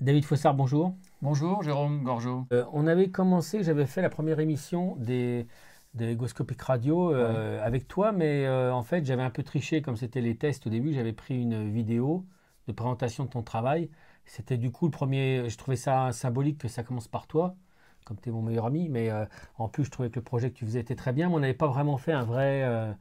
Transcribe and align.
David 0.00 0.24
Fossard, 0.24 0.54
bonjour. 0.54 0.94
Bonjour, 1.22 1.60
Jérôme 1.64 2.04
Gorgeau. 2.04 2.46
Euh, 2.52 2.64
on 2.72 2.86
avait 2.86 3.10
commencé, 3.10 3.64
j'avais 3.64 3.86
fait 3.86 4.00
la 4.00 4.08
première 4.08 4.38
émission 4.38 4.94
des, 4.94 5.48
des 5.94 6.16
Radio 6.60 7.12
euh, 7.12 7.60
avec 7.64 7.88
toi, 7.88 8.12
mais 8.12 8.46
euh, 8.46 8.72
en 8.72 8.84
fait, 8.84 9.04
j'avais 9.04 9.24
un 9.24 9.30
peu 9.30 9.42
triché, 9.42 9.82
comme 9.82 9.96
c'était 9.96 10.20
les 10.20 10.36
tests 10.36 10.68
au 10.68 10.70
début, 10.70 10.92
j'avais 10.92 11.12
pris 11.12 11.40
une 11.40 11.68
vidéo 11.68 12.24
de 12.68 12.72
présentation 12.72 13.24
de 13.24 13.30
ton 13.30 13.42
travail. 13.42 13.90
C'était 14.24 14.56
du 14.56 14.70
coup 14.70 14.84
le 14.84 14.92
premier, 14.92 15.50
je 15.50 15.58
trouvais 15.58 15.76
ça 15.76 16.12
symbolique 16.12 16.58
que 16.58 16.68
ça 16.68 16.84
commence 16.84 17.08
par 17.08 17.26
toi, 17.26 17.56
comme 18.04 18.20
tu 18.20 18.28
es 18.28 18.32
mon 18.32 18.42
meilleur 18.42 18.66
ami, 18.66 18.88
mais 18.88 19.10
en 19.56 19.68
plus, 19.68 19.84
je 19.84 19.90
trouvais 19.90 20.10
que 20.10 20.20
le 20.20 20.24
projet 20.24 20.50
que 20.52 20.56
tu 20.58 20.64
faisais 20.64 20.80
était 20.80 20.94
très 20.94 21.12
bien, 21.12 21.28
mais 21.28 21.34
on 21.34 21.40
n'avait 21.40 21.54
pas 21.54 21.66
vraiment 21.66 21.96
fait 21.98 22.12
un 22.12 22.24
vrai 22.24 22.94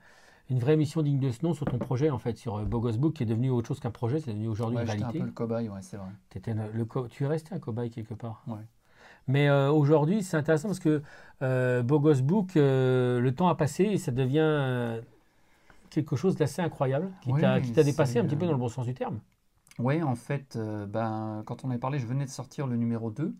une 0.49 0.59
vraie 0.59 0.77
mission 0.77 1.01
digne 1.01 1.19
de 1.19 1.31
ce 1.31 1.45
nom 1.45 1.53
sur 1.53 1.65
ton 1.65 1.77
projet, 1.77 2.09
en 2.09 2.19
fait, 2.19 2.37
sur 2.37 2.57
euh, 2.57 2.63
Bogos 2.63 2.93
Book, 2.93 3.13
qui 3.13 3.23
est 3.23 3.25
devenu 3.25 3.49
autre 3.49 3.67
chose 3.67 3.79
qu'un 3.79 3.91
projet, 3.91 4.19
c'est 4.19 4.31
devenu 4.31 4.47
aujourd'hui 4.47 4.79
une 4.79 4.85
réalité. 4.85 5.19
un 5.19 5.21
peu 5.21 5.25
le 5.25 5.31
cobaye, 5.31 5.69
ouais, 5.69 5.81
c'est 5.81 5.97
vrai. 5.97 6.09
le 6.73 7.07
tu 7.09 7.23
es 7.23 7.27
resté 7.27 7.53
un 7.53 7.59
cobaye 7.59 7.89
quelque 7.89 8.13
part. 8.13 8.43
Ouais. 8.47 8.61
Mais 9.27 9.49
euh, 9.49 9.69
aujourd'hui, 9.71 10.23
c'est 10.23 10.37
intéressant 10.37 10.69
parce 10.69 10.79
que 10.79 11.01
euh, 11.41 11.83
Bogos 11.83 12.21
Book, 12.21 12.51
le 12.55 13.29
temps 13.31 13.49
a 13.49 13.55
passé 13.55 13.83
et 13.83 13.97
ça 13.97 14.11
devient 14.11 15.01
quelque 15.89 16.15
chose 16.15 16.35
d'assez 16.35 16.61
incroyable, 16.61 17.09
qui 17.21 17.33
t'a 17.33 17.83
dépassé 17.83 18.19
un 18.19 18.25
petit 18.25 18.37
peu 18.37 18.45
dans 18.45 18.53
le 18.53 18.57
bon 18.57 18.69
sens 18.69 18.85
du 18.85 18.93
terme. 18.93 19.19
Oui, 19.79 20.01
en 20.01 20.15
fait, 20.15 20.57
ben, 20.57 21.43
quand 21.45 21.65
on 21.65 21.69
avait 21.69 21.79
parlé, 21.79 21.99
je 21.99 22.07
venais 22.07 22.25
de 22.25 22.29
sortir 22.29 22.67
le 22.67 22.77
numéro 22.77 23.11
2. 23.11 23.35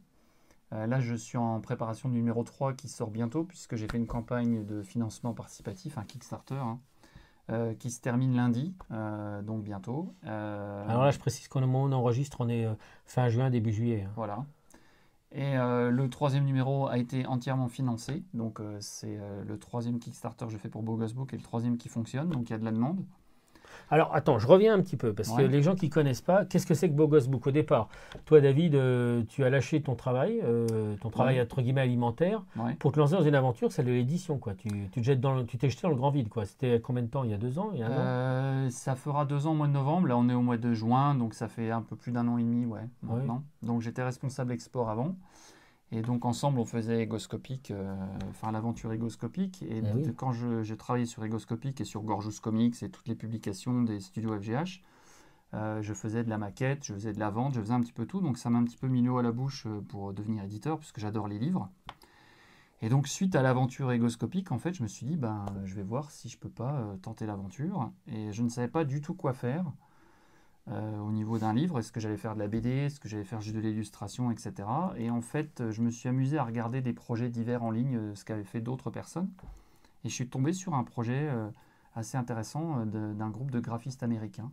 là, 0.72 1.00
je 1.00 1.16
suis 1.16 1.38
en 1.38 1.62
préparation 1.62 2.10
du 2.10 2.16
numéro 2.16 2.44
3 2.44 2.74
qui 2.74 2.90
sort 2.90 3.12
bientôt, 3.12 3.46
puisque 3.46 3.78
j'ai 3.78 3.88
fait 3.88 3.98
une 3.98 4.08
campagne 4.08 4.66
de 4.66 4.84
financement 4.84 5.34
participatif, 5.34 5.98
un 5.98 6.04
Kickstarter. 6.04 6.56
Hein. 6.56 6.80
Euh, 7.50 7.74
qui 7.76 7.92
se 7.92 8.02
termine 8.02 8.36
lundi, 8.36 8.74
euh, 8.92 9.42
donc 9.42 9.64
bientôt. 9.64 10.14
Euh, 10.26 10.86
Alors 10.90 11.06
là, 11.06 11.12
je 11.12 11.18
précise 11.18 11.48
qu'au 11.48 11.62
moment 11.62 11.84
où 11.84 11.88
on 11.88 11.94
enregistre, 11.94 12.42
on 12.42 12.50
est 12.50 12.68
fin 13.06 13.30
juin, 13.30 13.50
début 13.50 13.72
juillet. 13.72 14.04
Hein. 14.06 14.12
Voilà. 14.18 14.46
Et 15.32 15.56
le 15.56 16.08
troisième 16.10 16.44
numéro 16.44 16.88
a 16.88 16.98
été 16.98 17.26
entièrement 17.26 17.68
financé. 17.68 18.24
Donc 18.34 18.60
c'est 18.80 19.18
le 19.46 19.60
troisième 19.60 20.00
Kickstarter 20.00 20.46
que 20.46 20.52
je 20.52 20.58
fais 20.58 20.70
pour 20.70 20.84
Bogus 20.84 21.14
Book 21.14 21.34
et 21.34 21.38
le 21.38 21.44
troisième 21.44 21.78
qui 21.78 21.90
fonctionne. 21.90 22.30
Donc 22.30 22.50
il 22.50 22.54
y 22.54 22.56
a 22.56 22.58
de 22.58 22.66
la 22.66 22.72
demande. 22.72 23.06
Alors 23.90 24.14
attends, 24.14 24.40
je 24.40 24.48
reviens 24.48 24.74
un 24.74 24.82
petit 24.82 24.98
peu, 24.98 25.14
parce 25.14 25.32
que 25.32 25.42
les 25.42 25.62
gens 25.62 25.76
qui 25.76 25.88
ne 25.88 25.92
connaissent 25.92 26.22
pas, 26.22 26.46
qu'est-ce 26.46 26.66
que 26.66 26.74
c'est 26.74 26.90
que 26.90 26.94
Bogos 26.94 27.28
Book 27.28 27.48
au 27.48 27.52
départ? 27.52 27.90
Toi, 28.26 28.42
David, 28.42 28.76
euh, 28.76 29.24
tu 29.30 29.44
as 29.44 29.50
lâché 29.50 29.82
ton 29.82 29.96
travail, 29.96 30.42
euh, 30.44 30.96
ton 31.02 31.10
travail 31.10 31.42
entre 31.42 31.62
guillemets 31.62 31.82
alimentaire, 31.82 32.44
pour 32.80 32.92
te 32.92 33.00
lancer 33.00 33.14
dans 33.14 33.24
une 33.24 33.36
aventure, 33.36 33.72
celle 33.72 33.86
de 33.86 33.92
l'édition. 33.92 34.38
quoi. 34.38 34.54
Tu, 34.54 34.70
tu, 34.92 35.04
jettes 35.04 35.22
dans 35.22 35.46
tu 35.46 35.58
t'es 35.58 35.70
jeté 35.70 35.84
dans 35.84 35.90
le 35.90 35.96
grand 35.96 36.12
vide. 36.12 36.30
quoi. 36.30 36.46
C'était 36.46 36.80
combien 36.82 37.04
de 37.04 37.08
temps? 37.08 37.24
Il 37.24 37.32
y 37.32 37.34
a 37.34 37.38
deux 37.38 37.60
ans? 37.60 37.70
Il 37.74 37.80
y 37.80 37.84
a 37.84 37.88
un 37.88 37.92
euh, 37.92 38.70
Ça 38.70 38.96
fera 38.96 39.26
deux 39.26 39.48
ans 39.48 39.52
au 39.52 39.56
mois 39.56 39.68
de 39.68 39.74
novembre. 39.74 40.08
Là, 40.08 40.18
on 40.18 40.28
est 40.30 40.34
au 40.34 40.42
mois 40.42 40.58
de 40.58 40.74
juin, 40.74 41.16
donc 41.16 41.34
ça 41.34 41.48
fait 41.48 41.72
un 41.72 41.82
peu 41.82 41.96
plus 41.96 42.12
d'un 42.12 42.28
an 42.28 42.38
et 42.38 42.44
demi, 42.44 42.66
ouais, 42.66 42.82
maintenant. 43.04 43.44
Donc 43.64 43.82
j'étais 43.82 44.04
responsable 44.04 44.52
export 44.52 44.90
avant. 44.90 45.16
Et 45.92 46.02
donc 46.02 46.26
ensemble, 46.26 46.60
on 46.60 46.66
faisait 46.66 47.08
euh, 47.72 47.96
enfin 48.30 48.52
l'aventure 48.52 48.92
Egoscopic. 48.92 49.64
Et 49.64 49.82
eh 49.82 50.14
quand 50.14 50.34
je, 50.34 50.74
travaillais 50.74 51.06
sur 51.06 51.24
Egoscopic 51.24 51.80
et 51.80 51.86
sur 51.86 52.04
Gorgeous 52.04 52.42
Comics 52.42 52.84
et 52.84 52.90
toutes 52.90 53.08
les 53.08 53.16
publications 53.16 53.84
des 53.84 54.02
studios 54.02 54.38
FGH, 54.38 54.82
euh, 55.54 55.82
je 55.82 55.94
faisais 55.94 56.26
de 56.26 56.30
la 56.30 56.38
maquette, 56.38 56.84
je 56.84 56.94
faisais 56.94 57.14
de 57.14 57.20
la 57.20 57.30
vente, 57.30 57.54
je 57.54 57.62
faisais 57.62 57.74
un 57.74 57.80
petit 57.80 57.94
peu 57.94 58.06
tout. 58.06 58.20
Donc 58.20 58.38
ça 58.38 58.50
m'a 58.50 58.60
un 58.60 58.66
petit 58.66 58.76
peu 58.76 58.88
mis 58.88 59.02
l'eau 59.02 59.18
à 59.18 59.24
la 59.24 59.32
bouche 59.32 59.66
euh, 59.66 59.80
pour 59.80 60.14
devenir 60.14 60.44
éditeur, 60.44 60.78
puisque 60.78 61.00
j'adore 61.00 61.30
les 61.30 61.40
livres. 61.40 61.70
Et 62.82 62.90
donc 62.90 63.08
suite 63.08 63.36
à 63.36 63.42
l'aventure 63.42 63.90
Egoscopic, 63.92 64.52
en 64.52 64.60
fait, 64.60 64.74
je 64.74 64.84
me 64.84 64.88
suis 64.88 65.06
dit, 65.06 65.16
ben, 65.16 65.46
je 65.64 65.74
vais 65.74 65.84
voir 65.84 66.12
si 66.12 66.28
je 66.30 66.38
peux 66.38 66.50
pas 66.50 66.96
tenter 67.02 67.26
l'aventure. 67.26 67.92
Et 68.08 68.32
je 68.34 68.44
ne 68.44 68.50
savais 68.50 68.68
pas 68.68 68.84
du 68.84 69.02
tout 69.02 69.16
quoi 69.16 69.34
faire. 69.34 69.66
Euh, 70.70 71.00
au 71.00 71.12
niveau 71.12 71.40
d'un 71.40 71.54
livre. 71.54 71.80
Est-ce 71.80 71.94
que 71.94 72.02
j'allais 72.02 72.18
faire 72.18 72.34
de 72.34 72.40
la 72.40 72.50
BD 72.50 72.70
Est-ce 72.70 73.00
que 73.00 73.08
j'allais 73.08 73.24
faire 73.24 73.40
juste 73.40 73.56
de 73.56 73.62
l'illustration, 73.62 74.32
etc. 74.32 74.68
Et 74.98 75.10
en 75.10 75.22
fait, 75.22 75.64
je 75.72 75.82
me 75.82 75.90
suis 75.90 76.10
amusé 76.10 76.38
à 76.38 76.44
regarder 76.44 76.82
des 76.82 76.92
projets 76.92 77.30
divers 77.30 77.64
en 77.64 77.72
ligne, 77.72 77.96
euh, 77.96 78.16
ce 78.16 78.26
qu'avaient 78.26 78.44
fait 78.44 78.60
d'autres 78.60 78.90
personnes. 78.90 79.30
Et 80.04 80.10
je 80.10 80.14
suis 80.14 80.28
tombé 80.28 80.52
sur 80.52 80.74
un 80.74 80.84
projet 80.84 81.30
euh, 81.30 81.48
assez 81.96 82.18
intéressant 82.18 82.86
d'un 82.86 83.30
groupe 83.30 83.50
de 83.50 83.60
graphistes 83.60 84.04
américains 84.04 84.52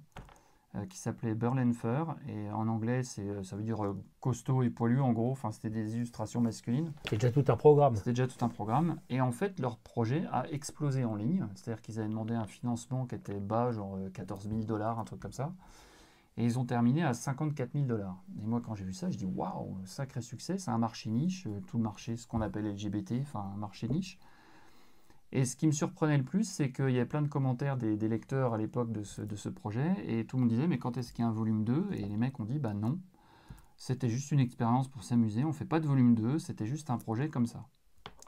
qui 0.88 0.98
s'appelait 0.98 1.34
Berlin 1.34 1.72
Fur. 1.72 2.16
Et 2.28 2.50
en 2.50 2.66
anglais, 2.66 3.02
ça 3.04 3.22
veut 3.54 3.62
dire 3.62 3.94
costaud 4.18 4.62
et 4.62 4.70
poilu, 4.70 5.00
en 5.00 5.12
gros. 5.12 5.30
Enfin, 5.30 5.52
c'était 5.52 5.70
des 5.70 5.94
illustrations 5.94 6.40
masculines. 6.40 6.92
C'était 7.04 7.28
déjà 7.28 7.30
tout 7.30 7.52
un 7.52 7.56
programme. 7.56 7.94
C'était 7.96 8.12
déjà 8.12 8.26
tout 8.26 8.42
un 8.44 8.48
programme. 8.48 8.98
Et 9.10 9.20
en 9.20 9.30
fait, 9.30 9.60
leur 9.60 9.76
projet 9.76 10.24
a 10.32 10.48
explosé 10.50 11.04
en 11.04 11.14
ligne. 11.14 11.46
C'est-à-dire 11.54 11.82
qu'ils 11.82 12.00
avaient 12.00 12.08
demandé 12.08 12.34
un 12.34 12.46
financement 12.46 13.04
qui 13.04 13.14
était 13.14 13.38
bas, 13.38 13.70
genre 13.72 13.98
14 14.14 14.48
000 14.48 14.62
dollars, 14.62 14.98
un 14.98 15.04
truc 15.04 15.20
comme 15.20 15.32
ça. 15.32 15.52
Et 16.36 16.44
ils 16.44 16.58
ont 16.58 16.64
terminé 16.64 17.04
à 17.04 17.14
54 17.14 17.72
000 17.72 17.84
dollars. 17.84 18.22
Et 18.42 18.46
moi, 18.46 18.60
quand 18.60 18.74
j'ai 18.74 18.84
vu 18.84 18.92
ça, 18.92 19.10
je 19.10 19.16
dis 19.16 19.24
waouh, 19.24 19.78
sacré 19.84 20.20
succès, 20.20 20.58
c'est 20.58 20.70
un 20.70 20.78
marché 20.78 21.10
niche, 21.10 21.46
euh, 21.46 21.60
tout 21.66 21.76
le 21.76 21.84
marché, 21.84 22.16
ce 22.16 22.26
qu'on 22.26 22.40
appelle 22.40 22.66
LGBT, 22.66 23.14
enfin 23.22 23.52
un 23.54 23.56
marché 23.56 23.88
niche. 23.88 24.18
Et 25.30 25.44
ce 25.44 25.56
qui 25.56 25.66
me 25.66 25.72
surprenait 25.72 26.18
le 26.18 26.24
plus, 26.24 26.44
c'est 26.44 26.72
qu'il 26.72 26.90
y 26.90 26.96
avait 26.96 27.06
plein 27.06 27.22
de 27.22 27.28
commentaires 27.28 27.76
des, 27.76 27.96
lecteurs 27.96 28.54
à 28.54 28.58
l'époque 28.58 28.92
de 28.92 29.02
ce, 29.02 29.22
de 29.22 29.36
ce, 29.36 29.48
projet, 29.48 29.94
et 30.06 30.26
tout 30.26 30.36
le 30.36 30.42
monde 30.42 30.50
disait 30.50 30.68
mais 30.68 30.78
quand 30.78 30.96
est-ce 30.96 31.12
qu'il 31.12 31.24
y 31.24 31.26
a 31.26 31.28
un 31.28 31.32
volume 31.32 31.64
2 31.64 31.88
Et 31.92 32.06
les 32.06 32.16
mecs 32.16 32.38
ont 32.38 32.44
dit 32.44 32.60
bah 32.60 32.72
non, 32.72 33.00
c'était 33.76 34.08
juste 34.08 34.30
une 34.30 34.40
expérience 34.40 34.88
pour 34.88 35.02
s'amuser, 35.02 35.44
on 35.44 35.48
ne 35.48 35.52
fait 35.52 35.64
pas 35.64 35.80
de 35.80 35.86
volume 35.86 36.14
2, 36.14 36.38
c'était 36.38 36.66
juste 36.66 36.90
un 36.90 36.98
projet 36.98 37.28
comme 37.28 37.46
ça. 37.46 37.66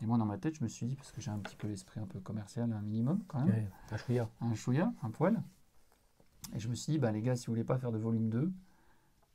Et 0.03 0.07
moi, 0.07 0.19
dans 0.19 0.27
ma 0.27 0.37
tête, 0.37 0.57
je 0.57 0.63
me 0.63 0.69
suis 0.69 0.87
dit, 0.87 0.97
parce 0.97 1.11
que 1.11 1.21
j'ai 1.21 1.31
un 1.31 1.39
petit 1.39 1.57
peu 1.57 1.69
l'esprit 1.69 2.01
un 2.01 2.07
peu 2.07 2.21
commercial, 2.21 2.71
un 2.73 2.83
minimum 2.83 3.23
quand 3.29 3.45
même. 3.45 3.71
un 3.91 3.97
chouïa. 3.97 4.29
Un 4.41 4.55
chouïa, 4.55 4.93
un 5.03 5.11
poil. 5.11 5.43
Et 6.55 6.61
je 6.61 6.69
me 6.69 6.75
suis 6.75 6.93
dit, 6.93 6.99
bah, 6.99 7.13
les 7.13 7.23
gars, 7.23 7.37
si 7.37 7.47
vous 7.47 7.53
voulez 7.53 7.65
pas 7.65 7.79
faire 7.79 7.93
de 7.93 7.99
volume 7.99 8.29
2, 8.29 8.53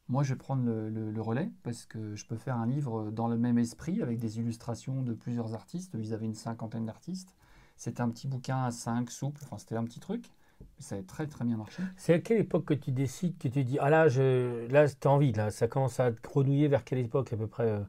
moi 0.08 0.24
je 0.24 0.34
vais 0.34 0.38
prendre 0.38 0.64
le, 0.66 1.22
relais 1.22 1.52
parce 1.64 1.86
que 1.86 2.16
je 2.16 2.26
peux 2.26 2.36
faire 2.36 2.58
un 2.58 2.66
livre 2.66 3.12
dans 3.12 3.28
le 3.28 3.38
même 3.38 3.58
esprit 3.58 4.02
avec 4.02 4.20
des 4.20 4.40
illustrations 4.40 5.02
de 5.02 5.14
plusieurs 5.14 5.54
artistes. 5.54 5.96
Ils 5.98 6.14
avaient 6.14 6.26
une 6.26 6.34
cinquantaine 6.34 6.86
d'artistes. 6.86 7.36
C'était 7.78 8.02
un 8.02 8.10
petit 8.10 8.28
bouquin 8.28 8.64
à 8.64 8.72
5, 8.72 9.10
souple, 9.10 9.42
enfin 9.44 9.58
c'était 9.58 9.76
un 9.76 9.86
petit 9.86 10.00
truc. 10.00 10.32
Ça 10.80 10.96
a 10.96 11.02
très 11.02 11.28
très 11.28 11.46
bien 11.46 11.58
marché. 11.58 11.82
C'est 11.96 12.14
à 12.14 12.20
quelle 12.20 12.40
époque 12.40 12.66
que 12.66 12.74
tu 12.74 12.92
décides, 12.92 13.38
que 13.38 13.48
tu 13.48 13.64
dis, 13.64 13.80
ah 13.80 13.90
là, 13.90 14.08
je, 14.08 14.68
là 14.68 14.86
as 14.86 15.08
envie, 15.08 15.32
là, 15.32 15.50
ça 15.50 15.68
commence 15.68 16.00
à 16.00 16.12
te 16.12 16.22
grenouiller 16.22 16.68
vers 16.68 16.84
quelle 16.84 17.00
époque 17.00 17.34
à 17.34 17.38
peu 17.38 17.48
près, 17.48 17.70
euh, 17.70 17.84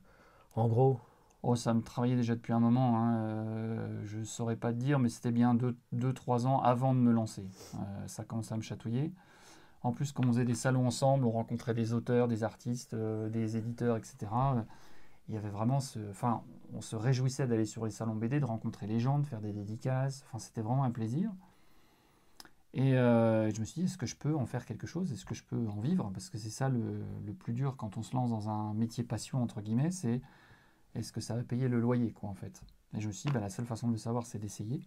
en 0.55 0.69
gros? 0.69 1.00
Oh, 1.44 1.56
ça 1.56 1.75
me 1.75 1.82
travaillait 1.82 2.16
déjà 2.16 2.36
depuis 2.36 2.53
un 2.53 2.60
moment. 2.60 2.98
Hein. 2.98 3.16
Euh, 3.16 4.03
je 4.04 4.19
ne 4.19 4.25
saurais 4.25 4.54
pas 4.56 4.72
te 4.72 4.78
dire, 4.78 5.00
mais 5.00 5.08
c'était 5.08 5.32
bien 5.32 5.56
2-3 5.92 6.47
ans 6.47 6.60
avant 6.60 6.94
de 6.94 7.00
me 7.00 7.10
lancer. 7.10 7.44
Euh, 7.75 8.06
ça 8.06 8.25
commençait 8.25 8.54
à 8.54 8.56
me 8.56 8.62
chatouiller. 8.62 9.12
En 9.82 9.92
plus, 9.92 10.12
comme 10.12 10.26
on 10.26 10.32
faisait 10.32 10.44
des 10.44 10.54
salons 10.54 10.86
ensemble, 10.86 11.25
on 11.25 11.32
rencontrait 11.32 11.75
des 11.75 11.92
auteurs, 11.94 12.28
des 12.28 12.44
artistes, 12.44 12.94
euh, 12.94 13.28
des 13.28 13.56
éditeurs, 13.56 13.97
etc. 13.97 14.16
Il 15.28 15.34
y 15.34 15.36
avait 15.36 15.50
vraiment 15.50 15.81
ce. 15.81 15.98
Enfin, 16.10 16.42
on 16.75 16.81
se 16.81 16.94
réjouissait 16.94 17.48
d'aller 17.48 17.64
sur 17.66 17.84
les 17.84 17.91
salons 17.91 18.14
BD, 18.14 18.38
de 18.38 18.44
rencontrer 18.44 18.86
les 18.86 19.00
gens, 19.00 19.19
de 19.19 19.26
faire 19.26 19.41
des 19.41 19.52
dédicaces. 19.52 20.22
Enfin, 20.28 20.38
c'était 20.38 20.62
vraiment 20.62 20.84
un 20.84 20.92
plaisir. 20.92 21.32
Et 22.75 22.92
je 22.92 23.60
me 23.60 23.66
suis 23.66 23.82
dit, 23.82 23.86
est-ce 23.86 23.98
que 23.98 24.06
je 24.06 24.16
peux 24.16 24.34
en 24.34 24.47
faire 24.47 24.64
quelque 24.64 24.86
chose? 24.86 25.12
Est-ce 25.12 25.26
que 25.26 25.34
je 25.34 25.44
peux 25.44 25.69
en 25.69 25.81
vivre? 25.81 26.10
Parce 26.14 26.31
que 26.31 26.38
c'est 26.38 26.48
ça 26.48 26.70
le, 26.70 27.04
le, 27.26 27.34
plus 27.34 27.52
dur 27.52 27.76
quand 27.76 27.98
on 27.98 28.02
se 28.02 28.16
lance 28.16 28.31
dans 28.31 28.48
un 28.48 28.72
métier 28.72 29.04
passion, 29.04 29.42
entre 29.42 29.60
guillemets, 29.60 29.91
c'est 29.91 30.22
est-ce 30.94 31.12
que 31.12 31.20
ça 31.20 31.34
va 31.34 31.42
payer 31.42 31.69
le 31.69 31.80
loyer, 31.80 32.12
quoi, 32.12 32.28
en 32.28 32.34
fait? 32.34 32.62
Et 32.94 33.00
je 33.00 33.08
me 33.08 33.12
suis 33.12 33.28
dit, 33.28 33.32
bah, 33.32 33.41
la 33.41 33.50
seule 33.50 33.66
façon 33.66 33.88
de 33.88 33.92
le 33.92 33.98
savoir, 33.98 34.26
c'est 34.26 34.38
d'essayer. 34.38 34.82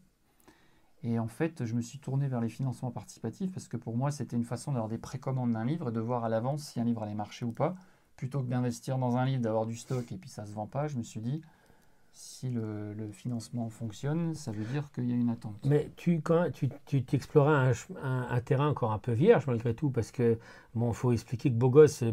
Et 1.03 1.19
en 1.19 1.27
fait, 1.27 1.65
je 1.65 1.75
me 1.75 1.81
suis 1.81 1.99
tourné 1.99 2.27
vers 2.27 2.41
les 2.41 2.49
financements 2.49 2.91
participatifs 2.91 3.51
parce 3.51 3.67
que 3.67 3.77
pour 3.77 3.95
moi, 3.95 4.11
c'était 4.11 4.35
une 4.35 4.43
façon 4.43 4.71
d'avoir 4.71 4.89
des 4.89 4.97
précommandes 4.97 5.51
d'un 5.51 5.65
livre 5.65 5.89
et 5.89 5.91
de 5.91 5.99
voir 5.99 6.23
à 6.23 6.29
l'avance 6.29 6.63
si 6.63 6.79
un 6.79 6.83
livre 6.83 7.03
allait 7.03 7.13
marcher 7.13 7.45
ou 7.45 7.51
pas. 7.51 7.75
Plutôt 8.15 8.41
que 8.41 8.47
d'investir 8.47 8.97
dans 8.97 9.17
un 9.17 9.25
livre, 9.25 9.41
d'avoir 9.41 9.65
du 9.65 9.75
stock 9.75 10.11
et 10.11 10.17
puis 10.17 10.29
ça 10.29 10.43
ne 10.43 10.47
se 10.47 10.53
vend 10.53 10.67
pas, 10.67 10.87
je 10.87 10.97
me 10.97 11.03
suis 11.03 11.19
dit, 11.19 11.41
si 12.15 12.49
le, 12.49 12.95
financement 13.11 13.69
fonctionne, 13.69 14.33
ça 14.35 14.51
veut 14.51 14.63
dire 14.63 14.89
qu'il 14.93 15.09
y 15.09 15.11
a 15.11 15.15
une 15.15 15.29
attente. 15.29 15.57
Mais 15.65 15.91
tu, 15.97 16.21
quand 16.21 16.49
tu, 16.51 16.69
tu 16.85 17.03
t'explorais 17.03 17.53
un, 17.53 18.27
un, 18.29 18.39
terrain 18.39 18.69
encore 18.69 18.93
un 18.93 18.99
peu 18.99 19.11
vierge 19.11 19.47
malgré 19.47 19.73
tout, 19.73 19.89
parce 19.89 20.11
que 20.11 20.37
bon, 20.75 20.93
faut 20.93 21.11
expliquer 21.11 21.49
que 21.49 21.55
Bogos, 21.55 22.03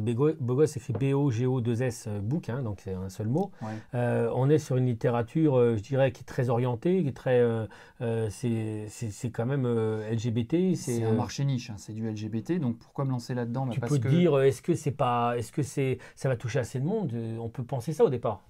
Bogos 0.40 0.64
écrit 0.64 0.92
B-O-G-O-2-S 0.92 2.06
euh, 2.08 2.20
book, 2.20 2.48
hein, 2.48 2.62
donc 2.62 2.80
c'est 2.82 2.94
un 2.94 3.08
seul 3.08 3.28
mot. 3.28 3.52
Euh, 3.94 4.30
on 4.34 4.50
est 4.50 4.58
sur 4.58 4.76
une 4.76 4.86
littérature, 4.86 5.56
euh, 5.56 5.76
je 5.76 5.82
dirais, 5.82 6.10
qui 6.10 6.22
est 6.22 6.26
très 6.26 6.50
orientée, 6.50 7.02
qui 7.02 7.08
est 7.08 7.16
très, 7.16 7.40
c'est, 8.30 8.86
c'est, 8.88 9.30
quand 9.30 9.46
même 9.46 9.66
LGBT. 9.66 10.74
C'est, 10.74 11.04
un 11.04 11.12
marché 11.12 11.44
niche, 11.44 11.70
hein, 11.70 11.76
c'est 11.76 11.92
du 11.92 12.08
LGBT, 12.08 12.58
donc 12.58 12.76
pourquoi 12.78 13.04
me 13.04 13.10
lancer 13.10 13.34
là-dedans? 13.34 13.68
Tu 13.68 13.80
peux 13.80 13.98
dire, 13.98 14.40
est-ce 14.40 14.62
que 14.62 14.74
c'est 14.74 14.90
pas, 14.90 15.36
est-ce 15.38 15.52
que 15.52 15.62
c'est, 15.62 15.98
ça 16.16 16.28
va 16.28 16.36
toucher 16.36 16.58
assez 16.58 16.80
de 16.80 16.84
monde? 16.84 17.12
On 17.40 17.48
peut 17.48 17.64
penser 17.64 17.92
ça 17.92 18.04
au 18.04 18.10
départ. 18.10 18.42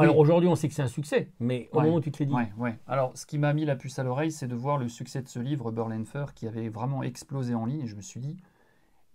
Alors 0.00 0.18
aujourd'hui, 0.18 0.48
on 0.48 0.54
sait 0.54 0.68
que 0.68 0.74
c'est 0.74 0.82
un 0.82 0.88
succès, 0.88 1.30
mais 1.40 1.68
au 1.72 1.80
moment 1.80 1.96
où 1.96 2.00
tu 2.00 2.10
te 2.10 2.18
l'es 2.18 2.26
dit. 2.26 2.34
Ouais, 2.56 2.78
Alors, 2.86 3.16
ce 3.16 3.26
qui 3.26 3.38
m'a 3.38 3.52
mis 3.52 3.64
la 3.64 3.76
puce 3.76 3.98
à 3.98 4.02
l'oreille, 4.02 4.32
c'est 4.32 4.48
de 4.48 4.54
voir 4.54 4.78
le 4.78 4.88
succès 4.88 5.22
de 5.22 5.28
ce 5.28 5.38
livre, 5.38 5.70
Burlenfer, 5.70 6.34
qui 6.34 6.46
avait 6.46 6.68
vraiment 6.68 7.02
explosé 7.02 7.54
en 7.54 7.66
ligne. 7.66 7.82
Et 7.82 7.86
je 7.86 7.96
me 7.96 8.00
suis 8.00 8.20
dit, 8.20 8.36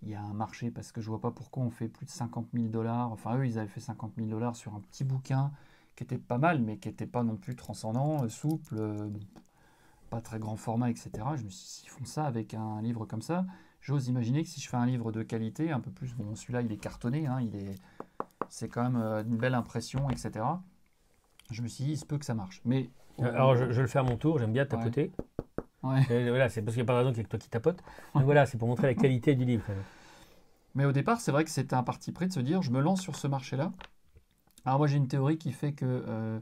il 0.02 0.08
y 0.08 0.14
a 0.14 0.22
un 0.22 0.32
marché, 0.32 0.70
parce 0.70 0.92
que 0.92 1.00
je 1.00 1.08
vois 1.08 1.20
pas 1.20 1.30
pourquoi 1.30 1.62
on 1.62 1.70
fait 1.70 1.88
plus 1.88 2.06
de 2.06 2.10
50 2.10 2.48
000 2.54 2.66
dollars. 2.68 3.12
Enfin, 3.12 3.36
eux, 3.36 3.46
ils 3.46 3.58
avaient 3.58 3.68
fait 3.68 3.80
50 3.80 4.12
000 4.16 4.28
dollars 4.28 4.56
sur 4.56 4.74
un 4.74 4.80
petit 4.80 5.04
bouquin 5.04 5.50
qui 5.96 6.04
était 6.04 6.18
pas 6.18 6.38
mal, 6.38 6.62
mais 6.62 6.78
qui 6.78 6.88
n'était 6.88 7.06
pas 7.06 7.22
non 7.22 7.36
plus 7.36 7.56
transcendant, 7.56 8.22
euh, 8.24 8.28
souple, 8.28 8.76
euh, 8.78 9.10
pas 10.08 10.20
très 10.20 10.38
grand 10.38 10.56
format, 10.56 10.88
etc. 10.88 11.10
Je 11.36 11.44
me 11.44 11.50
suis 11.50 11.64
dit, 11.64 11.72
s'ils 11.72 11.88
font 11.90 12.04
ça 12.04 12.24
avec 12.24 12.54
un 12.54 12.80
livre 12.80 13.04
comme 13.04 13.22
ça, 13.22 13.44
j'ose 13.80 14.08
imaginer 14.08 14.42
que 14.42 14.48
si 14.48 14.60
je 14.60 14.68
fais 14.68 14.76
un 14.76 14.86
livre 14.86 15.12
de 15.12 15.22
qualité, 15.22 15.72
un 15.72 15.80
peu 15.80 15.90
plus, 15.90 16.14
bon, 16.14 16.34
celui-là, 16.34 16.62
il 16.62 16.72
est 16.72 16.78
cartonné, 16.78 17.26
hein, 17.26 17.40
il 17.40 17.54
est 17.56 17.74
c'est 18.50 18.68
quand 18.68 18.82
même 18.82 18.96
une 19.26 19.36
belle 19.36 19.54
impression, 19.54 20.10
etc. 20.10 20.44
Je 21.50 21.62
me 21.62 21.68
suis 21.68 21.84
dit, 21.84 21.90
il 21.92 21.96
se 21.96 22.04
peut 22.04 22.18
que 22.18 22.24
ça 22.24 22.34
marche. 22.34 22.60
Mais 22.64 22.90
alors, 23.22 23.56
je, 23.56 23.80
le 23.80 23.86
fais 23.86 23.98
à 23.98 24.02
mon 24.02 24.16
tour, 24.16 24.38
j'aime 24.38 24.52
bien 24.52 24.66
tapoter. 24.66 25.10
Voilà, 25.82 26.48
c'est 26.48 26.62
parce 26.62 26.74
qu'il 26.74 26.84
n'y 26.84 26.86
a 26.90 26.92
pas 26.92 26.92
de 26.92 26.98
raison 26.98 27.10
qu'il 27.10 27.18
y 27.18 27.20
ait 27.20 27.24
que 27.24 27.30
toi 27.30 27.38
qui 27.38 27.48
tapote. 27.48 27.82
Mais 28.14 28.22
voilà, 28.22 28.44
c'est 28.46 28.58
pour 28.58 28.68
montrer 28.68 28.86
la 28.86 28.94
qualité 28.94 29.34
du 29.34 29.44
livre. 29.44 29.64
Mais 30.74 30.84
au 30.84 30.92
départ, 30.92 31.20
c'est 31.20 31.32
vrai 31.32 31.44
que 31.44 31.50
c'était 31.50 31.74
un 31.74 31.82
parti 31.82 32.12
pris 32.12 32.28
de 32.28 32.32
se 32.32 32.40
dire 32.40 32.62
je 32.62 32.70
me 32.70 32.80
lance 32.80 33.00
sur 33.00 33.16
ce 33.16 33.26
marché-là. 33.26 33.72
Alors, 34.64 34.78
moi, 34.78 34.86
j'ai 34.86 34.98
une 34.98 35.08
théorie 35.08 35.38
qui 35.38 35.52
fait 35.52 35.72
que 35.72 35.86
euh, 35.86 36.38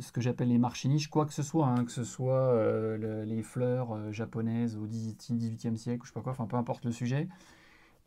ce 0.00 0.12
que 0.12 0.20
j'appelle 0.20 0.48
les 0.48 0.58
marchés 0.58 0.88
niches, 0.88 1.08
quoi 1.08 1.26
que 1.26 1.32
ce 1.32 1.42
soit, 1.42 1.66
hein, 1.66 1.84
que 1.84 1.92
ce 1.92 2.04
soit 2.04 2.52
euh, 2.52 3.24
les 3.24 3.42
fleurs 3.42 3.94
euh, 3.94 4.12
japonaises 4.12 4.76
au 4.76 4.86
18e 4.86 5.76
siècle, 5.76 6.02
je 6.04 6.08
sais 6.08 6.14
pas 6.14 6.22
quoi, 6.22 6.32
enfin 6.32 6.46
peu 6.46 6.56
importe 6.56 6.84
le 6.84 6.90
sujet, 6.90 7.28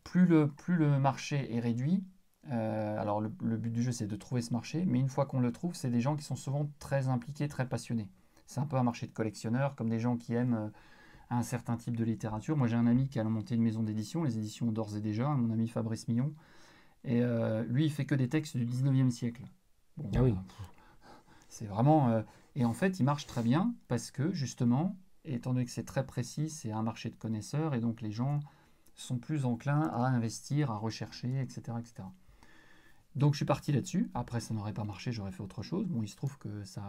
plus 0.04 0.26
le, 0.26 0.48
plus 0.48 0.76
le 0.76 0.98
marché 0.98 1.54
est 1.54 1.60
réduit, 1.60 2.04
alors 2.48 3.20
le, 3.20 3.30
le, 3.42 3.56
but 3.56 3.70
du 3.70 3.82
jeu 3.82 3.92
c'est 3.92 4.06
de 4.06 4.16
trouver 4.16 4.42
ce 4.42 4.52
marché, 4.52 4.84
mais 4.86 4.98
une 4.98 5.08
fois 5.08 5.26
qu'on 5.26 5.40
le 5.40 5.52
trouve, 5.52 5.74
c'est 5.74 5.90
des 5.90 6.00
gens 6.00 6.16
qui 6.16 6.24
sont 6.24 6.36
souvent 6.36 6.70
très 6.78 7.08
impliqués, 7.08 7.48
très 7.48 7.68
passionnés. 7.68 8.08
C'est 8.50 8.58
un 8.58 8.66
peu 8.66 8.76
un 8.76 8.82
marché 8.82 9.06
de 9.06 9.12
collectionneurs, 9.12 9.76
comme 9.76 9.88
des 9.88 10.00
gens 10.00 10.16
qui 10.16 10.34
aiment 10.34 10.54
euh, 10.54 10.68
un 11.30 11.44
certain 11.44 11.76
type 11.76 11.96
de 11.96 12.02
littérature. 12.02 12.56
Moi, 12.56 12.66
j'ai 12.66 12.74
un 12.74 12.88
ami 12.88 13.08
qui 13.08 13.20
a 13.20 13.24
monté 13.24 13.54
une 13.54 13.62
maison 13.62 13.84
d'édition, 13.84 14.24
les 14.24 14.38
éditions 14.38 14.72
d'ores 14.72 14.96
et 14.96 15.00
déjà, 15.00 15.28
mon 15.28 15.52
ami 15.52 15.68
Fabrice 15.68 16.08
Millon. 16.08 16.34
Et 17.04 17.22
euh, 17.22 17.62
lui, 17.68 17.84
il 17.84 17.92
fait 17.92 18.06
que 18.06 18.16
des 18.16 18.28
textes 18.28 18.56
du 18.56 18.66
19e 18.66 19.10
siècle. 19.10 19.44
ah 20.16 20.20
oui. 20.20 20.34
C'est 21.48 21.66
vraiment. 21.66 22.08
Euh, 22.08 22.22
et 22.56 22.64
en 22.64 22.72
fait, 22.72 22.98
il 22.98 23.04
marche 23.04 23.26
très 23.28 23.44
bien 23.44 23.72
parce 23.86 24.10
que, 24.10 24.32
justement, 24.32 24.96
étant 25.24 25.52
donné 25.52 25.64
que 25.64 25.70
c'est 25.70 25.84
très 25.84 26.04
précis, 26.04 26.50
c'est 26.50 26.72
un 26.72 26.82
marché 26.82 27.08
de 27.08 27.14
connaisseurs 27.14 27.76
et 27.76 27.80
donc 27.80 28.00
les 28.00 28.10
gens 28.10 28.40
sont 28.96 29.18
plus 29.18 29.44
enclins 29.44 29.88
à 29.94 30.06
investir, 30.06 30.72
à 30.72 30.76
rechercher, 30.76 31.40
etc. 31.40 31.78
etc. 31.78 32.02
Donc 33.16 33.34
je 33.34 33.38
suis 33.38 33.46
parti 33.46 33.72
là-dessus. 33.72 34.08
Après, 34.14 34.40
ça 34.40 34.54
n'aurait 34.54 34.72
pas 34.72 34.84
marché, 34.84 35.10
j'aurais 35.10 35.32
fait 35.32 35.42
autre 35.42 35.62
chose. 35.62 35.86
Bon, 35.88 36.02
il 36.02 36.08
se 36.08 36.16
trouve 36.16 36.38
que 36.38 36.62
ça, 36.64 36.82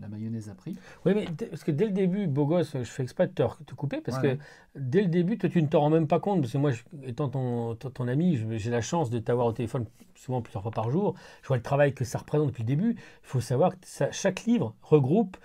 la 0.00 0.08
mayonnaise 0.08 0.48
a 0.48 0.54
pris. 0.54 0.76
Oui, 1.04 1.12
mais 1.14 1.26
parce 1.48 1.64
que 1.64 1.72
dès 1.72 1.86
le 1.86 1.90
début, 1.90 2.26
beau 2.26 2.46
gosse, 2.46 2.72
je 2.74 2.84
fais 2.84 3.02
exprès 3.02 3.26
de 3.26 3.32
te, 3.32 3.74
couper 3.74 4.00
parce 4.00 4.18
que 4.20 4.38
dès 4.76 5.02
le 5.02 5.08
début, 5.08 5.36
toi, 5.36 5.48
tu 5.48 5.60
ne 5.60 5.66
t'en 5.66 5.80
rends 5.80 5.90
même 5.90 6.06
pas 6.06 6.20
compte. 6.20 6.40
Parce 6.40 6.52
que 6.52 6.58
moi, 6.58 6.70
étant 7.02 7.28
ton, 7.28 7.74
ton, 7.74 8.08
ami, 8.08 8.38
j'ai 8.58 8.70
la 8.70 8.80
chance 8.80 9.10
de 9.10 9.18
t'avoir 9.18 9.46
au 9.46 9.52
téléphone 9.52 9.86
souvent 10.14 10.42
plusieurs 10.42 10.62
fois 10.62 10.70
par 10.70 10.90
jour. 10.90 11.14
Je 11.42 11.48
vois 11.48 11.56
le 11.56 11.62
travail 11.62 11.92
que 11.92 12.04
ça 12.04 12.18
représente 12.18 12.48
depuis 12.48 12.62
le 12.62 12.68
début. 12.68 12.90
Il 12.92 13.26
faut 13.28 13.40
savoir 13.40 13.72
que 13.72 13.86
chaque 14.12 14.44
livre 14.44 14.74
regroupe 14.82 15.36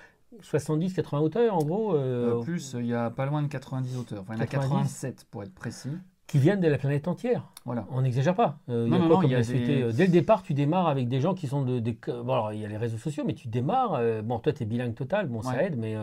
70-80 0.42 1.18
auteurs 1.20 1.56
en 1.56 1.64
gros. 1.64 1.96
Euh, 1.96 2.38
euh, 2.38 2.42
plus, 2.42 2.76
il 2.78 2.86
y 2.86 2.94
a 2.94 3.10
pas 3.10 3.26
loin 3.26 3.42
de 3.42 3.48
90 3.48 3.98
auteurs. 3.98 4.22
Enfin, 4.22 4.36
il 4.36 4.38
y 4.38 4.42
en 4.42 4.44
a 4.44 4.48
87 4.48 5.26
pour 5.30 5.44
être 5.44 5.54
précis 5.54 5.98
qui 6.30 6.38
viennent 6.38 6.60
de 6.60 6.68
la 6.68 6.78
planète 6.78 7.08
entière. 7.08 7.50
Voilà. 7.66 7.88
On 7.90 8.02
n'exagère 8.02 8.36
pas. 8.36 8.60
Euh, 8.70 8.86
non, 8.86 9.00
non, 9.00 9.24
il 9.24 9.32
y 9.32 9.36
a 9.36 9.40
euh, 9.40 9.92
dès 9.92 10.06
le 10.06 10.12
départ, 10.12 10.44
tu 10.44 10.54
démarres 10.54 10.88
avec 10.88 11.08
des 11.08 11.20
gens 11.20 11.34
qui 11.34 11.48
sont 11.48 11.64
de. 11.64 11.80
bon, 11.80 12.34
alors, 12.34 12.54
il 12.54 12.60
y 12.60 12.66
a 12.66 12.68
les 12.68 12.78
réseaux 12.78 13.00
sociaux, 13.00 13.24
mais 13.26 13.34
tu 13.34 13.48
démarres. 13.48 13.96
Euh, 13.96 14.22
bon, 14.22 14.38
toi, 14.38 14.54
tu 14.54 14.62
es 14.62 14.66
bilingue 14.68 14.94
total, 14.94 15.28
bon, 15.28 15.42
ça 15.42 15.62
aide, 15.64 15.76
mais 15.76 15.96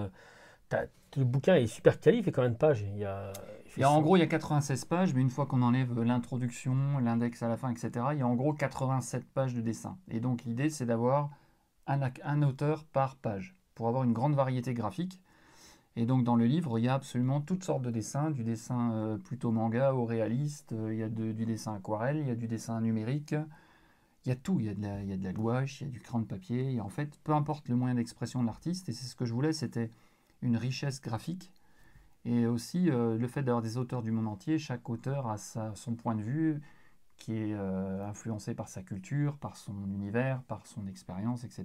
le 1.17 1.25
bouquin 1.25 1.55
est 1.55 1.69
super 1.69 2.01
quali, 2.01 2.19
il 2.19 2.25
fait 2.25 2.33
combien 2.33 2.51
de 2.51 2.57
pages? 2.57 2.83
Il 2.83 2.99
y 2.99 3.05
a, 3.05 3.33
il 3.77 3.81
y 3.81 3.85
a, 3.85 3.91
En 3.91 4.03
gros, 4.03 4.17
il 4.17 4.21
y 4.21 4.23
a 4.23 4.27
96 4.27 4.85
pages, 4.87 5.15
mais 5.15 5.21
une 5.21 5.31
fois 5.31 5.47
qu'on 5.47 5.63
enlève 5.63 6.03
l'introduction, 6.03 6.99
l'index 6.99 7.43
à 7.43 7.49
la 7.49 7.57
fin, 7.57 7.71
etc., 7.71 7.91
il 8.13 8.19
y 8.19 8.23
a 8.23 8.27
en 8.27 8.35
gros 8.35 8.53
87 8.53 9.25
pages 9.33 9.55
de 9.55 9.61
dessin. 9.61 9.97
Et 10.11 10.19
donc, 10.19 10.45
l'idée, 10.45 10.71
c'est 10.71 10.87
d'avoir 10.87 11.31
un, 11.87 12.01
un 12.25 12.43
auteur 12.43 12.85
par 12.85 13.15
page 13.15 13.55
pour 13.77 13.87
avoir 13.87 14.03
une 14.03 14.13
grande 14.13 14.35
variété 14.35 14.75
graphique. 14.75 15.21
Et 15.97 16.05
donc 16.05 16.25
dans 16.25 16.37
le 16.37 16.45
livre, 16.45 16.79
il 16.79 16.85
y 16.85 16.89
a 16.89 16.95
absolument 16.95 17.41
toutes 17.41 17.65
sortes 17.65 17.83
de 17.83 17.91
dessins, 17.91 18.31
du 18.31 18.45
dessin 18.45 18.93
euh, 18.93 19.17
plutôt 19.17 19.51
manga 19.51 19.95
au 19.95 20.05
réaliste, 20.05 20.73
euh, 20.73 20.93
il 20.93 20.99
y 20.99 21.03
a 21.03 21.09
du 21.09 21.47
dessin 21.47 21.75
aquarelle, 21.75 22.19
il 22.19 22.29
y 22.29 22.31
a 22.31 22.35
du 22.35 22.49
dessin 22.49 22.83
numérique, 22.83 23.35
il 24.27 24.29
y 24.29 24.33
a 24.33 24.37
tout, 24.37 24.61
il 24.61 24.67
y 24.67 24.69
a 24.69 24.75
de 24.75 25.25
la, 25.25 25.33
gouache, 25.33 25.81
il 25.81 25.87
y 25.87 25.91
a 25.91 25.93
du 25.93 26.01
crayon 26.01 26.21
de 26.21 26.27
papier, 26.27 26.75
et 26.75 26.81
en 26.83 26.91
fait, 26.91 27.19
peu 27.25 27.33
importe 27.33 27.69
le 27.71 27.77
moyen 27.77 27.95
d'expression 27.95 28.43
de 28.43 28.47
l'artiste, 28.47 28.91
et 28.91 28.93
c'est 28.93 29.07
ce 29.07 29.17
que 29.17 29.25
je 29.25 29.33
voulais, 29.33 29.55
c'était 29.55 29.91
une 30.43 30.59
richesse 30.59 31.01
graphique, 31.01 31.51
et 32.27 32.47
aussi 32.47 32.91
euh, 32.91 33.17
le 33.17 33.27
fait 33.27 33.43
d'avoir 33.43 33.63
des 33.63 33.79
auteurs 33.79 34.03
du 34.03 34.11
monde 34.11 34.29
entier, 34.29 34.59
chaque 34.59 34.91
auteur 34.91 35.27
a 35.29 35.39
son 35.39 35.95
point 35.95 36.15
de 36.15 36.23
vue, 36.23 36.61
qui 37.17 37.33
est 37.33 37.55
influencé 37.55 38.55
par 38.55 38.69
sa 38.69 38.83
culture, 38.83 39.39
par 39.39 39.57
son 39.57 39.73
univers, 39.87 40.43
par 40.43 40.67
son 40.67 40.87
expérience, 40.87 41.45
etc. 41.45 41.65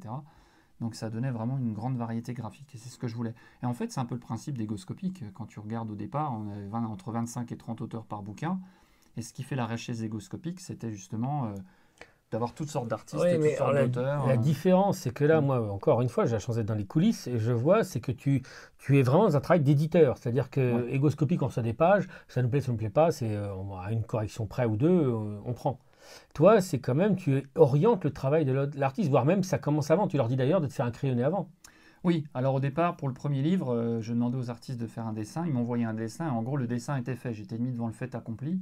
Donc 0.82 0.96
ça 0.96 1.12
donnait 1.12 1.30
vraiment 1.30 1.58
une 1.60 1.74
grande 1.74 1.96
variété 1.96 2.34
graphique 2.34 2.74
et 2.74 2.78
c'est 2.80 2.90
ce 2.90 2.98
que 2.98 3.08
je 3.08 3.16
voulais. 3.16 3.36
Et 3.62 3.68
en 3.68 3.74
fait, 3.74 3.92
c'est 3.92 4.00
un 4.00 4.06
peu 4.06 4.16
le 4.16 4.20
principe 4.20 4.58
d'égoscopique. 4.58 5.24
Quand 5.36 5.46
tu 5.46 5.60
regardes 5.60 5.92
au 5.92 5.96
départ, 5.96 6.34
on 6.34 6.50
avait 6.50 6.86
entre 6.88 7.12
25 7.12 7.52
et 7.52 7.58
30 7.58 7.82
auteurs 7.82 8.06
par 8.06 8.24
bouquin. 8.24 8.60
Et 9.16 9.22
ce 9.22 9.32
qui 9.32 9.44
fait 9.44 9.56
la 9.56 9.68
richesse 9.68 10.02
égoscopique, 10.02 10.60
c'était 10.60 10.92
justement 10.92 11.46
euh, 11.46 11.54
d'avoir 12.32 12.54
toutes 12.56 12.70
sortes 12.70 12.88
d'artistes 12.88 13.24
et 13.24 13.40
toutes 13.40 13.58
sortes 13.58 13.76
d'auteurs. 13.76 14.26
La, 14.26 14.34
euh. 14.34 14.38
différence, 14.38 14.98
c'est 15.00 15.14
que 15.14 15.24
là, 15.24 15.40
mm. 15.40 15.46
moi, 15.46 15.72
encore 15.72 16.02
une 16.02 16.10
fois, 16.10 16.26
j'ai 16.26 16.32
la 16.32 16.40
chance 16.40 16.56
d'être 16.56 16.66
dans 16.66 16.74
les 16.74 16.86
coulisses 16.86 17.28
et 17.28 17.38
je 17.38 17.52
vois, 17.52 17.84
c'est 17.84 18.00
que 18.00 18.12
tu, 18.12 18.42
tu 18.80 18.98
es 18.98 19.04
vraiment 19.04 19.26
dans 19.26 19.38
un 19.38 19.42
travail 19.42 19.62
d'éditeur. 19.62 20.18
C'est-à-dire 20.18 20.50
que 20.50 20.88
égoscopique, 20.90 21.44
on 21.44 21.48
reçoit 21.48 21.62
des 21.62 21.74
pages, 21.74 22.08
ça 22.28 22.42
nous 22.42 22.50
plaît, 22.50 22.62
ça 22.62 22.68
ne 22.68 22.72
nous 22.72 22.78
plaît 22.80 22.90
pas, 22.90 23.12
c'est 23.12 23.36
euh, 23.36 23.54
à 23.80 23.92
une 23.92 24.04
correction 24.04 24.48
près 24.48 24.66
ou 24.66 24.78
deux, 24.78 25.14
on 25.46 25.54
prend. 25.54 25.78
Toi, 26.34 26.62
c'est 26.62 26.80
quand 26.80 26.96
même, 26.96 27.16
tu 27.16 27.44
orientes 27.56 28.04
le 28.04 28.12
travail 28.12 28.46
de 28.46 28.70
l'artiste, 28.76 29.10
voire 29.10 29.26
même 29.26 29.44
ça 29.44 29.58
commence 29.58 29.92
avant. 29.92 30.08
Tu 30.08 30.18
leur 30.18 30.28
dis 30.28 30.36
d'ailleurs 30.36 30.62
de 30.62 30.68
te 30.68 30.74
faire 30.74 30.86
un 30.86 30.92
crayonné 30.92 31.24
avant. 31.24 31.50
Oui, 32.04 32.26
alors 32.34 32.56
au 32.56 32.60
départ, 32.60 32.98
pour 32.98 33.08
le 33.08 33.14
premier 33.14 33.44
livre, 33.44 33.76
euh, 33.76 34.02
je 34.02 34.14
demandais 34.14 34.38
aux 34.38 34.50
artistes 34.50 34.80
de 34.80 34.88
faire 34.88 35.06
un 35.06 35.14
dessin. 35.14 35.46
Ils 35.46 35.54
m'envoyaient 35.54 35.86
un 35.86 35.94
dessin. 35.94 36.30
en 36.30 36.42
gros, 36.42 36.58
le 36.58 36.66
dessin 36.66 36.98
était 36.98 37.16
fait. 37.16 37.34
J'étais 37.34 37.60
mis 37.60 37.72
devant 37.72 37.88
le 37.88 37.94
fait 37.94 38.16
accompli. 38.16 38.60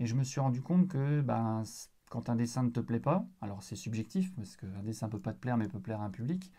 Et 0.00 0.06
je 0.06 0.16
me 0.16 0.24
suis 0.24 0.40
rendu 0.40 0.60
compte 0.60 0.88
que 0.88 1.20
ben, 1.20 1.62
quand 2.10 2.28
un 2.28 2.36
dessin 2.36 2.64
ne 2.64 2.70
te 2.70 2.80
plaît 2.80 3.00
pas, 3.00 3.26
alors 3.40 3.62
c'est 3.62 3.76
subjectif, 3.76 4.34
parce 4.34 4.56
qu'un 4.56 4.82
dessin 4.82 5.06
ne 5.06 5.12
peut 5.12 5.20
pas 5.20 5.32
te 5.32 5.38
plaire, 5.38 5.56
mais 5.56 5.68
peut 5.68 5.78
plaire 5.78 6.00
à 6.00 6.04
un 6.04 6.10
public. 6.10 6.50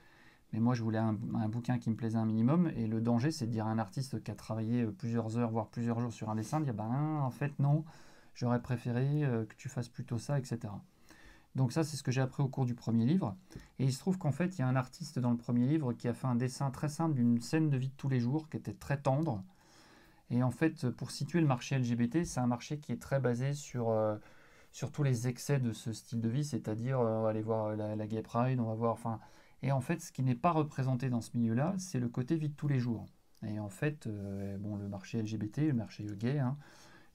Mais 0.53 0.59
moi, 0.61 0.73
je 0.73 0.83
voulais 0.83 0.99
un, 0.99 1.17
un, 1.33 1.49
bouquin 1.49 1.79
qui 1.79 1.89
me 1.89 1.95
plaisait 1.95 2.17
un 2.17 2.25
minimum. 2.25 2.71
Et 2.77 2.87
le 2.87 3.01
danger, 3.01 3.31
c'est 3.31 3.47
de 3.47 3.51
dire 3.51 3.67
à 3.67 3.71
un 3.71 3.79
artiste 3.79 4.23
qui 4.23 4.31
a 4.31 4.35
travaillé 4.35 4.83
euh, 4.83 4.91
plusieurs 4.91 5.37
heures, 5.37 5.51
voire 5.51 5.67
plusieurs 5.67 5.99
jours 5.99 6.13
sur 6.13 6.29
un 6.29 6.35
dessin, 6.35 6.61
de 6.61 6.65
dire 6.65 6.73
ben, 6.73 7.19
en 7.21 7.31
fait, 7.31 7.59
non, 7.59 7.83
j'aurais 8.35 8.61
préféré 8.61 9.23
euh, 9.23 9.45
que 9.45 9.55
tu 9.55 9.69
fasses 9.69 9.89
plutôt 9.89 10.19
ça, 10.19 10.37
etc. 10.37 10.73
Donc 11.55 11.71
ça, 11.71 11.83
c'est 11.83 11.95
ce 11.95 12.03
que 12.03 12.11
j'ai 12.11 12.21
appris 12.21 12.43
au 12.43 12.49
cours 12.49 12.65
du 12.65 12.75
premier 12.75 13.05
livre. 13.05 13.35
Et 13.79 13.85
il 13.85 13.93
se 13.93 13.99
trouve 13.99 14.17
qu'en 14.17 14.33
fait, 14.33 14.57
il 14.57 14.59
y 14.59 14.61
a 14.61 14.67
un 14.67 14.75
artiste 14.75 15.19
dans 15.19 15.31
le 15.31 15.37
premier 15.37 15.65
livre 15.65 15.93
qui 15.93 16.07
a 16.07 16.13
fait 16.13 16.27
un 16.27 16.35
dessin 16.35 16.69
très 16.69 16.89
simple 16.89 17.15
d'une 17.15 17.41
scène 17.41 17.69
de 17.69 17.77
vie 17.77 17.87
de 17.89 17.95
tous 17.95 18.09
les 18.09 18.19
jours, 18.19 18.49
qui 18.49 18.57
était 18.57 18.73
très 18.73 18.97
tendre. 19.01 19.41
Et 20.29 20.43
en 20.43 20.51
fait, 20.51 20.89
pour 20.89 21.11
situer 21.11 21.39
le 21.39 21.47
marché 21.47 21.77
LGBT, 21.77 22.25
c'est 22.25 22.41
un 22.41 22.47
marché 22.47 22.79
qui 22.79 22.91
est 22.91 23.01
très 23.01 23.21
basé 23.21 23.53
sur, 23.53 23.89
euh, 23.89 24.17
sur 24.73 24.91
tous 24.91 25.03
les 25.03 25.27
excès 25.29 25.59
de 25.59 25.71
ce 25.71 25.93
style 25.93 26.19
de 26.19 26.29
vie, 26.29 26.43
c'est-à-dire 26.43 26.99
euh, 26.99 27.19
on 27.19 27.23
va 27.23 27.29
aller 27.29 27.41
voir 27.41 27.75
la, 27.75 28.07
Gay 28.07 28.21
Pride, 28.21 28.59
on 28.59 28.65
va 28.65 28.73
voir... 28.73 28.93
Enfin, 28.93 29.19
et 29.61 29.71
en 29.71 29.81
fait, 29.81 30.01
ce 30.01 30.11
qui 30.11 30.23
n'est 30.23 30.35
pas 30.35 30.51
représenté 30.51 31.09
dans 31.09 31.21
ce 31.21 31.31
milieu-là, 31.37 31.73
c'est 31.77 31.99
le 31.99 32.09
côté 32.09 32.35
vie 32.35 32.49
de 32.49 32.55
tous 32.55 32.67
les 32.67 32.79
jours. 32.79 33.05
Et 33.43 33.59
en 33.59 33.69
fait, 33.69 34.07
bon, 34.59 34.75
le 34.75 34.87
marché 34.89 35.21
LGBT, 35.21 35.59
le 35.59 35.73
marché 35.73 36.05
gay, 36.17 36.39
hein, 36.39 36.57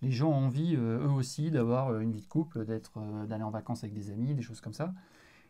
les 0.03 0.11
gens 0.11 0.31
ont 0.31 0.47
envie, 0.47 0.77
euh, 0.77 1.07
eux 1.07 1.11
aussi, 1.11 1.51
d'avoir 1.51 1.89
euh, 1.89 2.01
une 2.01 2.13
vie 2.13 2.23
de 2.23 2.27
couple, 2.27 2.65
d'être, 2.65 2.99
euh, 2.99 3.27
d'aller 3.27 3.43
en 3.43 3.51
vacances 3.51 3.85
avec 3.85 3.95
des 3.95 4.11
amis, 4.11 4.35
des 4.35 4.43
choses 4.43 4.61
comme 4.61 4.73
ça. 4.73 4.95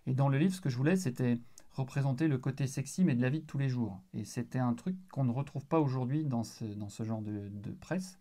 Et 0.07 0.15
dans 0.15 0.29
le 0.29 0.39
livre, 0.39 0.55
ce 0.55 0.61
que 0.61 0.71
je 0.71 0.77
voulais, 0.77 0.97
c'était 0.97 1.39
représenter 1.73 2.27
le 2.27 2.39
côté 2.39 2.67
sexy, 2.67 3.05
mais 3.05 3.15
de 3.15 3.23
la 3.23 3.31
vie 3.31 3.41
de 3.41 3.47
tous 3.47 3.59
les 3.59 3.69
jours. 3.69 4.01
Et 4.13 4.25
c'était 4.25 4.59
un 4.59 4.75
truc 4.75 4.97
qu'on 5.13 5.25
ne 5.25 5.33
retrouve 5.33 5.67
pas 5.67 5.81
aujourd'hui 5.81 6.25
dans 6.25 6.43
ce, 6.43 6.65
genre 7.05 7.23
de, 7.23 7.71
presse. 7.81 8.19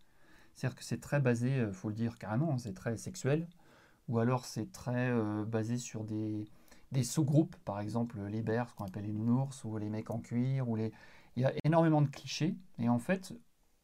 C'est-à-dire 0.54 0.78
que 0.78 0.84
c'est 0.84 1.00
très 1.00 1.20
basé, 1.20 1.68
faut 1.74 1.90
le 1.90 1.96
dire 1.96 2.18
carrément, 2.20 2.58
c'est 2.58 2.74
très 2.74 2.98
sexuel. 2.98 3.48
Ou 4.08 4.20
alors 4.20 4.46
c'est 4.46 4.72
très 4.72 5.12
basé 5.46 5.78
sur 5.78 6.04
des, 6.04 6.46
sous-groupes, 7.04 7.56
par 7.66 7.80
exemple 7.80 8.20
les 8.28 8.42
bears, 8.44 8.70
ce 8.70 8.76
qu'on 8.76 8.86
appelle 8.86 9.06
les 9.06 9.14
nounours, 9.14 9.64
ou 9.64 9.78
les 9.78 9.90
mecs 9.90 10.12
en 10.12 10.20
cuir. 10.20 10.70
Ou 10.70 10.76
les... 10.76 10.92
Il 11.36 11.42
y 11.42 11.46
a 11.46 11.54
énormément 11.64 12.02
de 12.02 12.10
clichés. 12.10 12.56
Et 12.78 12.88
en 12.88 13.00
fait, 13.00 13.34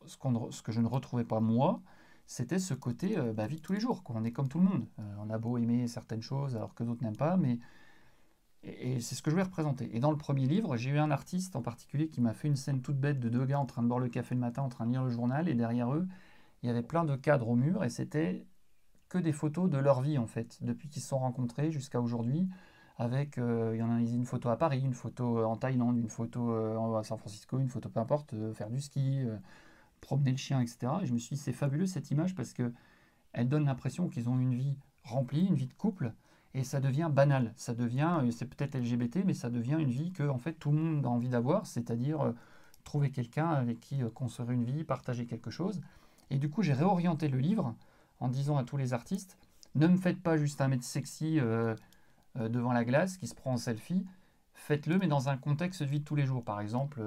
ce 0.05 0.61
que 0.61 0.71
je 0.71 0.81
ne 0.81 0.87
retrouvais 0.87 1.25
pas 1.25 1.39
moi, 1.39 1.81
c'était 2.27 2.59
ce 2.59 2.73
côté 2.73 3.17
euh, 3.17 3.33
bah, 3.33 3.47
vie 3.47 3.57
de 3.57 3.61
tous 3.61 3.73
les 3.73 3.79
jours. 3.79 4.03
Quoi. 4.03 4.15
On 4.17 4.23
est 4.23 4.31
comme 4.31 4.47
tout 4.49 4.59
le 4.59 4.65
monde. 4.65 4.87
Euh, 4.99 5.15
on 5.19 5.29
a 5.29 5.37
beau 5.37 5.57
aimer 5.57 5.87
certaines 5.87 6.21
choses 6.21 6.55
alors 6.55 6.73
que 6.73 6.83
d'autres 6.83 7.03
n'aiment 7.03 7.15
pas, 7.15 7.37
mais 7.37 7.59
et, 8.63 8.99
c'est 8.99 9.15
ce 9.15 9.21
que 9.21 9.29
je 9.29 9.35
vais 9.35 9.43
représenter. 9.43 9.95
Et 9.95 9.99
dans 9.99 10.11
le 10.11 10.17
premier 10.17 10.45
livre, 10.47 10.75
j'ai 10.77 10.89
eu 10.91 10.97
un 10.97 11.11
artiste 11.11 11.55
en 11.55 11.61
particulier 11.61 12.09
qui 12.09 12.21
m'a 12.21 12.33
fait 12.33 12.47
une 12.47 12.55
scène 12.55 12.81
toute 12.81 12.99
bête 12.99 13.19
de 13.19 13.29
deux 13.29 13.45
gars 13.45 13.59
en 13.59 13.65
train 13.65 13.83
de 13.83 13.87
boire 13.87 13.99
le 13.99 14.09
café 14.09 14.35
le 14.35 14.41
matin, 14.41 14.63
en 14.63 14.69
train 14.69 14.85
de 14.85 14.91
lire 14.91 15.03
le 15.03 15.09
journal, 15.09 15.47
et 15.47 15.53
derrière 15.53 15.93
eux, 15.93 16.07
il 16.63 16.67
y 16.67 16.69
avait 16.69 16.83
plein 16.83 17.05
de 17.05 17.15
cadres 17.15 17.49
au 17.49 17.55
mur, 17.55 17.83
et 17.83 17.89
c'était 17.89 18.47
que 19.09 19.17
des 19.19 19.33
photos 19.33 19.69
de 19.69 19.77
leur 19.77 20.01
vie 20.01 20.17
en 20.17 20.25
fait, 20.25 20.57
depuis 20.61 20.89
qu'ils 20.89 21.01
se 21.01 21.09
sont 21.09 21.19
rencontrés 21.19 21.71
jusqu'à 21.71 22.01
aujourd'hui. 22.01 22.47
Avec, 22.97 23.37
euh, 23.37 23.71
il 23.75 23.79
y 23.79 23.83
en 23.83 23.91
a 23.91 23.99
une 23.99 24.25
photo 24.25 24.49
à 24.49 24.57
Paris, 24.57 24.81
une 24.81 24.93
photo 24.93 25.43
en 25.43 25.57
Thaïlande, 25.57 25.97
une 25.97 26.09
photo 26.09 26.53
à 26.95 27.03
San 27.03 27.17
Francisco, 27.17 27.59
une 27.59 27.67
photo 27.67 27.89
peu 27.89 27.99
importe, 27.99 28.33
faire 28.53 28.69
du 28.69 28.81
ski, 28.81 29.25
promener 30.01 30.31
le 30.31 30.37
chien, 30.37 30.61
etc. 30.61 30.91
Et 31.01 31.05
je 31.05 31.13
me 31.13 31.17
suis 31.17 31.35
dit, 31.35 31.41
c'est 31.41 31.53
fabuleux 31.53 31.85
cette 31.85 32.11
image 32.11 32.35
parce 32.35 32.53
que 32.53 32.71
elle 33.33 33.49
donne 33.49 33.65
l'impression 33.65 34.07
qu'ils 34.07 34.29
ont 34.29 34.39
une 34.39 34.55
vie 34.55 34.77
remplie, 35.03 35.45
une 35.45 35.55
vie 35.55 35.67
de 35.67 35.73
couple, 35.73 36.13
et 36.53 36.63
ça 36.63 36.79
devient 36.79 37.09
banal. 37.11 37.53
Ça 37.57 37.73
devient, 37.73 38.19
euh, 38.23 38.31
c'est 38.31 38.45
peut-être 38.45 38.77
LGBT, 38.77 39.25
mais 39.25 39.33
ça 39.33 39.49
devient 39.49 39.77
une 39.77 39.89
vie 39.89 40.11
que 40.11 40.27
en 40.27 40.37
fait 40.37 40.53
tout 40.53 40.71
le 40.71 40.77
monde 40.77 41.05
a 41.05 41.09
envie 41.09 41.29
d'avoir, 41.29 41.67
c'est-à-dire 41.67 42.21
euh, 42.21 42.31
trouver 42.85 43.11
quelqu'un 43.11 43.49
avec 43.49 43.79
qui 43.81 44.01
euh, 44.01 44.09
construire 44.09 44.51
une 44.51 44.63
vie, 44.63 44.83
partager 44.83 45.25
quelque 45.25 45.51
chose. 45.51 45.81
Et 46.29 46.37
du 46.37 46.49
coup, 46.49 46.63
j'ai 46.63 46.73
réorienté 46.73 47.27
le 47.27 47.39
livre 47.39 47.75
en 48.19 48.29
disant 48.29 48.57
à 48.57 48.63
tous 48.63 48.77
les 48.77 48.93
artistes, 48.93 49.37
ne 49.75 49.87
me 49.87 49.97
faites 49.97 50.21
pas 50.21 50.37
juste 50.37 50.61
un 50.61 50.69
mec 50.69 50.83
sexy 50.83 51.39
euh, 51.39 51.75
devant 52.35 52.71
la 52.71 52.85
glace 52.85 53.17
qui 53.17 53.27
se 53.27 53.35
prend 53.35 53.53
en 53.53 53.57
selfie, 53.57 54.05
faites-le, 54.53 54.97
mais 54.97 55.07
dans 55.07 55.27
un 55.27 55.37
contexte 55.37 55.83
de 55.83 55.87
vie 55.87 55.99
de 55.99 56.05
tous 56.05 56.15
les 56.15 56.25
jours. 56.25 56.43
Par 56.43 56.61
exemple, 56.61 57.01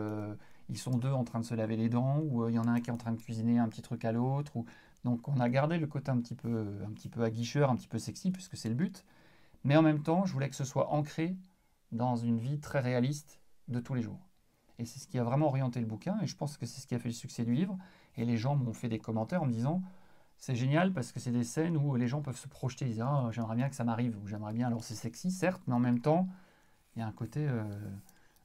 ils 0.68 0.78
sont 0.78 0.96
deux 0.96 1.12
en 1.12 1.24
train 1.24 1.40
de 1.40 1.44
se 1.44 1.54
laver 1.54 1.76
les 1.76 1.88
dents, 1.88 2.18
ou 2.18 2.44
euh, 2.44 2.50
il 2.50 2.54
y 2.54 2.58
en 2.58 2.64
a 2.64 2.70
un 2.70 2.80
qui 2.80 2.90
est 2.90 2.92
en 2.92 2.98
train 2.98 3.12
de 3.12 3.20
cuisiner 3.20 3.58
un 3.58 3.68
petit 3.68 3.82
truc 3.82 4.04
à 4.04 4.12
l'autre. 4.12 4.56
Ou... 4.56 4.64
Donc 5.04 5.28
on 5.28 5.40
a 5.40 5.48
gardé 5.48 5.78
le 5.78 5.86
côté 5.86 6.10
un 6.10 6.20
petit 6.20 6.34
peu, 6.34 7.24
aguicheur, 7.24 7.70
un 7.70 7.76
petit 7.76 7.88
peu 7.88 7.98
sexy, 7.98 8.30
puisque 8.30 8.56
c'est 8.56 8.68
le 8.68 8.74
but. 8.74 9.04
Mais 9.64 9.76
en 9.76 9.82
même 9.82 10.02
temps, 10.02 10.24
je 10.24 10.32
voulais 10.32 10.48
que 10.48 10.56
ce 10.56 10.64
soit 10.64 10.92
ancré 10.92 11.36
dans 11.92 12.16
une 12.16 12.38
vie 12.38 12.60
très 12.60 12.80
réaliste 12.80 13.40
de 13.68 13.80
tous 13.80 13.94
les 13.94 14.02
jours. 14.02 14.20
Et 14.78 14.84
c'est 14.84 15.00
ce 15.00 15.08
qui 15.08 15.18
a 15.18 15.24
vraiment 15.24 15.46
orienté 15.46 15.80
le 15.80 15.86
bouquin, 15.86 16.18
et 16.22 16.26
je 16.26 16.36
pense 16.36 16.56
que 16.56 16.66
c'est 16.66 16.80
ce 16.80 16.86
qui 16.86 16.94
a 16.94 16.98
fait 16.98 17.08
le 17.08 17.14
succès 17.14 17.44
du 17.44 17.52
livre. 17.52 17.76
Et 18.16 18.24
les 18.24 18.36
gens 18.36 18.54
m'ont 18.56 18.72
fait 18.72 18.88
des 18.88 18.98
commentaires 18.98 19.42
en 19.42 19.46
me 19.46 19.52
disant, 19.52 19.82
c'est 20.36 20.54
génial 20.54 20.92
parce 20.92 21.10
que 21.10 21.18
c'est 21.18 21.32
des 21.32 21.44
scènes 21.44 21.76
où 21.76 21.96
les 21.96 22.06
gens 22.06 22.20
peuvent 22.22 22.38
se 22.38 22.48
projeter, 22.48 22.84
ils 22.86 22.92
disent, 22.92 23.00
ah, 23.00 23.28
j'aimerais 23.32 23.56
bien 23.56 23.68
que 23.68 23.74
ça 23.74 23.84
m'arrive, 23.84 24.16
ou 24.22 24.28
j'aimerais 24.28 24.52
bien, 24.52 24.68
alors 24.68 24.84
c'est 24.84 24.94
sexy, 24.94 25.30
certes, 25.32 25.62
mais 25.66 25.74
en 25.74 25.80
même 25.80 26.00
temps, 26.00 26.28
il 26.94 27.00
y 27.00 27.02
a 27.02 27.06
un 27.06 27.12
côté 27.12 27.46
euh, 27.48 27.64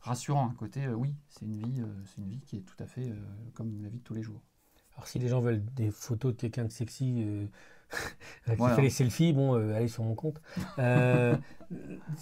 rassurant, 0.04 0.50
un 0.50 0.54
côté, 0.54 0.86
euh, 0.86 0.94
oui, 0.94 1.14
c'est 1.30 1.46
une, 1.46 1.58
vie, 1.58 1.82
euh, 1.82 1.88
c'est 2.06 2.22
une 2.22 2.28
vie 2.28 2.42
qui 2.42 2.58
est 2.58 2.62
tout 2.62 2.76
à 2.80 2.86
fait 2.86 3.12
comme 3.54 3.82
la 3.82 3.90
vie 3.90 4.00
de 4.00 4.04
tous 4.04 4.14
les 4.14 4.22
jours. 4.22 4.42
Alors 4.96 5.08
si 5.08 5.18
les 5.18 5.28
gens 5.28 5.40
veulent 5.40 5.64
des 5.74 5.90
photos 5.90 6.34
de 6.34 6.38
quelqu'un 6.40 6.66
de 6.66 6.72
sexy 6.72 7.26
qui 8.46 8.56
fait 8.56 8.82
les 8.82 8.90
selfies, 8.92 9.34
bon, 9.34 9.54
allez 9.54 9.88
sur 9.88 10.04
mon 10.04 10.14
compte. 10.14 10.40
ce 10.78 11.40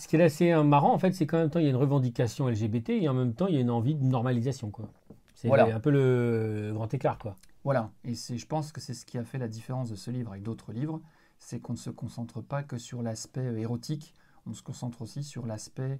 qui 0.08 0.16
est 0.16 0.24
assez 0.24 0.54
marrant, 0.64 0.94
en 0.94 1.00
fait, 1.00 1.12
c'est 1.12 1.28
qu'en 1.28 1.40
même 1.40 1.50
temps, 1.50 1.60
il 1.60 1.64
y 1.64 1.68
a 1.68 1.72
une 1.72 1.76
revendication 1.76 2.48
LGBT 2.48 2.92
et 2.92 3.10
en 3.10 3.14
même 3.14 3.34
temps, 3.34 3.48
il 3.48 3.56
y 3.56 3.58
a 3.58 3.62
une 3.62 3.70
envie 3.72 3.96
de 3.96 4.06
normalisation. 4.06 4.72
Quoi. 4.72 4.88
C'est 5.36 5.52
un 5.52 5.80
peu 5.82 5.92
le 5.92 6.72
grand 6.74 6.94
écart. 6.94 7.18
Quoi. 7.18 7.36
Voilà, 7.64 7.92
et 8.06 8.14
je 8.14 8.46
pense 8.46 8.72
que 8.72 8.82
c'est 8.82 8.94
ce 8.94 9.06
qui 9.06 9.18
a 9.18 9.24
fait 9.24 9.38
la 9.38 9.48
différence 9.48 9.90
de 9.90 9.96
ce 9.96 10.10
livre 10.10 10.32
avec 10.32 10.44
d'autres 10.44 10.72
livres, 10.72 11.02
c'est 11.38 11.60
qu'on 11.60 11.74
ne 11.74 11.78
se 11.78 11.90
concentre 11.90 12.42
pas 12.42 12.64
que 12.64 12.78
sur 12.78 13.02
l'aspect 13.04 13.54
érotique, 13.60 14.16
on 14.48 14.54
se 14.54 14.64
concentre 14.64 15.02
aussi 15.02 15.24
sur 15.24 15.46
l'aspect 15.46 16.00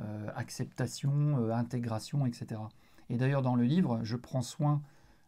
euh, 0.00 0.28
acceptation, 0.34 1.38
euh, 1.38 1.52
intégration, 1.52 2.26
etc. 2.26 2.60
Et 3.10 3.16
d'ailleurs, 3.16 3.42
dans 3.42 3.54
le 3.54 3.64
livre, 3.64 4.00
je 4.02 4.16
prends 4.16 4.42
soin 4.42 4.82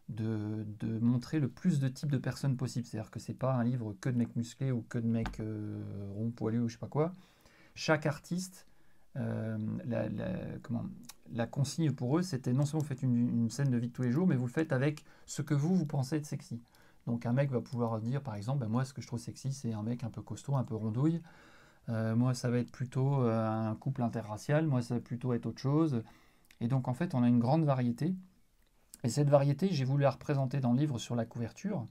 de, 0.09 0.65
montrer 0.99 1.39
le 1.39 1.47
plus 1.47 1.79
de 1.79 1.87
types 1.87 2.11
de 2.11 2.17
personnes 2.17 2.57
possibles. 2.57 2.85
C'est-à-dire 2.85 3.11
que 3.11 3.19
ce 3.19 3.31
n'est 3.31 3.37
pas 3.37 3.53
un 3.53 3.63
livre 3.63 3.95
que 4.01 4.09
de 4.09 4.17
mecs 4.17 4.35
musclés 4.35 4.71
ou 4.71 4.83
que 4.89 4.97
de 4.97 5.07
mecs 5.07 5.39
euh, 5.39 5.81
ronds 6.15 6.31
poilus 6.31 6.59
ou 6.59 6.67
je 6.67 6.73
sais 6.73 6.79
pas 6.79 6.87
quoi. 6.87 7.13
Chaque 7.75 8.05
artiste, 8.05 8.65
la, 9.15 10.09
comment, 10.61 10.85
la 11.33 11.47
consigne 11.47 11.91
pour 11.91 12.17
eux, 12.17 12.21
c'était 12.21 12.53
non 12.53 12.65
seulement 12.65 12.81
vous 12.81 12.87
faites 12.87 13.03
une, 13.03 13.49
scène 13.49 13.69
de 13.69 13.77
vie 13.77 13.87
de 13.87 13.93
tous 13.93 14.03
les 14.03 14.11
jours, 14.11 14.27
mais 14.27 14.35
vous 14.35 14.45
le 14.45 14.51
faites 14.51 14.71
avec 14.71 15.03
ce 15.25 15.41
que 15.41 15.53
vous, 15.53 15.75
vous 15.75 15.85
pensez 15.85 16.17
être 16.17 16.25
sexy. 16.25 16.61
Donc 17.05 17.25
un 17.25 17.33
mec 17.33 17.51
va 17.51 17.61
pouvoir 17.61 17.99
dire, 17.99 18.21
par 18.21 18.35
exemple, 18.35 18.59
ben, 18.59 18.67
moi, 18.67 18.85
ce 18.85 18.93
que 18.93 19.01
je 19.01 19.07
trouve 19.07 19.19
sexy, 19.19 19.53
c'est 19.53 19.73
un 19.73 19.83
mec 19.83 20.03
un 20.03 20.09
peu 20.09 20.21
costaud, 20.21 20.55
un 20.55 20.63
peu 20.63 20.75
rondouille. 20.75 21.21
Euh, 21.89 22.15
moi, 22.15 22.33
ça 22.33 22.49
va 22.49 22.57
être 22.57 22.71
plutôt 22.71 23.23
euh, 23.23 23.69
un 23.69 23.75
couple 23.75 24.01
interracial. 24.01 24.67
Moi, 24.67 24.81
ça 24.81 24.95
va 24.95 25.01
plutôt 25.01 25.33
être 25.33 25.45
autre 25.45 25.61
chose. 25.61 26.03
Et 26.59 26.67
donc, 26.67 26.87
en 26.87 26.93
fait, 26.93 27.15
on 27.15 27.23
a 27.23 27.27
une 27.27 27.39
grande 27.39 27.63
variété. 27.63 28.15
Et 29.03 29.09
cette 29.09 29.29
variété, 29.29 29.69
j'ai 29.71 29.85
voulu 29.85 30.03
la 30.03 30.11
représenter 30.11 30.59
dans 30.59 30.73
le 30.73 30.79
livre 30.79 30.99
sur 30.99 31.15
la 31.15 31.25
couverture. 31.25 31.85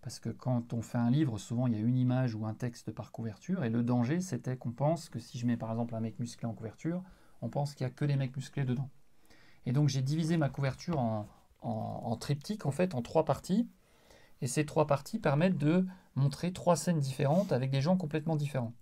Parce 0.00 0.18
que 0.18 0.30
quand 0.30 0.72
on 0.72 0.80
fait 0.80 0.98
un 0.98 1.10
livre, 1.10 1.38
souvent, 1.38 1.66
il 1.66 1.74
y 1.74 1.76
a 1.76 1.80
une 1.80 1.98
image 1.98 2.34
ou 2.34 2.46
un 2.46 2.54
texte 2.54 2.90
par 2.92 3.12
couverture. 3.12 3.64
Et 3.64 3.70
le 3.70 3.82
danger, 3.82 4.20
c'était 4.20 4.56
qu'on 4.56 4.72
pense 4.72 5.08
que 5.10 5.18
si 5.18 5.38
je 5.38 5.46
mets, 5.46 5.58
par 5.58 5.70
exemple, 5.70 5.94
un 5.94 6.00
mec 6.00 6.18
musclé 6.18 6.48
en 6.48 6.54
couverture, 6.54 7.02
on 7.42 7.50
pense 7.50 7.74
qu'il 7.74 7.86
n'y 7.86 7.92
a 7.92 7.94
que 7.94 8.04
les 8.04 8.16
mecs 8.16 8.34
musclés 8.36 8.64
dedans. 8.64 8.88
Et 9.66 9.72
donc, 9.72 9.88
j'ai 9.88 10.02
divisé 10.02 10.38
ma 10.38 10.48
couverture 10.48 10.98
en, 10.98 11.28
en 11.60 12.16
triptyque, 12.16 12.64
en 12.64 12.70
fait, 12.70 12.94
en 12.94 13.02
trois 13.02 13.26
parties. 13.26 13.68
Et 14.40 14.46
ces 14.46 14.64
trois 14.64 14.86
parties 14.86 15.18
permettent 15.18 15.58
de 15.58 15.86
montrer 16.14 16.52
trois 16.52 16.76
scènes 16.76 17.00
différentes 17.00 17.52
avec 17.52 17.70
des 17.70 17.82
gens 17.82 17.96
complètement 17.98 18.36
différents. 18.36 18.72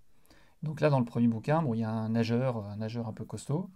Donc 0.63 0.81
là, 0.81 0.91
dans 0.91 0.99
le 0.99 1.05
premier 1.05 1.29
bouquin, 1.29 1.65
il 1.73 1.81
y 1.81 1.85
a 1.85 1.91
un 1.91 2.11
nageur, 2.11 2.67
un 2.67 2.77
nageur 2.77 3.09
un 3.09 3.13
peu 3.13 3.25
costaud. 3.25 3.71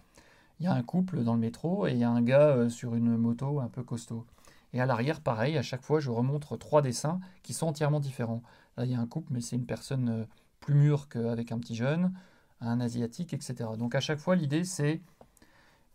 Il 0.61 0.65
y 0.65 0.67
a 0.69 0.73
un 0.73 0.83
couple 0.83 1.23
dans 1.23 1.35
le 1.35 1.41
métro 1.41 1.87
et 1.87 1.93
il 1.93 1.99
y 1.99 2.05
a 2.05 2.11
un 2.11 2.23
gars 2.23 2.49
euh, 2.49 2.69
sur 2.69 2.95
une 2.95 3.17
moto 3.17 3.61
un 3.61 3.69
peu 3.69 3.83
costaud. 3.83 4.27
Et 4.73 4.81
à 4.81 4.87
l'arrière, 4.87 5.21
pareil, 5.21 5.59
à 5.59 5.62
chaque 5.62 5.83
fois, 5.83 6.01
je 6.01 6.11
remontre 6.11 6.57
trois 6.57 6.83
dessins 6.83 7.21
qui 7.43 7.53
sont 7.53 7.67
entièrement 7.67 8.01
différents. 8.01 8.43
Là, 8.77 8.85
il 8.85 8.93
y 8.93 8.95
a 8.95 9.01
un 9.01 9.07
couple, 9.07 9.33
mais 9.33 9.41
c'est 9.41 9.57
une 9.57 9.67
personne 9.67 10.09
euh, 10.09 10.25
plus 10.61 10.75
mûre 10.75 11.09
qu'avec 11.09 11.53
un 11.53 11.59
petit 11.59 11.75
jeune, 11.75 12.12
un 12.61 12.81
asiatique, 12.81 13.35
etc. 13.35 13.71
Donc 13.79 13.95
à 13.95 14.01
chaque 14.01 14.19
fois, 14.19 14.37
l'idée, 14.37 14.65
c'est 14.65 15.03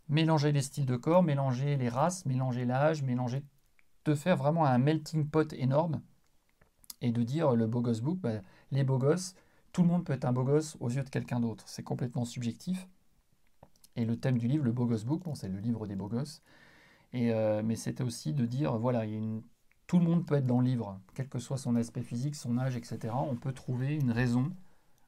mélanger 0.10 0.52
les 0.52 0.62
styles 0.62 0.86
de 0.86 0.96
corps, 0.96 1.24
mélanger 1.24 1.78
les 1.78 1.90
races, 1.90 2.26
mélanger 2.26 2.66
l'âge, 2.66 3.04
mélanger, 3.04 3.44
de 4.06 4.16
faire 4.16 4.38
vraiment 4.38 4.66
un 4.66 4.78
melting 4.78 5.28
pot 5.28 5.52
énorme 5.54 6.02
et 7.02 7.12
de 7.12 7.24
dire 7.24 7.56
le 7.56 7.68
beau 7.68 7.82
gosse 7.82 8.02
book, 8.02 8.20
bah, 8.20 8.42
les 8.72 8.84
beaux 8.84 8.98
gosses, 8.98 9.36
tout 9.78 9.84
le 9.84 9.90
monde 9.90 10.06
peut 10.06 10.14
être 10.14 10.26
un 10.26 10.34
beau 10.34 10.44
gosse 10.44 10.76
aux 10.80 10.90
yeux 10.90 11.04
de 11.04 11.10
quelqu'un 11.10 11.40
d'autre. 11.40 11.64
C'est 11.68 11.84
complètement 11.84 12.26
subjectif. 12.26 12.88
Et 13.96 14.06
le 14.06 14.18
thème 14.18 14.40
du 14.40 14.48
livre, 14.48 14.66
le 14.66 14.72
beau 14.72 14.88
gosse 14.88 15.04
book, 15.04 15.22
c'est 15.36 15.50
le 15.50 15.60
livre 15.60 15.86
des 15.86 15.96
beaux 15.96 16.08
gosses. 16.08 16.42
Et, 17.14 17.32
euh, 17.32 17.62
mais 17.64 17.76
c'était 17.76 18.04
aussi 18.04 18.34
de 18.34 18.48
dire, 18.48 18.76
voilà, 18.80 19.04
tout 19.86 20.00
le 20.00 20.04
monde 20.04 20.26
peut 20.26 20.34
être 20.34 20.48
dans 20.48 20.62
le 20.62 20.66
livre, 20.66 21.00
quel 21.14 21.30
que 21.30 21.38
soit 21.38 21.58
son 21.58 21.76
aspect 21.76 22.02
physique, 22.02 22.36
son 22.36 22.58
âge, 22.58 22.76
etc. 22.76 23.14
On 23.14 23.36
peut 23.36 23.54
trouver 23.54 23.94
une 23.94 24.10
raison 24.10 24.52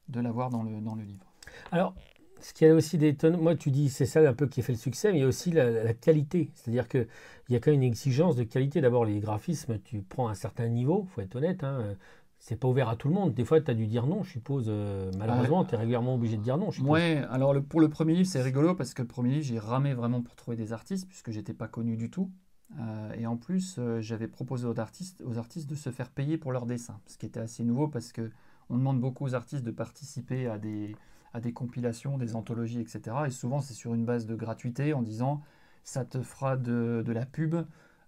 de 0.07 0.19
l'avoir 0.19 0.51
dans 0.51 0.61
le, 0.61 0.79
dans 0.81 0.93
le 0.93 1.01
livre. 1.01 1.25
Alors, 1.71 1.95
ce 2.39 2.53
qui 2.53 2.63
a 2.67 2.75
aussi 2.75 2.99
tonnes, 3.15 3.37
moi 3.37 3.55
tu 3.55 3.71
dis 3.71 3.89
c'est 3.89 4.05
ça 4.05 4.19
un 4.19 4.33
peu 4.33 4.45
qui 4.45 4.61
fait 4.61 4.73
le 4.73 4.77
succès, 4.77 5.11
mais 5.11 5.17
il 5.17 5.21
y 5.21 5.25
a 5.25 5.27
aussi 5.27 5.49
la, 5.49 5.95
qualité. 5.95 6.51
C'est-à-dire 6.53 6.87
qu'il 6.87 7.07
y 7.49 7.55
a 7.55 7.59
quand 7.59 7.71
même 7.71 7.81
une 7.81 7.87
exigence 7.87 8.35
de 8.35 8.43
qualité. 8.43 8.81
D'abord, 8.81 9.03
les 9.03 9.19
graphismes, 9.19 9.79
tu 9.79 10.03
prends 10.03 10.29
un 10.29 10.35
certain 10.35 10.67
niveau, 10.67 11.07
il 11.09 11.11
faut 11.11 11.21
être 11.21 11.35
honnête. 11.35 11.63
Hein 11.63 11.97
c'est 12.39 12.55
pas 12.55 12.67
ouvert 12.67 12.89
à 12.89 12.95
tout 12.95 13.09
le 13.09 13.13
monde. 13.13 13.33
Des 13.33 13.43
fois, 13.43 13.59
tu 13.59 13.69
as 13.69 13.73
dû 13.73 13.85
dire 13.85 14.07
non, 14.07 14.23
je 14.23 14.31
suppose. 14.31 14.65
Euh, 14.69 15.11
malheureusement, 15.17 15.65
tu 15.65 15.75
es 15.75 15.77
régulièrement 15.77 16.15
obligé 16.15 16.37
de 16.37 16.41
dire 16.41 16.57
non. 16.57 16.69
Oui, 16.81 17.15
alors 17.29 17.53
pour 17.61 17.81
le 17.81 17.89
premier 17.89 18.15
livre, 18.15 18.27
c'est 18.27 18.41
rigolo 18.41 18.75
parce 18.75 18.93
que 18.93 19.01
le 19.01 19.07
premier 19.07 19.31
livre, 19.31 19.45
j'ai 19.45 19.59
ramé 19.59 19.93
vraiment 19.93 20.21
pour 20.21 20.35
trouver 20.35 20.55
des 20.55 20.71
artistes 20.71 21.07
puisque 21.07 21.31
j'étais 21.31 21.53
pas 21.53 21.67
connu 21.67 21.97
du 21.97 22.09
tout. 22.09 22.31
Euh, 22.79 23.13
et 23.17 23.25
en 23.25 23.35
plus, 23.35 23.75
euh, 23.77 23.99
j'avais 23.99 24.27
proposé 24.27 24.67
aux 24.67 24.79
artistes, 24.79 25.21
aux 25.25 25.37
artistes 25.37 25.69
de 25.69 25.75
se 25.75 25.89
faire 25.89 26.09
payer 26.09 26.37
pour 26.37 26.51
leurs 26.51 26.65
dessins, 26.65 26.99
ce 27.07 27.17
qui 27.17 27.25
était 27.25 27.39
assez 27.39 27.63
nouveau 27.63 27.87
parce 27.87 28.11
que 28.11 28.31
on 28.69 28.77
demande 28.77 29.01
beaucoup 29.01 29.25
aux 29.25 29.33
artistes 29.33 29.63
de 29.63 29.71
participer 29.71 30.47
à 30.47 30.59
des, 30.59 30.95
à 31.33 31.41
des 31.41 31.51
compilations, 31.51 32.17
des 32.19 32.35
anthologies, 32.35 32.79
etc. 32.79 33.01
Et 33.25 33.31
souvent, 33.31 33.61
c'est 33.61 33.73
sur 33.73 33.95
une 33.95 34.05
base 34.05 34.27
de 34.27 34.35
gratuité 34.35 34.93
en 34.93 35.01
disant 35.01 35.41
ça 35.83 36.05
te 36.05 36.21
fera 36.21 36.55
de, 36.55 37.03
de 37.03 37.11
la 37.11 37.25
pub 37.25 37.55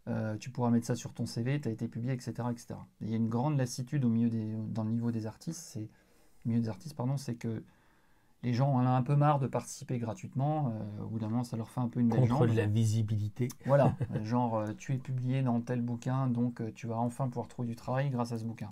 euh, 0.07 0.37
tu 0.37 0.49
pourras 0.49 0.69
mettre 0.69 0.87
ça 0.87 0.95
sur 0.95 1.13
ton 1.13 1.25
CV, 1.25 1.61
tu 1.61 1.67
as 1.69 1.71
été 1.71 1.87
publié, 1.87 2.13
etc. 2.13 2.33
etc. 2.51 2.79
il 3.01 3.09
y 3.09 3.13
a 3.13 3.17
une 3.17 3.29
grande 3.29 3.57
lassitude 3.57 4.03
au 4.03 4.09
milieu 4.09 4.29
des, 4.29 4.55
dans 4.69 4.83
le 4.83 4.91
niveau 4.91 5.11
des 5.11 5.27
artistes, 5.27 5.61
c'est, 5.61 5.87
milieu 6.45 6.59
des 6.59 6.69
artistes, 6.69 6.95
pardon, 6.95 7.17
c'est 7.17 7.35
que 7.35 7.63
les 8.43 8.53
gens 8.53 8.73
ont 8.73 8.79
un 8.79 9.03
peu 9.03 9.15
marre 9.15 9.37
de 9.37 9.45
participer 9.45 9.99
gratuitement. 9.99 10.73
Euh, 10.73 11.03
au 11.03 11.09
bout 11.09 11.19
d'un 11.19 11.29
moment, 11.29 11.43
ça 11.43 11.57
leur 11.57 11.69
fait 11.69 11.79
un 11.79 11.87
peu 11.87 11.99
une 11.99 12.09
Contre 12.09 12.47
de 12.47 12.53
la 12.53 12.65
visibilité. 12.65 13.49
Voilà, 13.67 13.95
genre 14.23 14.57
euh, 14.57 14.73
tu 14.75 14.95
es 14.95 14.97
publié 14.97 15.43
dans 15.43 15.61
tel 15.61 15.81
bouquin, 15.81 16.25
donc 16.25 16.61
tu 16.73 16.87
vas 16.87 16.97
enfin 16.97 17.27
pouvoir 17.27 17.47
trouver 17.47 17.67
du 17.67 17.75
travail 17.75 18.09
grâce 18.09 18.31
à 18.31 18.39
ce 18.39 18.43
bouquin. 18.43 18.71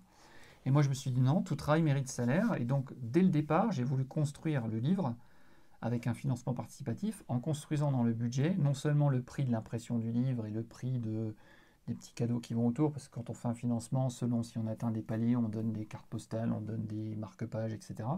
Et 0.66 0.72
moi, 0.72 0.82
je 0.82 0.90
me 0.90 0.96
suis 0.96 1.12
dit 1.12 1.22
non, 1.22 1.42
tout 1.42 1.56
travail 1.56 1.84
mérite 1.84 2.08
salaire. 2.08 2.56
Et 2.60 2.66
donc, 2.66 2.92
dès 3.02 3.22
le 3.22 3.30
départ, 3.30 3.72
j'ai 3.72 3.84
voulu 3.84 4.06
construire 4.06 4.68
le 4.68 4.80
livre 4.80 5.16
avec 5.82 6.08
un 6.08 6.14
financement 6.14 6.54
participatif 6.54 7.24
en 7.28 7.40
construisant 7.40 7.92
dans 7.92 8.04
le 8.04 8.14
budget 8.14 8.56
non 8.58 8.74
seulement 8.74 9.10
le 9.10 9.22
prix 9.22 9.46
de 9.46 9.52
l'impression 9.52 9.98
du 9.98 10.12
livre 10.12 10.46
et 10.46 10.52
le 10.52 10.64
prix 10.64 11.00
de, 11.00 11.36
des 11.88 11.96
petits 11.96 12.14
cadeaux 12.14 12.40
qui 12.40 12.54
vont 12.54 12.68
autour, 12.68 12.92
parce 12.92 13.08
que 13.08 13.16
quand 13.16 13.30
on 13.30 13.34
fait 13.34 13.48
un 13.48 13.54
financement, 13.54 14.10
selon 14.10 14.44
si 14.44 14.58
on 14.58 14.68
atteint 14.68 14.92
des 14.92 15.02
paliers, 15.02 15.36
on 15.36 15.50
donne 15.50 15.74
des 15.74 15.86
cartes 15.86 16.08
postales, 16.08 16.52
on 16.52 16.62
donne 16.62 16.86
des 16.86 17.16
marque-pages, 17.16 17.74
etc. 17.74 18.10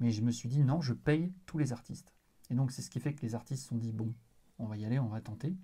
Mais 0.00 0.10
je 0.10 0.22
me 0.22 0.30
suis 0.30 0.48
dit 0.48 0.64
non, 0.64 0.80
je 0.80 0.94
paye 0.94 1.32
tous 1.46 1.58
les 1.58 1.72
artistes. 1.72 2.12
Et 2.50 2.54
donc 2.54 2.72
c'est 2.72 2.82
ce 2.82 2.90
qui 2.90 3.00
fait 3.00 3.14
que 3.14 3.22
les 3.22 3.34
artistes 3.34 3.62
se 3.62 3.68
sont 3.68 3.76
dit 3.76 3.92
bon, 3.92 4.12
on 4.58 4.66
va 4.66 4.76
y 4.76 4.84
aller, 4.84 4.98
on 4.98 5.08
va 5.08 5.20
tenter. 5.20 5.54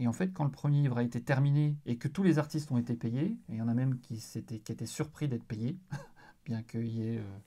Et 0.00 0.08
en 0.08 0.12
fait, 0.12 0.32
quand 0.32 0.44
le 0.44 0.50
premier 0.50 0.82
livre 0.82 0.98
a 0.98 1.04
été 1.04 1.22
terminé 1.22 1.76
et 1.86 1.98
que 1.98 2.08
tous 2.08 2.24
les 2.24 2.38
artistes 2.38 2.72
ont 2.72 2.78
été 2.78 2.94
payés, 2.96 3.36
il 3.48 3.56
y 3.56 3.62
en 3.62 3.68
a 3.68 3.74
même 3.74 4.00
qui, 4.00 4.20
étaient, 4.34 4.58
qui 4.58 4.86
surpris 4.86 5.28
d'être 5.28 5.44
payés, 5.44 5.78
bien 6.46 6.62
qu'il 6.62 6.88
y 6.88 7.02
ait... 7.02 7.18
Euh, 7.18 7.38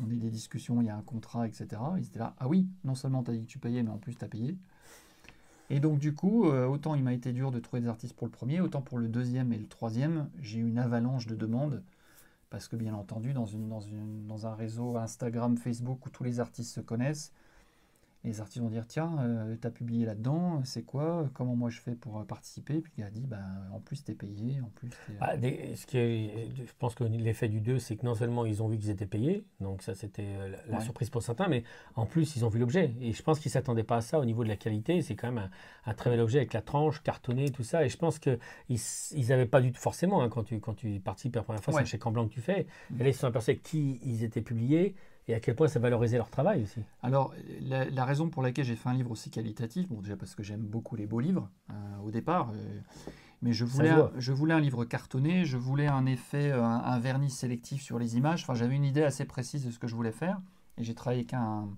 on 0.00 0.06
a 0.06 0.14
des 0.14 0.30
discussions, 0.30 0.80
il 0.80 0.86
y 0.86 0.90
a 0.90 0.96
un 0.96 1.02
contrat, 1.02 1.46
etc. 1.46 1.66
Ils 1.98 2.06
étaient 2.06 2.18
là, 2.18 2.34
ah 2.38 2.48
oui, 2.48 2.66
non 2.84 2.94
seulement 2.94 3.22
tu 3.22 3.30
as 3.30 3.34
dit 3.34 3.42
que 3.42 3.50
tu 3.50 3.58
payais, 3.58 3.82
mais 3.82 3.90
en 3.90 3.98
plus 3.98 4.14
tu 4.14 4.24
as 4.24 4.28
payé. 4.28 4.56
Et 5.70 5.80
donc 5.80 5.98
du 5.98 6.14
coup, 6.14 6.46
euh, 6.48 6.66
autant 6.66 6.94
il 6.94 7.02
m'a 7.02 7.12
été 7.12 7.32
dur 7.32 7.50
de 7.50 7.60
trouver 7.60 7.82
des 7.82 7.88
artistes 7.88 8.14
pour 8.14 8.26
le 8.26 8.32
premier, 8.32 8.60
autant 8.60 8.80
pour 8.80 8.98
le 8.98 9.08
deuxième 9.08 9.52
et 9.52 9.58
le 9.58 9.66
troisième, 9.66 10.30
j'ai 10.40 10.58
eu 10.58 10.68
une 10.68 10.78
avalanche 10.78 11.26
de 11.26 11.34
demandes. 11.34 11.82
Parce 12.50 12.66
que 12.66 12.76
bien 12.76 12.94
entendu, 12.94 13.34
dans 13.34 14.46
un 14.46 14.54
réseau 14.54 14.96
Instagram, 14.96 15.58
Facebook 15.58 16.06
où 16.06 16.08
tous 16.08 16.24
les 16.24 16.40
artistes 16.40 16.74
se 16.74 16.80
connaissent, 16.80 17.32
les 18.24 18.40
artistes 18.40 18.60
vont 18.62 18.68
dire 18.68 18.84
tiens, 18.86 19.16
euh, 19.20 19.56
tu 19.60 19.66
as 19.66 19.70
publié 19.70 20.04
là-dedans, 20.04 20.60
c'est 20.64 20.82
quoi 20.82 21.30
Comment 21.34 21.54
moi 21.54 21.70
je 21.70 21.80
fais 21.80 21.94
pour 21.94 22.18
euh, 22.18 22.24
participer? 22.24 22.80
Puis 22.80 22.92
il 22.98 23.04
a 23.04 23.10
dit 23.10 23.26
bah, 23.26 23.38
en 23.72 23.78
plus 23.78 24.04
tu 24.04 24.10
es 24.10 24.14
payé, 24.14 24.60
en 24.60 24.70
plus 24.74 24.90
ah, 25.20 25.34
ce 25.36 25.86
qui 25.86 25.98
Je 25.98 26.72
pense 26.78 26.94
que 26.94 27.04
l'effet 27.04 27.48
du 27.48 27.60
2, 27.60 27.78
c'est 27.78 27.96
que 27.96 28.04
non 28.04 28.14
seulement 28.14 28.44
ils 28.44 28.62
ont 28.62 28.68
vu 28.68 28.76
qu'ils 28.76 28.90
étaient 28.90 29.06
payés, 29.06 29.44
donc 29.60 29.82
ça 29.82 29.94
c'était 29.94 30.26
euh, 30.26 30.56
la, 30.68 30.80
surprise 30.80 31.10
pour 31.10 31.22
certains, 31.22 31.48
mais 31.48 31.62
en 31.94 32.06
plus 32.06 32.34
ils 32.34 32.44
ont 32.44 32.48
vu 32.48 32.58
l'objet. 32.58 32.92
Et 33.00 33.12
je 33.12 33.22
pense 33.22 33.38
qu'ils 33.38 33.50
ne 33.50 33.54
s'attendaient 33.54 33.84
pas 33.84 33.96
à 33.96 34.00
ça 34.00 34.18
au 34.18 34.24
niveau 34.24 34.42
de 34.42 34.48
la 34.48 34.56
qualité. 34.56 35.00
C'est 35.00 35.14
quand 35.14 35.30
même 35.30 35.48
un, 35.86 35.94
très 35.94 36.10
bel 36.10 36.20
objet 36.20 36.38
avec 36.38 36.52
la 36.52 36.62
tranche, 36.62 37.02
cartonné, 37.02 37.50
tout 37.50 37.62
ça. 37.62 37.84
Et 37.84 37.88
je 37.88 37.96
pense 37.96 38.18
qu'ils 38.18 38.38
n'avaient 39.28 39.46
pas 39.46 39.60
du 39.60 39.72
tout 39.72 39.80
forcément, 39.80 40.22
hein, 40.22 40.28
quand, 40.28 40.42
tu, 40.42 40.58
quand 40.58 40.74
tu 40.74 40.98
participes 40.98 41.36
la 41.36 41.42
première 41.42 41.62
fois, 41.62 41.74
c'est 41.74 41.86
chez 41.86 41.98
Camblanc 41.98 42.26
que 42.26 42.34
tu 42.34 42.40
fais. 42.40 42.66
Mm. 42.90 43.00
Et 43.00 43.04
là 43.04 43.08
ils 43.10 43.14
se 43.14 43.20
sont 43.20 43.28
aperçus 43.28 43.58
qui 43.58 44.00
ils 44.02 44.24
étaient 44.24 44.42
publiés 44.42 44.96
et 45.28 45.34
à 45.34 45.40
quel 45.40 45.54
point 45.54 45.68
ça 45.68 45.78
valorisait 45.78 46.16
leur 46.16 46.30
travail 46.30 46.62
aussi. 46.62 46.80
Alors, 47.02 47.34
la, 47.60 48.04
raison 48.04 48.28
pour 48.28 48.42
laquelle 48.42 48.64
j'ai 48.64 48.76
fait 48.76 48.88
un 48.88 48.94
livre 48.94 49.10
aussi 49.10 49.30
qualitatif, 49.30 49.88
bon, 49.88 50.00
déjà 50.00 50.16
parce 50.16 50.34
que 50.34 50.42
j'aime 50.42 50.62
beaucoup 50.62 50.96
les 50.96 51.06
beaux 51.06 51.20
livres 51.20 51.48
au 52.02 52.10
départ, 52.10 52.52
mais 53.42 53.52
je 53.52 53.64
voulais, 53.64 53.90
un, 53.90 54.10
je 54.16 54.32
voulais 54.32 54.54
un 54.54 54.60
livre 54.60 54.84
cartonné, 54.84 55.44
je 55.44 55.56
voulais 55.56 55.86
un 55.86 56.06
effet, 56.06 56.50
un, 56.50 56.98
vernis 56.98 57.30
sélectif 57.30 57.82
sur 57.82 57.98
les 57.98 58.16
images. 58.16 58.42
Enfin, 58.42 58.54
j'avais 58.54 58.74
une 58.74 58.84
idée 58.84 59.02
assez 59.02 59.26
précise 59.26 59.64
de 59.66 59.70
ce 59.70 59.78
que 59.78 59.86
je 59.86 59.94
voulais 59.94 60.12
faire. 60.12 60.40
Et 60.78 60.84
j'ai 60.84 60.94
travaillé 60.94 61.20
avec 61.20 61.34
un, 61.34 61.68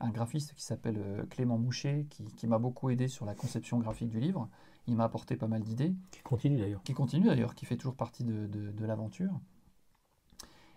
un 0.00 0.10
graphiste 0.10 0.54
qui 0.54 0.62
s'appelle 0.62 0.98
euh, 0.98 1.24
Clément 1.30 1.58
Moucher, 1.58 2.06
qui, 2.36 2.46
m'a 2.46 2.58
beaucoup 2.58 2.90
aidé 2.90 3.08
sur 3.08 3.24
la 3.24 3.34
conception 3.34 3.78
graphique 3.78 4.10
du 4.10 4.20
livre. 4.20 4.48
Il 4.86 4.96
m'a 4.96 5.04
apporté 5.04 5.36
pas 5.36 5.48
mal 5.48 5.62
d'idées. 5.62 5.94
Qui 6.10 6.22
continue 6.22 6.58
d'ailleurs. 6.58 6.82
Qui 6.82 6.94
continue 6.94 7.26
d'ailleurs, 7.26 7.54
qui 7.54 7.66
fait 7.66 7.76
toujours 7.76 7.96
partie 7.96 8.24
de, 8.24 8.46
de, 8.46 8.84
l'aventure. 8.84 9.32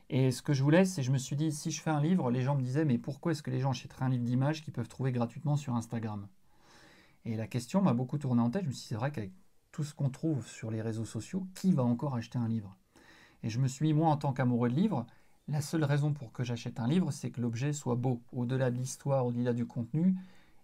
Et 0.10 0.32
ce 0.32 0.42
que 0.42 0.54
je 0.54 0.64
voulais, 0.64 0.86
c'est 0.86 1.04
je 1.04 1.12
me 1.12 1.20
suis 1.20 1.36
dit, 1.36 1.52
si 1.52 1.70
je 1.70 1.82
fais 1.82 1.92
un 1.92 2.02
livre, 2.02 2.32
les 2.32 2.42
gens 2.42 2.56
me 2.56 2.64
disaient, 2.64 2.86
mais 2.86 2.98
pourquoi 2.98 3.32
est-ce 3.32 3.44
que 3.44 3.52
les 3.52 3.60
gens 3.60 3.72
achèteraient 3.72 4.06
un 4.06 4.10
livre 4.10 4.24
d'images 4.24 4.64
qu'ils 4.64 4.74
peuvent 4.74 4.88
trouver 4.88 5.12
gratuitement 5.12 5.56
sur 5.56 5.76
Instagram? 5.76 6.28
Et 7.26 7.36
la 7.36 7.46
question 7.46 7.82
m'a 7.82 7.94
beaucoup 7.94 8.18
tourné 8.18 8.42
en 8.42 8.50
tête. 8.50 8.64
Je 8.64 8.70
me 8.70 8.74
suis 8.74 8.82
dit, 8.82 8.88
c'est 8.88 8.96
vrai 8.96 9.12
qu'avec 9.12 9.32
tout 9.72 9.84
ce 9.84 9.94
qu'on 9.94 10.10
trouve 10.10 10.48
sur 10.48 10.72
les 10.72 10.82
réseaux 10.82 11.06
sociaux, 11.06 11.46
qui 11.54 11.74
va 11.74 11.84
encore 11.84 12.16
acheter 12.16 12.40
un 12.40 12.48
livre? 12.48 12.76
Et 13.44 13.50
je 13.50 13.60
me 13.60 13.68
suis 13.68 13.86
mis, 13.86 13.94
moi, 13.94 14.10
en 14.10 14.18
tant 14.18 14.34
qu'amoureux 14.34 14.70
de 14.70 14.76
livres, 14.76 15.06
la 15.48 15.62
seule 15.62 15.84
raison 15.84 16.12
pour 16.12 16.32
que 16.32 16.44
j'achète 16.44 16.80
un 16.80 16.88
livre, 16.88 17.12
c'est 17.12 17.30
que 17.30 17.40
l'objet 17.40 17.72
soit 17.72 17.96
beau. 17.96 18.22
Au-delà 18.34 18.72
de 18.72 18.78
l'histoire, 18.78 19.28
au-delà 19.28 19.54
du 19.54 19.68
contenu, 19.68 20.16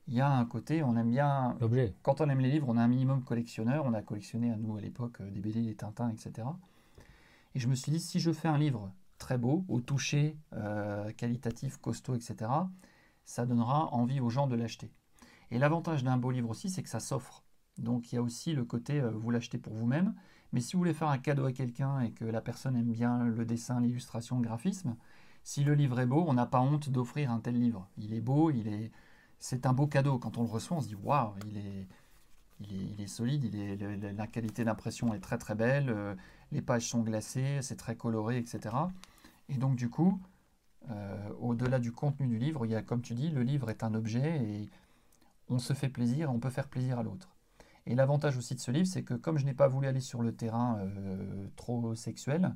il 0.07 0.15
y 0.15 0.21
a 0.21 0.29
un 0.29 0.45
côté, 0.45 0.81
on 0.81 0.95
aime 0.97 1.11
bien. 1.11 1.55
L'objet. 1.59 1.93
Quand 2.01 2.19
on 2.19 2.29
aime 2.29 2.39
les 2.39 2.51
livres, 2.51 2.67
on 2.69 2.77
a 2.77 2.81
un 2.81 2.87
minimum 2.87 3.23
collectionneur. 3.23 3.85
On 3.85 3.93
a 3.93 4.01
collectionné 4.01 4.51
à 4.51 4.57
nous 4.57 4.75
à 4.75 4.81
l'époque 4.81 5.21
euh, 5.21 5.29
des 5.29 5.39
BD, 5.39 5.61
des 5.61 5.75
Tintins, 5.75 6.09
etc. 6.09 6.47
Et 7.53 7.59
je 7.59 7.67
me 7.67 7.75
suis 7.75 7.91
dit, 7.91 7.99
si 7.99 8.19
je 8.19 8.31
fais 8.31 8.47
un 8.47 8.57
livre 8.57 8.91
très 9.17 9.37
beau, 9.37 9.65
au 9.67 9.79
toucher, 9.79 10.37
euh, 10.53 11.11
qualitatif, 11.13 11.77
costaud, 11.77 12.15
etc., 12.15 12.51
ça 13.23 13.45
donnera 13.45 13.93
envie 13.93 14.19
aux 14.19 14.29
gens 14.29 14.47
de 14.47 14.55
l'acheter. 14.55 14.91
Et 15.51 15.57
l'avantage 15.57 16.03
d'un 16.03 16.17
beau 16.17 16.31
livre 16.31 16.49
aussi, 16.49 16.69
c'est 16.69 16.83
que 16.83 16.89
ça 16.89 16.99
s'offre. 16.99 17.43
Donc 17.77 18.11
il 18.11 18.15
y 18.15 18.17
a 18.17 18.21
aussi 18.21 18.53
le 18.53 18.63
côté, 18.63 19.01
euh, 19.01 19.11
vous 19.11 19.31
l'achetez 19.31 19.57
pour 19.57 19.73
vous-même, 19.73 20.13
mais 20.53 20.61
si 20.61 20.73
vous 20.73 20.79
voulez 20.79 20.93
faire 20.93 21.09
un 21.09 21.17
cadeau 21.17 21.45
à 21.45 21.51
quelqu'un 21.51 21.99
et 22.01 22.11
que 22.11 22.25
la 22.25 22.41
personne 22.41 22.75
aime 22.75 22.91
bien 22.91 23.25
le 23.25 23.45
dessin, 23.45 23.81
l'illustration, 23.81 24.37
le 24.37 24.43
graphisme, 24.43 24.95
si 25.43 25.63
le 25.63 25.73
livre 25.75 25.99
est 25.99 26.05
beau, 26.05 26.23
on 26.27 26.33
n'a 26.33 26.45
pas 26.45 26.61
honte 26.61 26.89
d'offrir 26.89 27.31
un 27.31 27.39
tel 27.39 27.59
livre. 27.59 27.87
Il 27.97 28.13
est 28.13 28.21
beau, 28.21 28.51
il 28.51 28.67
est, 28.67 28.91
c'est 29.39 29.65
un 29.65 29.73
beau 29.73 29.87
cadeau. 29.87 30.17
Quand 30.17 30.37
on 30.37 30.43
le 30.43 30.49
reçoit, 30.49 30.77
on 30.77 30.81
se 30.81 30.87
dit 30.87 30.95
waouh, 30.95 31.33
il 31.47 31.57
est, 31.57 31.87
il 32.61 33.01
est, 33.01 33.07
solide, 33.07 33.53
la 34.17 34.27
qualité 34.27 34.63
d'impression 34.63 35.13
est 35.13 35.19
très 35.19 35.37
très 35.37 35.55
belle, 35.55 35.89
euh, 35.89 36.15
les 36.51 36.61
pages 36.61 36.87
sont 36.87 37.01
glacées, 37.01 37.59
c'est 37.61 37.75
très 37.75 37.95
coloré, 37.95 38.37
etc. 38.37 38.75
Et 39.49 39.57
donc 39.57 39.75
du 39.75 39.89
coup, 39.89 40.19
euh, 40.91 41.29
au-delà 41.39 41.79
du 41.79 41.91
contenu 41.91 42.27
du 42.27 42.37
livre, 42.37 42.65
il 42.65 42.71
y 42.71 42.75
a, 42.75 42.81
comme 42.81 43.01
tu 43.01 43.13
dis, 43.13 43.29
le 43.29 43.43
livre 43.43 43.69
est 43.69 43.83
un 43.83 43.93
objet 43.93 44.37
et 44.37 44.69
on 45.49 45.59
se 45.59 45.73
fait 45.73 45.89
plaisir, 45.89 46.31
on 46.31 46.39
peut 46.39 46.49
faire 46.49 46.67
plaisir 46.67 46.99
à 46.99 47.03
l'autre. 47.03 47.35
Et 47.87 47.95
l'avantage 47.95 48.37
aussi 48.37 48.55
de 48.55 48.59
ce 48.59 48.71
livre, 48.71 48.87
c'est 48.87 49.03
que 49.03 49.13
comme 49.13 49.37
je 49.37 49.45
n'ai 49.45 49.53
pas 49.53 49.67
voulu 49.67 49.87
aller 49.87 49.99
sur 49.99 50.21
le 50.21 50.35
terrain 50.35 50.79
euh, 50.79 51.47
trop 51.55 51.93
sexuel, 51.95 52.55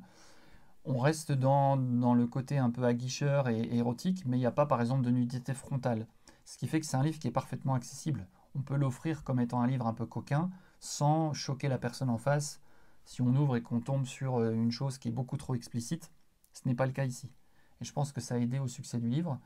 on 0.84 0.98
reste 0.98 1.32
dans, 1.32 1.76
le 1.76 2.26
côté 2.26 2.58
un 2.58 2.70
peu 2.70 2.84
aguicheur 2.84 3.48
et, 3.48 3.76
érotique, 3.76 4.24
mais 4.26 4.36
il 4.36 4.40
n'y 4.40 4.46
a 4.46 4.50
pas 4.50 4.66
par 4.66 4.80
exemple 4.80 5.02
de 5.02 5.10
nudité 5.10 5.54
frontale. 5.54 6.06
Ce 6.44 6.56
qui 6.58 6.66
fait 6.66 6.80
que 6.80 6.86
c'est 6.86 6.96
un 6.96 7.02
livre 7.02 7.18
qui 7.18 7.28
est 7.28 7.32
parfaitement 7.32 7.74
accessible. 7.74 8.26
On 8.54 8.62
peut 8.62 8.76
l'offrir 8.76 9.24
comme 9.24 9.40
étant 9.40 9.60
un 9.60 9.66
livre 9.66 9.86
un 9.86 9.94
peu 9.94 10.06
coquin, 10.06 10.50
sans 10.80 11.32
choquer 11.32 11.68
la 11.68 11.78
personne 11.78 12.10
en 12.10 12.18
face. 12.18 12.60
Si 13.04 13.22
on 13.22 13.34
ouvre 13.34 13.56
et 13.56 13.62
qu'on 13.62 13.80
tombe 13.80 14.06
sur 14.06 14.38
euh, 14.38 14.52
une 14.52 14.72
chose 14.72 14.98
qui 14.98 15.08
est 15.08 15.12
beaucoup 15.12 15.36
trop 15.36 15.54
explicite, 15.54 16.10
ce 16.52 16.68
n'est 16.68 16.74
pas 16.74 16.86
le 16.86 16.92
cas 16.92 17.04
ici. 17.04 17.32
Et 17.80 17.84
je 17.84 17.92
pense 17.92 18.12
que 18.12 18.20
ça 18.20 18.34
a 18.34 18.38
aidé 18.38 18.58
au 18.58 18.68
succès 18.68 18.98
du 18.98 19.08
livre 19.08 19.40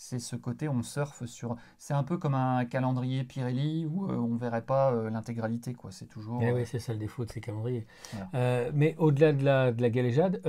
c'est 0.00 0.18
ce 0.18 0.34
côté 0.34 0.66
on 0.66 0.82
surfe 0.82 1.26
sur. 1.26 1.56
C'est 1.76 1.92
un 1.92 2.02
peu 2.04 2.16
comme 2.16 2.34
un 2.34 2.64
calendrier 2.64 3.22
Pirelli 3.22 3.84
où 3.84 4.10
euh, 4.10 4.16
on 4.16 4.36
verrait 4.36 4.64
pas 4.64 4.92
euh, 4.92 5.10
l'intégralité, 5.10 5.74
quoi. 5.74 5.90
C'est 5.92 6.06
toujours. 6.06 6.40
Eh 6.42 6.52
oui, 6.52 6.64
c'est 6.64 6.78
ça 6.78 6.94
le 6.94 6.98
défaut 6.98 7.26
de 7.26 7.30
ces 7.30 7.42
calendriers. 7.42 7.86
Euh, 8.34 8.70
mais 8.72 8.94
au-delà 8.96 9.34
de 9.34 9.44
la, 9.44 9.72
de 9.72 9.82
la 9.82 9.90
galéjade, 9.90 10.40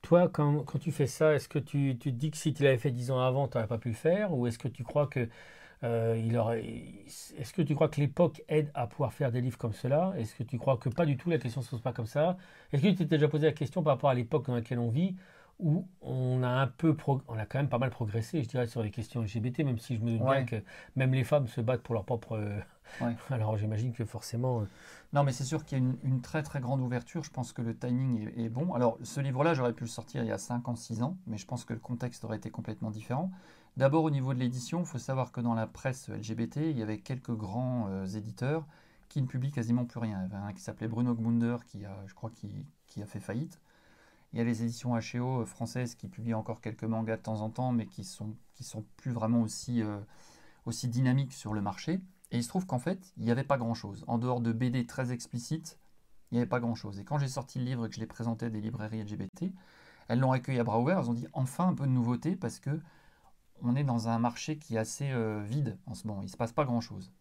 toi, 0.00 0.28
quand, 0.28 0.60
quand, 0.60 0.78
tu 0.78 0.92
fais 0.92 1.08
ça, 1.08 1.34
est-ce 1.34 1.48
que 1.48 1.58
tu, 1.58 1.96
tu, 1.98 2.12
te 2.12 2.16
dis 2.16 2.30
que 2.30 2.36
si 2.36 2.54
tu 2.54 2.62
l'avais 2.62 2.78
fait 2.78 2.92
dix 2.92 3.10
ans 3.10 3.18
avant, 3.18 3.48
tu 3.48 3.56
n'aurais 3.56 3.66
pas 3.66 3.78
pu 3.78 3.88
le 3.88 3.94
faire? 3.94 4.32
Ou 4.32 4.46
est-ce 4.46 4.58
que 4.58 4.68
tu 4.68 4.84
crois 4.84 5.08
que. 5.08 5.28
Il 5.84 6.36
aurait... 6.36 6.64
Est-ce 7.38 7.52
que 7.52 7.62
tu 7.62 7.74
crois 7.74 7.88
que 7.88 8.00
l'époque 8.00 8.42
aide 8.48 8.70
à 8.74 8.86
pouvoir 8.86 9.12
faire 9.12 9.30
des 9.30 9.40
livres 9.40 9.58
comme 9.58 9.72
cela? 9.72 10.12
Est-ce 10.16 10.34
que 10.34 10.42
tu 10.42 10.58
crois 10.58 10.76
que 10.76 10.88
pas 10.88 11.06
du 11.06 11.16
tout 11.16 11.30
la 11.30 11.38
question 11.38 11.60
ne 11.60 11.64
se 11.64 11.70
pose 11.70 11.82
pas 11.82 11.92
comme 11.92 12.06
ça? 12.06 12.36
Est-ce 12.72 12.82
que 12.82 12.88
tu 12.88 12.94
t'es 12.96 13.04
déjà 13.04 13.28
posé 13.28 13.46
la 13.46 13.52
question 13.52 13.82
par 13.82 13.94
rapport 13.94 14.10
à 14.10 14.14
l'époque 14.14 14.46
dans 14.46 14.54
laquelle 14.54 14.78
on 14.78 14.90
vit 14.90 15.14
où 15.60 15.86
on 16.02 16.42
a 16.42 16.48
un 16.48 16.66
peu, 16.66 16.96
on 17.06 17.38
a 17.38 17.46
quand 17.46 17.58
même 17.58 17.68
pas 17.68 17.78
mal 17.78 17.90
progressé, 17.90 18.42
je 18.42 18.48
dirais, 18.48 18.66
sur 18.66 18.82
les 18.82 18.90
questions 18.90 19.22
LGBT, 19.22 19.60
même 19.60 19.78
si 19.78 19.96
je 19.96 20.00
me 20.00 20.12
doute 20.12 20.24
bien 20.24 20.44
que 20.44 20.56
même 20.96 21.14
les 21.14 21.24
femmes 21.24 21.46
se 21.46 21.60
battent 21.60 21.82
pour 21.82 21.94
leur 21.94 22.04
propre. 22.04 22.36
Euh, 22.36 22.58
alors 23.30 23.56
j'imagine 23.56 23.92
que 23.92 24.04
forcément. 24.04 24.62
Euh, 24.62 24.64
non, 25.12 25.22
mais 25.22 25.32
c'est 25.32 25.44
sûr 25.44 25.64
qu'il 25.64 25.78
y 25.78 25.80
a 25.80 25.84
une, 26.02 26.20
très 26.20 26.42
très 26.42 26.60
grande 26.60 26.80
ouverture. 26.80 27.22
Je 27.22 27.30
pense 27.30 27.52
que 27.52 27.62
le 27.62 27.76
timing 27.76 28.30
est, 28.36 28.48
bon. 28.48 28.74
Alors 28.74 28.98
ce 29.02 29.20
livre-là, 29.20 29.54
j'aurais 29.54 29.72
pu 29.72 29.84
le 29.84 29.90
sortir 29.90 30.22
il 30.22 30.28
y 30.28 30.32
a 30.32 30.38
5 30.38 30.68
ans, 30.68 30.76
6 30.76 31.02
ans, 31.02 31.16
mais 31.26 31.38
je 31.38 31.46
pense 31.46 31.64
que 31.64 31.72
le 31.72 31.80
contexte 31.80 32.24
aurait 32.24 32.36
été 32.36 32.50
complètement 32.50 32.90
différent. 32.90 33.30
D'abord 33.76 34.04
au 34.04 34.10
niveau 34.10 34.34
de 34.34 34.38
l'édition, 34.38 34.80
il 34.80 34.86
faut 34.86 34.98
savoir 34.98 35.32
que 35.32 35.40
dans 35.40 35.54
la 35.54 35.66
presse 35.66 36.08
LGBT, 36.08 36.58
il 36.70 36.78
y 36.78 36.82
avait 36.82 36.98
quelques 36.98 37.34
grands 37.34 37.88
euh, 37.88 38.06
éditeurs 38.06 38.66
qui 39.08 39.20
ne 39.20 39.26
publient 39.26 39.50
quasiment 39.50 39.84
plus 39.84 39.98
rien. 39.98 40.18
Il 40.20 40.32
y 40.32 40.34
avait 40.34 40.44
un 40.44 40.52
qui 40.52 40.60
s'appelait 40.60 40.88
Bruno 40.88 41.14
Gmunder, 41.14 41.56
qui 41.66 41.84
a, 41.84 41.96
je 42.06 42.14
crois, 42.14 42.30
qui 42.30 43.02
a 43.02 43.06
fait 43.06 43.20
faillite. 43.20 43.60
Il 44.34 44.38
y 44.38 44.40
a 44.40 44.44
les 44.44 44.64
éditions 44.64 44.96
HEO 44.98 45.42
euh, 45.42 45.44
françaises 45.46 45.94
qui 45.94 46.08
publient 46.08 46.34
encore 46.34 46.60
quelques 46.60 46.82
mangas 46.82 47.18
de 47.18 47.22
temps 47.22 47.40
en 47.40 47.50
temps, 47.50 47.70
mais 47.70 47.86
qui 47.86 48.02
sont, 48.02 48.34
qui 48.54 48.64
sont 48.64 48.84
plus 48.96 49.12
vraiment 49.12 49.40
aussi, 49.40 49.80
euh, 49.80 50.00
aussi 50.66 50.88
dynamiques 50.88 51.32
sur 51.32 51.54
le 51.54 51.60
marché. 51.60 52.00
Et 52.32 52.38
il 52.38 52.42
se 52.42 52.48
trouve 52.48 52.66
qu'en 52.66 52.80
fait, 52.80 53.12
il 53.16 53.24
n'y 53.24 53.30
avait 53.30 53.44
pas 53.44 53.58
grand-chose. 53.58 54.04
En 54.08 54.18
dehors 54.18 54.40
de 54.40 54.50
BD 54.50 54.86
très 54.86 55.12
explicites, 55.12 55.78
il 56.30 56.34
n'y 56.34 56.38
avait 56.40 56.48
pas 56.48 56.58
grand-chose. 56.58 56.98
Et 56.98 57.04
quand 57.04 57.16
j'ai 57.16 57.28
sorti 57.28 57.60
le 57.60 57.64
livre 57.64 57.86
et 57.86 57.88
que 57.88 57.94
je 57.94 58.00
l'ai 58.00 58.08
présenté 58.08 58.46
à 58.46 58.50
des 58.50 58.60
librairies 58.60 59.04
LGBT, 59.04 59.52
elles 60.08 60.18
l'ont 60.18 60.32
accueilli 60.32 60.58
à 60.58 60.64
bras 60.64 60.80
ouverts. 60.80 60.98
Elles 60.98 61.10
ont 61.10 61.14
dit 61.14 61.28
enfin 61.32 61.68
un 61.68 61.74
peu 61.74 61.86
de 61.86 61.92
nouveauté 61.92 62.34
parce 62.34 62.58
que 62.58 62.80
on 63.64 63.76
est 63.76 63.84
dans 63.84 64.08
un 64.08 64.18
marché 64.18 64.56
qui 64.58 64.76
est 64.76 64.78
assez 64.78 65.10
euh, 65.10 65.42
vide 65.42 65.78
en 65.86 65.94
ce 65.94 66.06
moment. 66.06 66.20
Il 66.20 66.26
ne 66.26 66.30
se 66.30 66.36
passe 66.36 66.52
pas 66.52 66.64
grand-chose. 66.64 67.12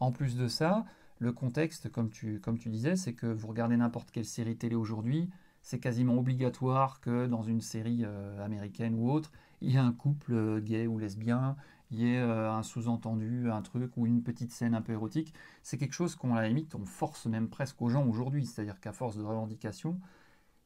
En 0.00 0.12
plus 0.12 0.36
de 0.36 0.48
ça, 0.48 0.84
le 1.18 1.32
contexte, 1.32 1.90
comme 1.90 2.10
tu, 2.10 2.40
disais, 2.66 2.96
c'est 2.96 3.14
que 3.14 3.26
vous 3.26 3.48
regardez 3.48 3.76
n'importe 3.76 4.10
quelle 4.10 4.24
série 4.24 4.56
télé 4.56 4.74
aujourd'hui, 4.74 5.28
c'est 5.62 5.78
quasiment 5.78 6.16
obligatoire 6.16 7.00
que 7.00 7.26
dans 7.26 7.42
une 7.42 7.60
série 7.60 8.02
euh, 8.04 8.44
américaine 8.44 8.94
ou 8.96 9.10
autre, 9.10 9.30
il 9.60 9.70
y 9.70 9.76
ait 9.76 9.80
un 9.80 9.92
couple 9.92 10.34
euh, 10.34 10.60
gay 10.60 10.86
ou 10.88 10.98
lesbien, 10.98 11.56
il 11.92 12.00
y 12.00 12.14
ait 12.14 12.18
un 12.18 12.62
sous-entendu, 12.62 13.50
un 13.50 13.60
truc 13.60 13.98
ou 13.98 14.06
une 14.06 14.22
petite 14.22 14.50
scène 14.50 14.74
un 14.74 14.80
peu 14.80 14.92
érotique. 14.92 15.34
C'est 15.62 15.76
quelque 15.76 15.92
chose 15.92 16.16
qu'on, 16.16 16.32
la 16.32 16.48
limite, 16.48 16.74
on 16.74 16.86
force 16.86 17.26
même 17.26 17.50
presque 17.50 17.82
aux 17.82 17.90
gens 17.90 18.06
aujourd'hui. 18.06 18.46
C'est-à-dire 18.46 18.80
qu'à 18.80 18.92
force 18.92 19.14
de 19.18 19.22
revendication, 19.22 20.00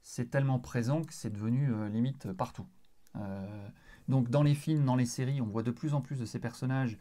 c'est 0.03 0.31
tellement 0.31 0.61
présent 0.61 1.03
que 1.03 1.13
c'est 1.13 1.31
devenu 1.31 1.89
limite 1.89 2.33
partout. 2.33 2.65
Donc 4.09 4.31
dans 4.31 4.43
les 4.43 4.55
films, 4.55 4.85
dans 4.85 4.97
les 4.97 5.07
séries, 5.07 5.41
on 5.41 5.47
voit 5.47 5.63
de 5.63 5.71
plus 5.71 5.95
en 5.95 6.01
plus 6.01 6.19
de 6.19 6.25
ces 6.25 6.39
personnages. 6.39 6.99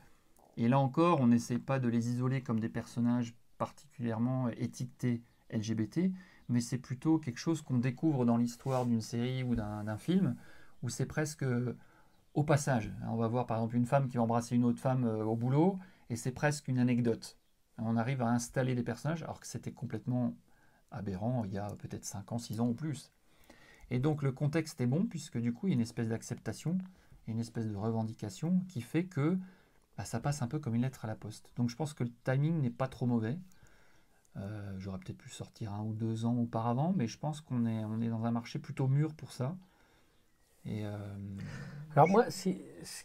Et 0.58 0.68
là 0.68 0.80
encore, 0.80 1.22
on 1.22 1.28
n'essaie 1.28 1.60
pas 1.60 1.80
de 1.80 1.88
les 1.88 2.10
isoler 2.10 2.42
comme 2.42 2.60
des 2.60 2.70
personnages 2.70 3.36
particulièrement 3.58 4.50
étiquetés 4.50 5.22
LGBT, 5.52 6.12
mais 6.50 6.62
c'est 6.62 6.78
plutôt 6.78 7.20
quelque 7.20 7.40
chose 7.40 7.62
qu'on 7.62 7.78
découvre 7.78 8.26
dans 8.26 8.38
l'histoire 8.38 8.86
d'une 8.86 9.02
série 9.02 9.44
ou 9.44 9.56
d'un 9.56 9.98
film, 9.98 10.36
où 10.84 10.90
c'est 10.90 11.06
presque 11.06 11.46
au 12.34 12.44
passage. 12.44 12.92
On 13.08 13.16
va 13.16 13.28
voir 13.28 13.48
par 13.48 13.58
exemple 13.58 13.78
une 13.78 13.86
femme 13.86 14.08
qui 14.08 14.18
va 14.18 14.24
embrasser 14.24 14.56
une 14.56 14.66
autre 14.66 14.80
femme 14.80 15.06
euh, 15.06 15.24
au 15.24 15.36
boulot, 15.36 15.80
et 16.10 16.16
c'est 16.16 16.32
presque 16.32 16.68
une 16.68 16.80
anecdote. 16.80 17.38
On 17.78 17.98
arrive 17.98 18.22
à 18.22 18.30
installer 18.30 18.76
des 18.76 18.84
personnages, 18.84 19.24
alors 19.24 19.40
que 19.40 19.48
c'était 19.48 19.72
complètement 19.72 20.36
aberrant 20.92 21.44
il 21.46 21.54
y 21.54 21.58
a 21.58 21.68
peut-être 21.80 22.06
5 22.06 22.32
ans, 22.32 22.38
6 22.38 22.60
ans 22.60 22.68
ou 22.70 22.74
plus. 22.74 23.12
Et 23.92 24.00
donc 24.00 24.24
le 24.24 24.32
contexte 24.32 24.82
est 24.82 24.88
bon, 24.88 25.06
puisque 25.06 25.38
du 25.38 25.54
coup 25.54 25.68
il 25.68 25.72
y 25.72 25.74
a 25.74 25.76
une 25.76 25.82
espèce 25.82 26.10
d'acceptation, 26.10 26.78
une 27.28 27.40
espèce 27.40 27.68
de 27.68 27.76
revendication 27.76 28.62
qui 28.68 28.82
fait 28.82 29.06
que 29.06 29.38
bah, 29.98 30.06
ça 30.06 30.20
passe 30.20 30.42
un 30.42 30.48
peu 30.48 30.60
comme 30.60 30.76
une 30.76 30.82
lettre 30.84 31.06
à 31.06 31.08
la 31.08 31.16
poste. 31.16 31.52
Donc 31.56 31.70
je 31.70 31.76
pense 31.76 31.94
que 31.94 32.04
le 32.04 32.12
timing 32.24 32.62
n'est 32.62 32.70
pas 32.70 32.88
trop 32.88 33.06
mauvais. 33.06 33.38
Euh, 34.38 34.76
j'aurais 34.80 35.00
peut-être 35.00 35.18
pu 35.18 35.30
sortir 35.30 35.74
un 35.74 35.82
ou 35.84 35.94
deux 35.94 36.26
ans 36.26 36.36
auparavant, 36.36 36.94
mais 36.96 37.08
je 37.08 37.18
pense 37.18 37.42
qu'on 37.42 37.66
est, 37.66 37.86
on 37.86 38.02
est 38.02 38.10
dans 38.10 38.26
un 38.26 38.32
marché 38.32 38.60
plutôt 38.60 38.88
mûr 38.88 39.14
pour 39.14 39.32
ça. 39.32 39.56
Euh, 40.68 41.16
Alors 41.96 42.08
moi, 42.10 42.30
ce 42.30 42.50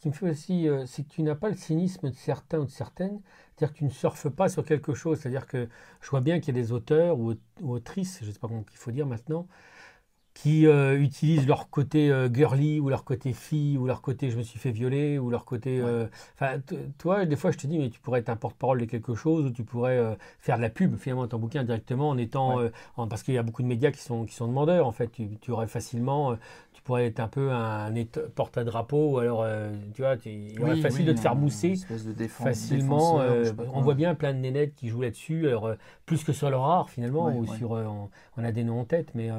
qui 0.01 0.09
me 0.09 0.13
fait 0.13 0.31
aussi, 0.31 0.69
euh, 0.69 0.87
c'est 0.87 1.05
que 1.05 1.11
tu 1.11 1.23
n'as 1.23 1.35
pas 1.35 1.49
le 1.49 1.55
cynisme 1.55 2.11
de 2.11 2.15
certains 2.15 2.59
ou 2.59 2.65
de 2.65 2.71
certaines, 2.71 3.21
c'est-à-dire 3.55 3.75
que 3.75 3.79
tu 3.79 3.85
ne 3.85 3.91
surfes 3.91 4.29
pas 4.29 4.49
sur 4.49 4.65
quelque 4.65 4.95
chose, 4.95 5.21
c'est-à-dire 5.21 5.47
que 5.47 5.69
je 6.01 6.11
vois 6.11 6.21
bien 6.21 6.41
qu'il 6.41 6.57
y 6.57 6.59
a 6.59 6.63
des 6.63 6.73
auteurs 6.73 7.19
ou, 7.19 7.35
ou 7.61 7.73
autrices, 7.73 8.19
je 8.23 8.27
ne 8.27 8.33
sais 8.33 8.39
pas 8.39 8.49
comment 8.49 8.65
il 8.71 8.79
faut 8.79 8.91
dire 8.91 9.07
maintenant, 9.07 9.47
qui 10.35 10.67
euh, 10.67 11.01
utilisent 11.01 11.47
leur 11.47 11.71
côté 11.71 12.11
euh, 12.11 12.33
girly 12.33 12.79
ou 12.79 12.89
leur 12.89 13.05
côté 13.05 13.33
fille 13.33 13.77
ou 13.77 13.87
leur 13.87 14.01
côté 14.01 14.31
je 14.31 14.39
me 14.39 14.43
suis 14.43 14.59
fait 14.59 14.71
violer 14.71 15.19
ou 15.19 15.29
leur 15.29 15.45
côté 15.45 15.81
euh, 15.81 16.07
enfin 16.37 16.61
toi 16.99 17.27
des 17.27 17.37
fois 17.37 17.51
je 17.51 17.59
te 17.59 17.67
dis 17.67 17.79
mais 17.79 17.91
tu 17.91 17.99
pourrais 17.99 18.21
être 18.21 18.29
un 18.29 18.37
porte-parole 18.37 18.81
de 18.81 18.85
quelque 18.85 19.15
chose 19.15 19.47
ou 19.47 19.51
tu 19.51 19.65
pourrais 19.65 20.17
faire 20.39 20.57
de 20.57 20.63
la 20.63 20.71
pub 20.71 20.97
finalement 20.97 21.27
ton 21.27 21.39
bouquin 21.39 21.65
directement 21.65 22.09
en 22.09 22.17
étant 22.17 22.61
parce 23.09 23.23
qu'il 23.23 23.35
y 23.35 23.39
a 23.39 23.43
beaucoup 23.43 23.63
de 23.63 23.67
médias 23.67 23.91
qui 23.91 24.01
sont 24.01 24.25
qui 24.25 24.35
sont 24.35 24.47
demandeurs 24.47 24.87
en 24.87 24.93
fait. 24.93 25.11
Tu, 25.41 25.51
aurais 25.51 25.67
facilement 25.67 26.37
tu 26.73 26.83
pourrais 26.83 27.07
être 27.07 27.21
un 27.21 27.29
peu 27.29 27.51
un 27.51 27.93
porte-à-drapeau, 28.35 29.13
ou 29.13 29.19
alors, 29.19 29.45
tu 29.95 30.03
vois, 30.03 30.17
il 30.25 30.59
oui, 30.61 30.81
facile 30.81 31.05
de 31.05 31.13
te 31.13 31.21
faire 31.21 31.37
mousser 31.37 31.75
de 31.91 32.27
facilement. 32.27 33.21
On 33.75 33.81
voit 33.81 33.95
bien 33.95 34.15
plein 34.15 34.33
de 34.33 34.39
nénettes 34.39 34.75
qui 34.75 34.89
jouent 34.89 35.03
là-dessus, 35.03 35.49
alors 35.49 35.73
plus 36.07 36.25
que 36.25 36.33
sur 36.33 36.49
leur 36.49 36.65
art 36.65 36.89
finalement, 36.89 37.35
ou 37.37 37.47
sur, 37.57 37.73
on, 37.73 38.45
a 38.45 38.53
des 38.53 38.65
noms 38.65 38.81
en 38.81 38.85
tête, 38.85 39.11
mais 39.15 39.31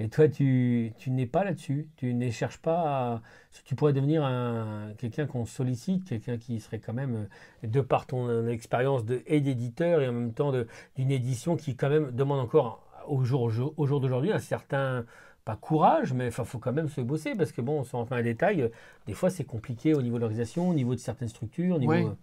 et 0.00 0.08
toi, 0.08 0.28
tu, 0.28 0.94
tu 0.96 1.10
n'es 1.10 1.26
pas 1.26 1.44
là-dessus, 1.44 1.86
tu 1.96 2.14
ne 2.14 2.30
cherches 2.30 2.56
pas 2.56 2.80
à, 2.80 3.22
tu 3.66 3.74
pourrais 3.74 3.92
devenir 3.92 4.24
un, 4.24 4.94
quelqu'un 4.96 5.26
qu'on 5.26 5.44
sollicite, 5.44 6.08
quelqu'un 6.08 6.38
qui 6.38 6.58
serait 6.58 6.78
quand 6.78 6.94
même, 6.94 7.28
de 7.62 7.80
par 7.82 8.06
ton 8.06 8.48
expérience 8.48 9.04
de, 9.04 9.22
et 9.26 9.42
d'éditeur 9.42 10.00
et 10.00 10.08
en 10.08 10.12
même 10.12 10.32
temps 10.32 10.52
d'une 10.96 11.10
édition 11.10 11.54
qui 11.54 11.76
quand 11.76 11.90
même 11.90 12.12
demande 12.12 12.40
encore 12.40 12.82
au 13.08 13.24
jour, 13.24 13.52
au 13.76 13.86
jour 13.86 14.00
d'aujourd'hui 14.00 14.32
un 14.32 14.38
certain 14.38 15.04
pas 15.44 15.56
courage, 15.56 16.14
mais 16.14 16.26
il 16.26 16.32
faut 16.32 16.58
quand 16.58 16.72
même 16.72 16.88
se 16.88 17.02
bosser 17.02 17.34
parce 17.34 17.52
que 17.52 17.60
bon, 17.60 17.84
sans 17.84 18.10
un 18.10 18.22
détail, 18.22 18.62
euh, 18.62 18.68
des 19.06 19.14
fois 19.14 19.28
c'est 19.28 19.44
compliqué 19.44 19.92
au 19.92 20.00
niveau 20.00 20.16
de 20.16 20.20
l'organisation, 20.20 20.70
au 20.70 20.74
niveau 20.74 20.94
de 20.94 21.00
certaines 21.00 21.28
structures, 21.28 21.76
au 21.76 21.78
niveau. 21.78 21.92
Euh, 21.92 22.14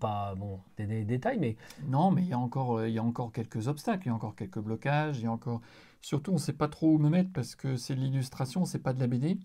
pas 0.00 0.34
bon, 0.34 0.60
des, 0.76 1.04
détails, 1.04 1.38
mais. 1.38 1.56
Non, 1.88 2.10
mais 2.10 2.22
il 2.22 2.28
y, 2.28 2.32
a 2.32 2.38
encore, 2.38 2.78
euh, 2.78 2.88
il 2.88 2.94
y 2.94 2.98
a 2.98 3.02
encore 3.02 3.32
quelques 3.32 3.68
obstacles, 3.68 4.04
il 4.04 4.08
y 4.08 4.10
a 4.10 4.14
encore 4.14 4.34
quelques 4.34 4.60
blocages, 4.60 5.18
il 5.18 5.24
y 5.24 5.26
a 5.26 5.32
encore. 5.32 5.60
Surtout, 6.00 6.30
on 6.32 6.34
ne 6.34 6.40
sait 6.40 6.52
pas 6.52 6.68
trop 6.68 6.94
où 6.94 6.98
me 6.98 7.08
mettre 7.08 7.32
parce 7.32 7.54
que 7.54 7.76
c'est 7.76 7.94
de 7.94 8.00
l'illustration, 8.00 8.64
c'est 8.64 8.78
pas 8.78 8.92
de 8.92 9.00
la 9.00 9.06
BD. 9.06 9.38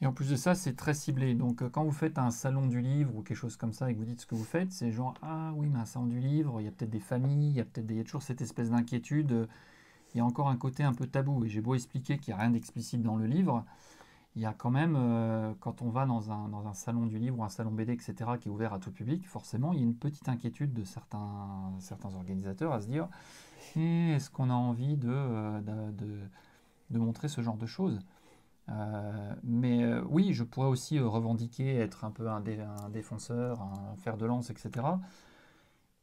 Et 0.00 0.06
en 0.06 0.12
plus 0.12 0.30
de 0.30 0.36
ça, 0.36 0.54
c'est 0.54 0.74
très 0.74 0.94
ciblé. 0.94 1.34
Donc, 1.34 1.68
quand 1.70 1.84
vous 1.84 1.92
faites 1.92 2.18
un 2.18 2.30
salon 2.30 2.66
du 2.66 2.80
livre 2.80 3.16
ou 3.16 3.22
quelque 3.22 3.36
chose 3.36 3.56
comme 3.56 3.72
ça 3.72 3.90
et 3.90 3.94
que 3.94 3.98
vous 3.98 4.04
dites 4.04 4.20
ce 4.20 4.26
que 4.26 4.36
vous 4.36 4.44
faites, 4.44 4.70
c'est 4.72 4.92
genre 4.92 5.14
Ah 5.22 5.52
oui, 5.56 5.68
mais 5.68 5.80
un 5.80 5.86
salon 5.86 6.06
du 6.06 6.20
livre, 6.20 6.60
il 6.60 6.64
y 6.64 6.68
a 6.68 6.70
peut-être 6.70 6.90
des 6.90 7.00
familles, 7.00 7.50
il 7.50 7.56
y 7.56 7.60
a 7.60 7.64
peut-être 7.64 7.86
des... 7.86 8.04
toujours 8.04 8.22
cette 8.22 8.40
espèce 8.40 8.70
d'inquiétude 8.70 9.48
il 10.14 10.18
y 10.18 10.20
a 10.20 10.24
encore 10.24 10.48
un 10.48 10.56
côté 10.56 10.82
un 10.82 10.94
peu 10.94 11.06
tabou. 11.06 11.44
Et 11.44 11.48
j'ai 11.48 11.60
beau 11.60 11.74
expliquer 11.74 12.18
qu'il 12.18 12.34
n'y 12.34 12.40
a 12.40 12.42
rien 12.42 12.50
d'explicite 12.50 13.02
dans 13.02 13.16
le 13.16 13.26
livre, 13.26 13.64
il 14.36 14.42
y 14.42 14.46
a 14.46 14.52
quand 14.52 14.70
même, 14.70 14.94
euh, 14.96 15.52
quand 15.60 15.82
on 15.82 15.90
va 15.90 16.06
dans 16.06 16.30
un, 16.30 16.48
dans 16.48 16.66
un, 16.68 16.74
salon 16.74 17.06
du 17.06 17.18
livre 17.18 17.38
ou 17.38 17.44
un 17.44 17.48
salon 17.48 17.72
BD, 17.72 17.92
etc., 17.92 18.14
qui 18.40 18.48
est 18.48 18.52
ouvert 18.52 18.72
à 18.72 18.78
tout 18.78 18.92
public, 18.92 19.26
forcément, 19.26 19.72
il 19.72 19.78
y 19.80 19.82
a 19.82 19.84
une 19.84 19.96
petite 19.96 20.28
inquiétude 20.28 20.72
de 20.72 20.84
certains, 20.84 21.72
certains 21.80 22.14
organisateurs 22.14 22.72
à 22.72 22.80
se 22.80 22.86
dire 22.86 23.08
est-ce 23.76 24.30
qu'on 24.30 24.50
a 24.50 24.54
envie 24.54 24.98
euh, 25.04 25.60
de, 25.60 26.18
de, 26.90 26.98
montrer 26.98 27.28
ce 27.28 27.40
genre 27.40 27.56
de 27.56 27.66
choses? 27.66 27.98
Euh, 28.68 29.34
mais 29.44 29.98
oui, 30.10 30.32
je 30.32 30.44
pourrais 30.44 30.68
aussi 30.68 30.98
revendiquer 31.00 31.76
être 31.76 32.04
un 32.04 32.10
peu 32.10 32.28
un, 32.28 32.40
défenseur, 32.90 33.62
un 33.62 33.96
fer 33.96 34.16
de 34.16 34.26
lance, 34.26 34.50
etc. 34.50 34.86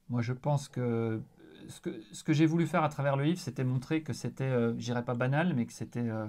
Moi, 0.09 0.21
je 0.21 0.33
pense 0.33 0.67
que 0.67 1.21
ce 1.69 1.81
que, 1.81 2.01
ce 2.11 2.23
que 2.23 2.33
j'ai 2.33 2.45
voulu 2.45 2.67
faire 2.67 2.83
à 2.83 2.89
travers 2.89 3.15
le 3.17 3.23
livre, 3.23 3.39
c'était 3.39 3.63
montrer 3.63 4.03
que 4.03 4.13
c'était, 4.13 4.43
euh, 4.43 4.73
je 4.77 4.85
dirais 4.85 5.03
pas 5.03 5.15
banal, 5.15 5.53
mais 5.55 5.65
que 5.65 5.73
c'était 5.73 6.07
euh, 6.07 6.27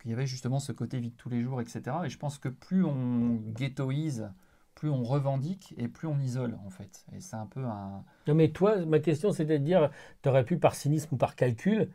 qu'il 0.00 0.10
y 0.10 0.14
avait 0.14 0.26
justement 0.26 0.60
ce 0.60 0.72
côté 0.72 1.00
vie 1.00 1.10
de 1.10 1.16
tous 1.16 1.28
les 1.28 1.42
jours, 1.42 1.60
etc. 1.60 1.82
Et 2.04 2.08
je 2.08 2.18
pense 2.18 2.38
que 2.38 2.48
plus 2.48 2.84
on 2.84 3.40
ghettoise, 3.54 4.30
plus 4.74 4.90
on 4.90 5.02
revendique 5.02 5.74
et 5.78 5.88
plus 5.88 6.08
on 6.08 6.18
isole, 6.18 6.58
en 6.66 6.70
fait. 6.70 7.04
Et 7.14 7.20
c'est 7.20 7.36
un 7.36 7.46
peu 7.46 7.60
un... 7.64 8.04
Non, 8.26 8.34
mais 8.34 8.48
toi, 8.48 8.84
ma 8.84 8.98
question, 8.98 9.32
c'était 9.32 9.58
de 9.58 9.64
dire, 9.64 9.90
tu 10.22 10.28
aurais 10.28 10.44
pu 10.44 10.58
par 10.58 10.74
cynisme 10.74 11.14
ou 11.14 11.16
par 11.16 11.36
calcul 11.36 11.88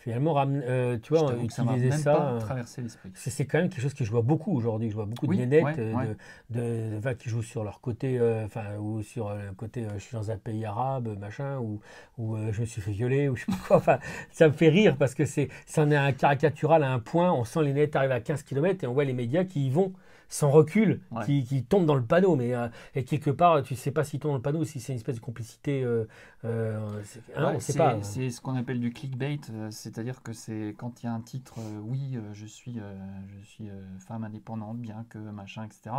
finalement, 0.00 0.34
euh, 0.46 0.96
tu 1.02 1.14
vois, 1.14 1.34
utiliser 1.36 1.90
ça. 1.90 2.14
Pas 2.14 2.38
traverser 2.38 2.80
l'esprit. 2.80 3.10
C'est 3.14 3.44
quand 3.44 3.58
même 3.58 3.68
quelque 3.68 3.82
chose 3.82 3.94
que 3.94 4.04
je 4.04 4.10
vois 4.10 4.22
beaucoup 4.22 4.56
aujourd'hui. 4.56 4.88
Je 4.88 4.94
vois 4.94 5.04
beaucoup 5.04 5.26
de 5.26 5.34
nénettes 5.34 5.78
euh, 5.78 6.14
De, 6.48 7.12
qui 7.12 7.28
jouent 7.28 7.42
sur 7.42 7.64
leur 7.64 7.82
côté, 7.82 8.18
euh, 8.18 8.46
enfin, 8.46 8.76
ou 8.78 9.02
sur 9.02 9.28
le 9.34 9.52
côté 9.52 9.86
je 9.94 9.98
suis 9.98 10.16
dans 10.16 10.30
un 10.30 10.38
pays 10.38 10.64
arabe, 10.64 11.18
machin, 11.18 11.58
ou, 11.58 11.80
ou 12.16 12.36
je 12.50 12.62
me 12.62 12.66
suis 12.66 12.80
fait 12.80 12.92
violer, 12.92 13.28
ou 13.28 13.36
je 13.36 13.44
sais 13.44 13.52
pas 13.52 13.58
quoi. 13.66 13.76
Enfin, 13.76 13.98
ça 14.32 14.48
me 14.48 14.54
fait 14.54 14.70
rire 14.70 14.96
parce 14.96 15.14
que 15.14 15.26
c'est, 15.26 15.48
ça 15.66 15.82
en 15.82 15.90
est 15.90 15.96
un 15.96 16.12
caricatural 16.12 16.82
à 16.82 16.90
un 16.90 16.98
point. 16.98 17.30
On 17.32 17.44
sent 17.44 17.62
les 17.62 17.74
nénettes 17.74 17.94
arriver 17.94 18.14
à 18.14 18.20
15 18.20 18.42
km 18.42 18.82
et 18.82 18.86
on 18.86 18.94
voit 18.94 19.04
les 19.04 19.12
médias 19.12 19.44
qui 19.44 19.66
y 19.66 19.70
vont 19.70 19.92
sans 20.30 20.50
recul, 20.50 21.02
qui, 21.26 21.44
qui 21.44 21.64
tombe 21.64 21.84
dans 21.84 21.96
le 21.96 22.04
panneau. 22.04 22.36
Mais, 22.36 22.54
euh, 22.54 22.68
et 22.94 23.04
quelque 23.04 23.30
part, 23.30 23.62
tu 23.62 23.74
ne 23.74 23.78
sais 23.78 23.90
pas 23.90 24.04
s'il 24.04 24.20
tombe 24.20 24.30
dans 24.30 24.36
le 24.36 24.42
panneau 24.42 24.60
ou 24.60 24.64
si 24.64 24.80
c'est 24.80 24.92
une 24.92 24.96
espèce 24.96 25.16
de 25.16 25.20
complicité. 25.20 25.82
Euh, 25.82 26.06
euh, 26.44 27.02
hein, 27.36 27.58
pas. 27.76 28.02
C'est 28.02 28.30
ce 28.30 28.40
qu'on 28.40 28.54
appelle 28.54 28.80
du 28.80 28.92
clickbait, 28.92 29.40
c'est-à-dire 29.70 30.22
que 30.22 30.32
c'est 30.32 30.74
quand 30.78 31.02
il 31.02 31.06
y 31.06 31.08
a 31.08 31.12
un 31.12 31.20
titre, 31.20 31.56
oui, 31.82 32.16
je 32.32 32.46
suis, 32.46 32.80
je 33.28 33.44
suis 33.44 33.68
femme 33.98 34.24
indépendante, 34.24 34.78
bien 34.78 35.04
que 35.10 35.18
machin, 35.18 35.64
etc. 35.64 35.96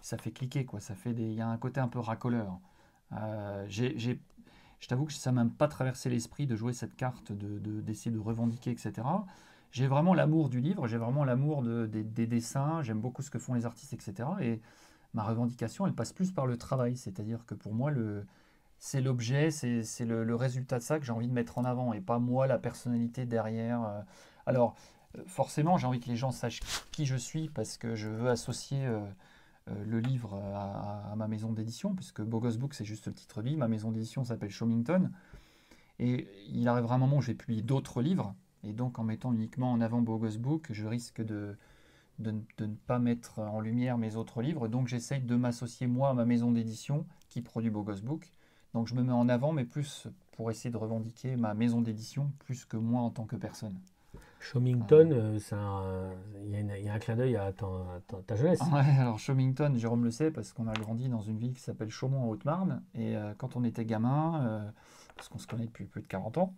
Ça 0.00 0.16
fait 0.18 0.30
cliquer, 0.30 0.64
quoi. 0.64 0.80
Ça 0.80 0.94
fait 0.94 1.12
des, 1.12 1.24
il 1.24 1.34
y 1.34 1.40
a 1.40 1.48
un 1.48 1.58
côté 1.58 1.80
un 1.80 1.88
peu 1.88 1.98
racoleur. 1.98 2.60
j'ai, 3.68 3.98
je 3.98 4.88
t'avoue 4.88 5.06
que 5.06 5.12
ça 5.12 5.32
m'a 5.32 5.42
même 5.42 5.52
pas 5.52 5.66
traversé 5.66 6.10
l'esprit 6.10 6.46
de 6.46 6.54
jouer 6.54 6.72
cette 6.72 6.94
carte, 6.94 7.32
de, 7.32 7.80
d'essayer 7.80 8.12
de 8.12 8.20
revendiquer, 8.20 8.70
etc 8.70 9.02
j'ai 9.74 9.88
vraiment 9.88 10.14
l'amour 10.14 10.50
du 10.50 10.60
livre, 10.60 10.86
j'ai 10.86 10.98
vraiment 10.98 11.24
l'amour 11.24 11.64
des 11.64 12.26
dessins, 12.28 12.84
j'aime 12.84 13.00
beaucoup 13.00 13.22
ce 13.22 13.30
que 13.30 13.40
font 13.40 13.54
les 13.54 13.66
artistes, 13.66 13.92
etc. 13.92 14.28
Et 14.40 14.60
ma 15.14 15.24
revendication, 15.24 15.84
elle 15.84 15.94
passe 15.94 16.12
plus 16.12 16.30
par 16.30 16.46
le 16.46 16.56
travail. 16.56 16.96
C'est-à-dire 16.96 17.44
que 17.44 17.54
pour 17.54 17.74
moi, 17.74 17.90
c'est 18.78 19.00
l'objet, 19.00 19.50
c'est, 19.50 19.82
le, 20.04 20.34
résultat 20.36 20.78
de 20.78 20.84
ça 20.84 21.00
que 21.00 21.04
j'ai 21.04 21.10
envie 21.10 21.26
de 21.26 21.32
mettre 21.32 21.58
en 21.58 21.64
avant 21.64 21.92
et 21.92 22.00
pas 22.00 22.20
moi, 22.20 22.46
la 22.46 22.56
personnalité 22.56 23.26
derrière. 23.26 23.82
Euh. 23.82 24.00
Alors, 24.46 24.76
euh, 25.18 25.22
forcément, 25.26 25.76
j'ai 25.76 25.88
envie 25.88 25.98
que 25.98 26.08
les 26.08 26.16
gens 26.16 26.30
sachent 26.30 26.60
qui 26.92 27.04
je 27.04 27.16
suis 27.16 27.48
parce 27.48 27.76
que 27.76 27.96
je 27.96 28.08
veux 28.08 28.30
associer 28.30 28.86
euh, 28.86 29.04
le 29.84 29.98
livre 29.98 30.40
à, 30.54 31.14
ma 31.16 31.26
maison 31.26 31.50
d'édition, 31.52 31.96
puisque 31.96 32.22
Bogos 32.22 32.58
Book, 32.58 32.74
c'est 32.74 32.84
juste 32.84 33.08
le 33.08 33.12
titre 33.12 33.42
livre. 33.42 33.58
Ma 33.58 33.68
maison 33.68 33.90
d'édition 33.90 34.22
s'appelle 34.22 34.50
Showmington. 34.50 35.10
Et 35.98 36.28
il 36.48 36.68
arrivera 36.68 36.94
un 36.94 36.98
moment 36.98 37.16
où 37.16 37.22
je 37.22 37.32
vais 37.32 37.34
publier 37.34 37.62
d'autres 37.62 38.02
livres 38.02 38.36
et 38.64 38.72
donc, 38.72 38.98
en 38.98 39.04
mettant 39.04 39.32
uniquement 39.32 39.72
en 39.72 39.80
avant 39.80 40.00
Bogus 40.00 40.38
Book, 40.38 40.68
je 40.70 40.86
risque 40.86 41.22
de, 41.22 41.56
de, 42.18 42.32
ne 42.60 42.74
pas 42.86 42.98
mettre 42.98 43.40
en 43.40 43.60
lumière 43.60 43.98
mes 43.98 44.16
autres 44.16 44.42
livres. 44.42 44.68
Donc, 44.68 44.88
j'essaye 44.88 45.20
de 45.20 45.36
m'associer, 45.36 45.86
moi, 45.86 46.10
à 46.10 46.14
ma 46.14 46.24
maison 46.24 46.50
d'édition 46.50 47.06
qui 47.28 47.42
produit 47.42 47.70
Bogus 47.70 48.02
Book. 48.02 48.32
Donc, 48.72 48.88
je 48.88 48.94
me 48.94 49.02
mets 49.02 49.12
en 49.12 49.28
avant, 49.28 49.52
mais 49.52 49.64
plus 49.64 50.08
pour 50.32 50.50
essayer 50.50 50.70
de 50.70 50.76
revendiquer 50.76 51.36
ma 51.36 51.54
maison 51.54 51.80
d'édition, 51.80 52.32
plus 52.40 52.64
que 52.64 52.76
moi 52.76 53.02
en 53.02 53.10
tant 53.10 53.24
que 53.24 53.36
personne. 53.36 53.78
Shomington, 54.40 55.10
euh, 55.10 56.14
il 56.44 56.84
y, 56.84 56.88
a 56.88 56.92
un 56.92 56.98
clin 56.98 57.16
d'œil 57.16 57.36
à, 57.36 57.50
ta 57.52 58.36
jeunesse. 58.36 58.60
Ouais, 58.72 59.00
alors 59.00 59.18
Shomington, 59.18 59.72
Jérôme 59.76 60.04
le 60.04 60.10
sait, 60.10 60.30
parce 60.30 60.52
qu'on 60.52 60.66
a 60.66 60.74
grandi 60.74 61.08
dans 61.08 61.22
une 61.22 61.38
ville 61.38 61.54
qui 61.54 61.62
s'appelle 61.62 61.88
Chaumont 61.88 62.24
en 62.24 62.28
Haute-Marne. 62.28 62.82
Et 62.94 63.16
euh, 63.16 63.32
quand 63.38 63.56
on 63.56 63.64
était 63.64 63.86
gamin, 63.86 64.44
euh, 64.44 64.70
parce 65.16 65.28
qu'on 65.28 65.38
se 65.38 65.46
connaît 65.46 65.66
depuis 65.66 65.86
plus 65.86 66.02
de 66.02 66.06
40 66.06 66.38
ans, 66.38 66.54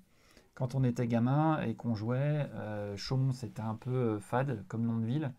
quand 0.56 0.74
on 0.74 0.82
était 0.84 1.06
gamin 1.06 1.60
et 1.60 1.74
qu'on 1.74 1.94
jouait, 1.94 2.48
euh, 2.54 2.96
Chaumont 2.96 3.32
c'était 3.32 3.60
un 3.60 3.74
peu 3.74 3.90
euh, 3.90 4.18
fade 4.18 4.64
comme 4.68 4.84
nom 4.84 4.98
de 4.98 5.04
ville. 5.04 5.32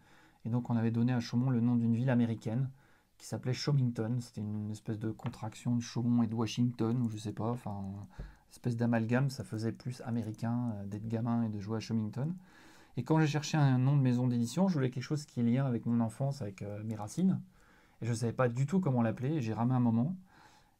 Et 0.46 0.50
donc 0.50 0.70
on 0.70 0.78
avait 0.78 0.92
donné 0.92 1.12
à 1.12 1.20
Chaumont 1.20 1.50
le 1.50 1.60
nom 1.60 1.76
d'une 1.76 1.96
ville 1.96 2.12
américaine 2.12 2.70
qui 3.18 3.26
s'appelait 3.26 3.54
Chaumington. 3.54 4.20
C'était 4.22 4.42
une 4.42 4.70
espèce 4.70 5.00
de 5.00 5.10
contraction 5.10 5.76
de 5.76 5.82
Chaumont 5.82 6.22
et 6.22 6.28
de 6.28 6.36
Washington, 6.36 7.02
ou 7.02 7.10
je 7.10 7.18
sais 7.18 7.34
pas, 7.34 7.50
enfin, 7.50 7.72
une 7.80 8.52
espèce 8.52 8.78
d'amalgame. 8.78 9.32
Ça 9.32 9.44
faisait 9.44 9.72
plus 9.72 10.02
américain 10.02 10.72
euh, 10.76 10.86
d'être 10.86 11.08
gamin 11.08 11.44
et 11.44 11.50
de 11.50 11.60
jouer 11.60 11.78
à 11.78 11.80
Chaumington. 11.80 12.36
Et 12.96 13.04
quand 13.04 13.20
j'ai 13.20 13.28
cherché 13.28 13.58
un 13.58 13.80
nom 13.80 13.98
de 13.98 14.02
maison 14.02 14.28
d'édition, 14.28 14.68
je 14.68 14.76
voulais 14.76 14.92
quelque 14.92 15.04
chose 15.04 15.26
qui 15.26 15.40
est 15.40 15.44
lié 15.44 15.58
avec 15.58 15.88
mon 15.88 16.00
enfance, 16.00 16.44
avec 16.44 16.64
mes 16.84 16.96
racines. 16.96 17.42
Et 18.02 18.06
je 18.06 18.12
ne 18.12 18.16
savais 18.16 18.34
pas 18.34 18.50
du 18.50 18.66
tout 18.66 18.80
comment 18.80 19.04
l'appeler. 19.04 19.40
J'ai 19.40 19.54
ramé 19.54 19.76
un 19.76 19.80
moment 19.80 20.16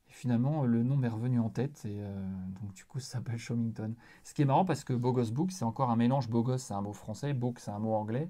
finalement, 0.10 0.66
le 0.66 0.84
nom 0.84 0.98
m'est 0.98 1.08
revenu 1.08 1.40
en 1.40 1.50
tête 1.50 1.84
et 1.86 2.02
euh, 2.02 2.14
donc 2.62 2.74
du 2.74 2.86
coup, 2.86 3.00
ça 3.00 3.18
s'appelle 3.18 3.38
Showmington. 3.38 3.94
Ce 4.24 4.34
qui 4.34 4.42
est 4.42 4.46
marrant 4.46 4.66
parce 4.66 4.84
que 4.84 4.94
Bogos 4.94 5.32
Book, 5.32 5.52
c'est 5.52 5.66
encore 5.66 5.90
un 5.90 5.96
mélange. 5.96 6.30
Bogos, 6.30 6.58
c'est 6.58 6.74
un 6.74 6.82
mot 6.82 6.94
français, 6.94 7.34
Book, 7.34 7.60
c'est 7.60 7.72
un 7.72 7.80
mot 7.80 7.94
anglais. 7.94 8.30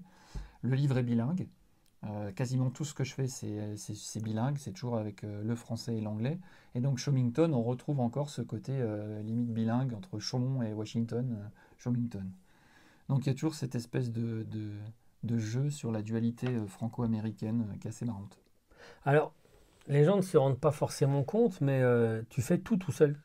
Le 0.61 0.75
livre 0.75 0.97
est 0.97 1.03
bilingue. 1.03 1.47
Euh, 2.05 2.31
quasiment 2.31 2.69
tout 2.69 2.85
ce 2.85 2.93
que 2.93 3.03
je 3.03 3.13
fais, 3.13 3.27
c'est 3.27 4.23
bilingue, 4.23 4.57
c'est 4.57 4.71
toujours 4.71 4.97
avec 4.97 5.23
euh, 5.23 5.43
le 5.43 5.55
français 5.55 5.97
et 5.97 6.01
l'anglais. 6.01 6.39
Et 6.75 6.79
donc, 6.81 6.99
Showmington, 6.99 7.51
on 7.53 7.63
retrouve 7.63 7.99
encore 7.99 8.29
ce 8.29 8.41
côté 8.41 8.73
limite 9.23 9.51
bilingue 9.51 9.93
entre 9.93 10.19
Chaumont 10.19 10.61
et 10.61 10.73
Washington, 10.73 11.49
Showmington. 11.77 12.29
Donc, 13.09 13.25
il 13.25 13.29
y 13.29 13.31
a 13.31 13.33
toujours 13.33 13.55
cette 13.55 13.73
espèce 13.73 14.11
de, 14.11 14.45
de 15.23 15.37
jeu 15.37 15.71
sur 15.71 15.91
la 15.91 16.03
dualité 16.03 16.47
franco-américaine 16.67 17.65
qui 17.79 17.87
est 17.87 17.89
assez 17.89 18.05
marrante. 18.05 18.39
Alors, 19.05 19.33
les 19.88 20.04
gens 20.04 20.17
ne 20.17 20.21
se 20.21 20.38
rendent 20.38 20.60
pas 20.60 20.71
forcément 20.71 21.23
compte, 21.23 21.62
mais 21.62 21.82
euh, 21.82 22.21
tu 22.30 22.41
fais 22.41 22.58
tout 22.60 22.78
tout 22.78 22.91
seul. 22.91 23.15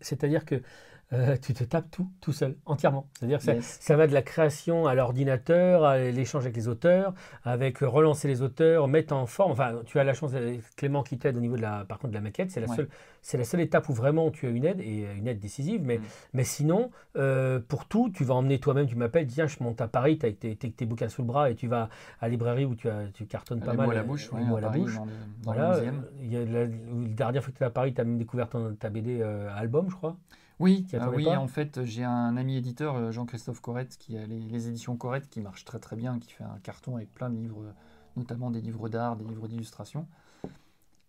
C'est-à-dire 0.00 0.44
que 0.44 0.62
euh, 1.12 1.36
tu 1.40 1.52
te 1.54 1.64
tapes 1.64 1.90
tout, 1.90 2.08
tout 2.20 2.32
seul, 2.32 2.56
entièrement. 2.64 3.06
C'est-à-dire 3.18 3.38
que 3.38 3.60
ça, 3.60 3.96
va 3.96 4.06
de 4.06 4.14
la 4.14 4.22
création 4.22 4.86
à 4.86 4.94
l'ordinateur, 4.94 5.84
à 5.84 5.98
l'échange 5.98 6.44
avec 6.44 6.56
les 6.56 6.66
auteurs, 6.66 7.12
avec 7.44 7.78
relancer 7.78 8.26
les 8.26 8.42
auteurs, 8.42 8.88
mettre 8.88 9.14
en 9.14 9.26
forme. 9.26 9.52
Enfin, 9.52 9.80
tu 9.84 9.98
as 9.98 10.04
la 10.04 10.14
chance, 10.14 10.32
Clément 10.76 11.02
qui 11.02 11.18
t'aide 11.18 11.36
au 11.36 11.40
niveau 11.40 11.56
de 11.56 11.62
la, 11.62 11.84
par 11.84 11.98
contre, 11.98 12.10
de 12.10 12.14
la 12.14 12.22
maquette. 12.22 12.50
C'est 12.50 12.60
la, 12.60 12.68
seule, 12.68 12.88
c'est 13.22 13.36
la 13.36 13.44
seule 13.44 13.60
étape 13.60 13.88
où 13.88 13.92
vraiment 13.92 14.30
tu 14.30 14.46
as 14.46 14.50
une 14.50 14.64
aide, 14.64 14.80
et 14.80 15.06
une 15.16 15.28
aide 15.28 15.38
décisive. 15.38 15.82
Mais, 15.84 15.98
mm. 15.98 16.02
mais 16.32 16.44
sinon, 16.44 16.90
euh, 17.16 17.60
pour 17.60 17.86
tout, 17.86 18.10
tu 18.12 18.24
vas 18.24 18.34
emmener 18.34 18.58
toi-même, 18.58 18.86
tu 18.86 18.96
m'appelles, 18.96 19.26
tiens, 19.26 19.46
je 19.46 19.62
monte 19.62 19.80
à 19.80 19.88
Paris, 19.88 20.18
tu 20.18 20.26
as 20.26 20.32
tes, 20.32 20.56
tes, 20.56 20.86
bouquins 20.86 21.08
sous 21.08 21.22
le 21.22 21.28
bras, 21.28 21.50
et 21.50 21.54
tu 21.54 21.68
vas 21.68 21.90
à 22.20 22.26
la 22.26 22.28
librairie 22.30 22.64
où 22.64 22.74
tu, 22.74 22.88
as, 22.88 23.08
tu 23.12 23.26
cartonnes 23.26 23.60
pas 23.60 23.74
mal. 23.74 23.90
à 23.90 23.94
la 23.94 24.02
bouche, 24.02 24.30
oui, 24.32 24.42
à 24.56 24.60
la 24.60 24.68
bouche. 24.70 24.98
voilà. 25.42 25.80
Il 26.22 26.32
y 26.32 26.36
a 26.36 26.44
la, 26.44 26.66
dernière 26.66 27.42
fois 27.42 27.52
que 27.52 27.58
tu 27.58 27.62
es 27.62 27.66
à 27.66 27.70
Paris, 27.70 27.92
tu 27.92 28.00
as 28.00 28.04
même 28.04 28.18
découvert 28.18 28.48
ta 28.78 28.88
BD 28.88 29.22
album, 29.22 29.90
je 29.90 29.96
crois. 29.96 30.16
Oui, 30.64 30.86
ah 30.98 31.10
oui 31.10 31.28
en 31.28 31.46
fait, 31.46 31.84
j'ai 31.84 32.04
un 32.04 32.36
ami 32.38 32.56
éditeur, 32.56 33.12
Jean-Christophe 33.12 33.60
Corrette, 33.60 33.98
qui 33.98 34.16
a 34.16 34.26
les, 34.26 34.68
éditions 34.68 34.96
Corrette, 34.96 35.28
qui 35.28 35.40
marchent 35.40 35.66
très 35.66 35.78
très 35.78 35.94
bien, 35.94 36.18
qui 36.18 36.32
fait 36.32 36.44
un 36.44 36.58
carton 36.62 36.96
avec 36.96 37.12
plein 37.12 37.28
de 37.28 37.36
livres, 37.36 37.74
notamment 38.16 38.50
des 38.50 38.62
livres 38.62 38.88
d'art, 38.88 39.16
des 39.16 39.24
livres 39.24 39.46
d'illustration. 39.46 40.08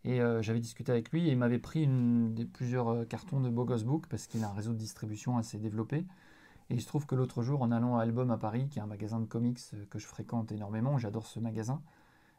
Et 0.04 0.20
j'avais 0.42 0.60
discuté 0.60 0.92
avec 0.92 1.10
lui 1.12 1.30
et 1.30 1.32
il 1.32 1.38
m'avait 1.38 1.58
pris 1.58 1.84
une, 1.84 2.36
des, 2.36 2.44
plusieurs 2.46 3.08
cartons 3.08 3.40
de 3.40 3.50
Bogos 3.50 3.84
Book 3.86 4.08
parce 4.10 4.28
qu'il 4.28 4.44
a 4.44 4.50
un 4.50 4.54
réseau 4.54 4.74
de 4.74 4.78
distribution 4.78 5.38
assez 5.38 5.58
développé. 5.58 6.06
Et 6.70 6.76
il 6.76 6.82
se 6.82 6.88
trouve 6.88 7.06
que 7.06 7.16
l'autre 7.16 7.44
jour, 7.44 7.62
en 7.62 7.72
allant 7.72 7.98
à 7.98 8.02
Album 8.02 8.32
à 8.32 8.38
Paris, 8.38 8.68
qui 8.70 8.80
est 8.80 8.82
un 8.82 8.88
magasin 8.88 9.20
de 9.20 9.26
comics 9.26 9.60
euh, 9.74 9.86
que 9.90 10.00
je 10.00 10.08
fréquente 10.08 10.52
énormément, 10.52 10.98
j'adore 10.98 11.28
ce 11.28 11.40
magasin, 11.40 11.82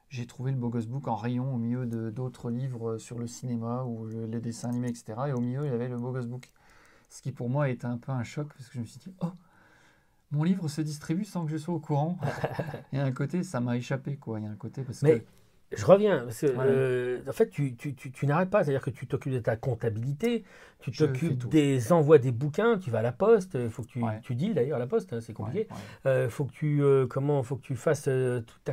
j'ai 0.09 0.27
trouvé 0.27 0.51
le 0.51 0.57
Bogos 0.57 0.87
Book 0.89 1.09
en 1.09 1.17
rayon 1.17 1.55
au 1.55 1.59
milieu 1.59 1.87
d'autres 2.11 2.51
livres 2.51 2.93
euh, 2.93 2.99
sur 2.99 3.19
le 3.19 3.27
cinéma 3.27 3.85
ou 3.85 4.07
les 4.07 4.41
dessins 4.41 4.69
animés, 4.69 4.89
etc. 4.89 5.15
Et 5.29 5.33
au 5.33 5.41
milieu, 5.41 5.65
il 5.65 5.71
y 5.71 5.75
avait 5.75 5.89
le 5.89 5.97
Bogos 5.97 6.27
Book. 6.27 6.53
Ce 7.09 7.23
qui 7.23 7.33
pour 7.33 7.49
moi 7.49 7.69
était 7.69 7.87
un 7.87 7.99
peu 7.99 8.13
un 8.13 8.25
choc 8.25 8.49
parce 8.49 8.69
que 8.69 8.75
je 8.75 8.81
me 8.81 8.85
suis 8.85 8.99
dit, 8.99 9.15
oh, 9.21 9.33
mon 10.31 10.43
livre 10.43 10.69
se 10.69 10.81
distribue 10.81 11.25
sans 11.25 11.45
que 11.45 11.51
je 11.51 11.57
sois 11.57 11.75
au 11.75 11.81
courant. 11.81 12.19
Il 12.93 12.99
y 12.99 13.01
a 13.01 13.05
un 13.05 13.13
côté, 13.13 13.43
ça 13.43 13.61
m'a 13.61 13.77
échappé, 13.77 14.17
quoi. 14.17 14.41
Il 14.41 14.45
y 14.45 14.47
a 14.47 14.51
un 14.51 14.57
côté 14.57 14.83
parce 14.83 15.01
que 15.01 15.23
je 15.73 15.85
reviens. 15.85 16.27
Euh, 16.45 17.21
en 17.29 17.33
fait, 17.33 17.51
tu, 17.51 17.75
tu, 17.75 17.95
tu, 17.95 18.27
n'arrêtes 18.27 18.51
pas. 18.51 18.63
C'est-à-dire 18.63 18.83
que 18.83 18.91
tu 18.91 19.07
t'occupes 19.07 19.33
de 19.33 19.41
ta 19.41 19.57
comptabilité, 19.57 20.45
tu 20.81 20.93
t'occupes 20.93 21.49
des 21.49 21.93
envois 21.93 22.19
des 22.19 22.31
bouquins, 22.31 22.79
tu 22.79 22.91
vas 22.91 23.01
à 23.01 23.03
la 23.03 23.13
poste. 23.13 23.57
Il 23.61 23.71
faut 23.71 23.83
que 23.83 23.89
tu, 23.89 24.01
tu 24.23 24.35
dis 24.37 24.55
d'ailleurs 24.55 24.77
à 24.77 24.79
la 24.79 24.87
poste, 24.87 25.13
hein, 25.13 25.21
c'est 25.21 25.33
compliqué. 25.33 25.67
Il 26.05 26.09
euh, 26.09 26.31
faut 26.31 26.45
que 26.45 26.53
tu 26.53 26.83
euh, 26.83 27.07
comment 27.07 27.43
faut 27.43 27.57
que 27.57 27.67
tu 27.67 27.75
fasses 27.75 28.05
tout, 28.05 28.73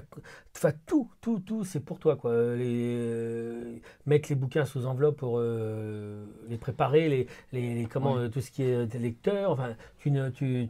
ta, 0.62 0.72
tout, 0.72 1.10
tout, 1.20 1.40
tout, 1.40 1.64
c'est 1.64 1.80
pour 1.80 2.00
toi 2.00 2.16
quoi. 2.16 2.56
Les, 2.56 3.82
mettre 4.06 4.30
les 4.30 4.36
bouquins 4.36 4.66
sous 4.66 4.86
enveloppe 4.86 5.18
pour 5.18 5.40
les 5.42 6.58
préparer, 6.60 7.10
les, 7.10 7.28
les, 7.52 7.88
comment 7.92 8.30
tout 8.30 8.42
ce 8.42 8.52
qui 8.52 8.64
est 8.64 8.94
lecteur. 8.96 9.50
Enfin, 9.52 9.76
tu 9.98 10.12
ne 10.12 10.30
tu, 10.30 10.70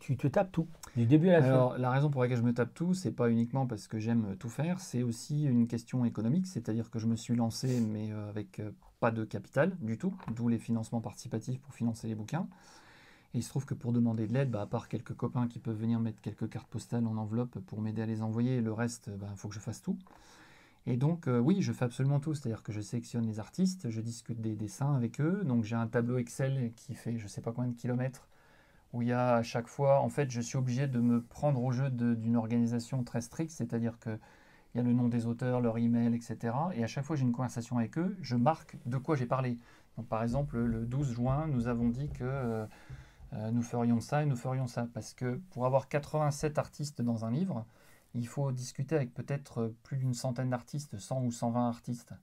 tu 0.00 0.16
te 0.16 0.26
tapes 0.26 0.50
tout, 0.52 0.66
du 0.96 1.06
début 1.06 1.30
à 1.30 1.40
la 1.40 1.46
Alors, 1.46 1.78
la 1.78 1.90
raison 1.90 2.10
pour 2.10 2.22
laquelle 2.22 2.38
je 2.38 2.42
me 2.42 2.52
tape 2.52 2.74
tout, 2.74 2.94
c'est 2.94 3.12
pas 3.12 3.30
uniquement 3.30 3.66
parce 3.66 3.86
que 3.86 3.98
j'aime 3.98 4.36
tout 4.38 4.48
faire, 4.48 4.80
c'est 4.80 5.02
aussi 5.02 5.44
une 5.44 5.66
question 5.66 6.04
économique, 6.04 6.46
c'est-à-dire 6.46 6.90
que 6.90 6.98
je 6.98 7.06
me 7.06 7.16
suis 7.16 7.34
lancé, 7.34 7.80
mais 7.80 8.12
euh, 8.12 8.28
avec 8.28 8.60
euh, 8.60 8.70
pas 9.00 9.10
de 9.10 9.24
capital 9.24 9.76
du 9.80 9.98
tout, 9.98 10.14
d'où 10.34 10.48
les 10.48 10.58
financements 10.58 11.00
participatifs 11.00 11.60
pour 11.60 11.74
financer 11.74 12.08
les 12.08 12.14
bouquins. 12.14 12.48
Et 13.34 13.38
il 13.38 13.42
se 13.42 13.50
trouve 13.50 13.66
que 13.66 13.74
pour 13.74 13.92
demander 13.92 14.26
de 14.26 14.32
l'aide, 14.32 14.50
bah, 14.50 14.62
à 14.62 14.66
part 14.66 14.88
quelques 14.88 15.14
copains 15.14 15.48
qui 15.48 15.58
peuvent 15.58 15.78
venir 15.78 16.00
mettre 16.00 16.20
quelques 16.20 16.48
cartes 16.48 16.68
postales 16.68 17.06
en 17.06 17.16
enveloppe 17.16 17.58
pour 17.60 17.80
m'aider 17.80 18.02
à 18.02 18.06
les 18.06 18.22
envoyer, 18.22 18.60
le 18.60 18.72
reste, 18.72 19.10
il 19.12 19.18
bah, 19.18 19.28
faut 19.36 19.48
que 19.48 19.54
je 19.54 19.60
fasse 19.60 19.82
tout. 19.82 19.98
Et 20.86 20.96
donc, 20.96 21.28
euh, 21.28 21.38
oui, 21.38 21.60
je 21.60 21.72
fais 21.72 21.84
absolument 21.84 22.20
tout. 22.20 22.34
C'est-à-dire 22.34 22.62
que 22.62 22.72
je 22.72 22.80
sélectionne 22.80 23.26
les 23.26 23.40
artistes, 23.40 23.90
je 23.90 24.00
discute 24.00 24.40
des 24.40 24.56
dessins 24.56 24.94
avec 24.94 25.20
eux. 25.20 25.42
Donc, 25.44 25.64
j'ai 25.64 25.76
un 25.76 25.86
tableau 25.86 26.16
Excel 26.16 26.72
qui 26.76 26.94
fait 26.94 27.18
je 27.18 27.28
sais 27.28 27.42
pas 27.42 27.52
combien 27.52 27.70
de 27.70 27.76
kilomètres 27.76 28.27
où 28.92 29.02
il 29.02 29.08
y 29.08 29.12
a 29.12 29.36
à 29.36 29.42
chaque 29.42 29.68
fois, 29.68 30.00
en 30.00 30.08
fait, 30.08 30.30
je 30.30 30.40
suis 30.40 30.56
obligé 30.56 30.86
de 30.86 30.98
me 31.00 31.22
prendre 31.22 31.62
au 31.62 31.72
jeu 31.72 31.90
d'une 31.90 32.36
organisation 32.36 33.04
très 33.04 33.20
stricte, 33.20 33.52
c'est-à-dire 33.52 33.98
que 33.98 34.18
il 34.74 34.78
y 34.78 34.80
a 34.80 34.82
le 34.82 34.92
nom 34.92 35.08
des 35.08 35.26
auteurs, 35.26 35.60
leur 35.60 35.78
email, 35.78 36.14
etc. 36.14 36.54
Et 36.74 36.84
à 36.84 36.86
chaque 36.86 37.04
fois 37.04 37.16
j'ai 37.16 37.22
une 37.22 37.32
conversation 37.32 37.78
avec 37.78 37.96
eux, 37.96 38.16
je 38.20 38.36
marque 38.36 38.76
de 38.84 38.98
quoi 38.98 39.16
j'ai 39.16 39.26
parlé. 39.26 39.58
Donc, 39.96 40.06
par 40.06 40.22
exemple, 40.22 40.58
le 40.58 40.84
12 40.84 41.12
juin, 41.14 41.46
nous 41.48 41.66
avons 41.68 41.88
dit 41.88 42.10
que 42.10 42.22
euh, 42.22 42.66
euh, 43.32 43.50
nous 43.50 43.62
ferions 43.62 44.00
ça 44.00 44.22
et 44.22 44.26
nous 44.26 44.36
ferions 44.36 44.66
ça. 44.66 44.86
Parce 44.94 45.14
que 45.14 45.40
pour 45.50 45.66
avoir 45.66 45.88
87 45.88 46.58
artistes 46.58 47.02
dans 47.02 47.24
un 47.24 47.30
livre, 47.30 47.64
il 48.14 48.28
faut 48.28 48.52
discuter 48.52 48.94
avec 48.94 49.12
peut-être 49.12 49.74
plus 49.82 49.96
d'une 49.96 50.14
centaine 50.14 50.50
d'artistes, 50.50 50.98
100 50.98 51.24
ou 51.24 51.32
120 51.32 51.68
artistes. 51.68 52.14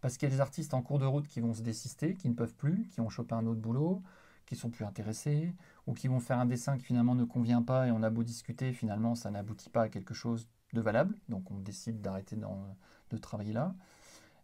Parce 0.00 0.16
qu'il 0.16 0.28
y 0.28 0.32
a 0.32 0.34
des 0.34 0.40
artistes 0.40 0.74
en 0.74 0.82
cours 0.82 0.98
de 0.98 1.06
route 1.06 1.26
qui 1.26 1.40
vont 1.40 1.54
se 1.54 1.62
désister, 1.62 2.14
qui 2.14 2.28
ne 2.28 2.34
peuvent 2.34 2.54
plus, 2.54 2.86
qui 2.88 3.00
ont 3.00 3.08
chopé 3.08 3.34
un 3.34 3.46
autre 3.46 3.60
boulot, 3.60 4.02
qui 4.46 4.56
sont 4.56 4.70
plus 4.70 4.84
intéressés, 4.84 5.52
ou 5.88 5.94
qui 5.94 6.06
vont 6.06 6.20
faire 6.20 6.38
un 6.38 6.44
dessin 6.44 6.76
qui 6.76 6.84
finalement 6.84 7.14
ne 7.14 7.24
convient 7.24 7.62
pas 7.62 7.88
et 7.88 7.90
on 7.90 8.02
a 8.02 8.10
beau 8.10 8.22
discuter, 8.22 8.74
finalement 8.74 9.14
ça 9.14 9.30
n'aboutit 9.30 9.70
pas 9.70 9.84
à 9.84 9.88
quelque 9.88 10.12
chose 10.12 10.46
de 10.74 10.82
valable, 10.82 11.16
donc 11.30 11.50
on 11.50 11.58
décide 11.58 12.02
d'arrêter 12.02 12.36
de 12.36 13.16
travailler 13.16 13.54
là. 13.54 13.74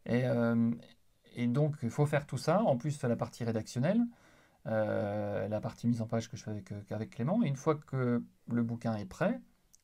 Et, 0.07 0.24
euh, 0.24 0.70
et 1.35 1.46
donc 1.46 1.76
il 1.83 1.90
faut 1.90 2.07
faire 2.07 2.26
tout 2.26 2.38
ça, 2.38 2.62
en 2.62 2.78
plus 2.78 3.02
la 3.02 3.14
partie 3.14 3.44
rédactionnelle, 3.44 4.00
euh, 4.66 5.46
la 5.46 5.61
partie 5.61 5.87
mise 5.87 6.00
en 6.00 6.07
page 6.07 6.30
que 6.30 6.38
je 6.38 6.44
fais 6.44 6.50
avec, 6.50 6.72
euh, 6.72 6.80
avec 6.90 7.11
Clément, 7.11 7.42
et 7.44 7.48
une 7.48 7.57
fois 7.57 7.74
que 7.74 8.24
le 8.50 8.62
bouquin 8.62 8.96
est 8.96 9.04
prêt, 9.04 9.38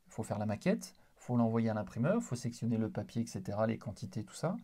il 0.07 0.13
faut 0.13 0.23
faire 0.23 0.39
la 0.39 0.47
maquette, 0.47 0.95
il 1.19 1.23
faut 1.23 1.37
l'envoyer 1.37 1.69
à 1.69 1.75
l'imprimeur, 1.75 2.17
il 2.17 2.23
faut 2.23 2.37
sectionner 2.37 2.79
le 2.79 2.89
papier, 2.89 3.21
etc., 3.21 3.59
les 3.69 3.77
quantités, 3.77 4.25
tout 4.25 4.35
ça. 4.35 4.57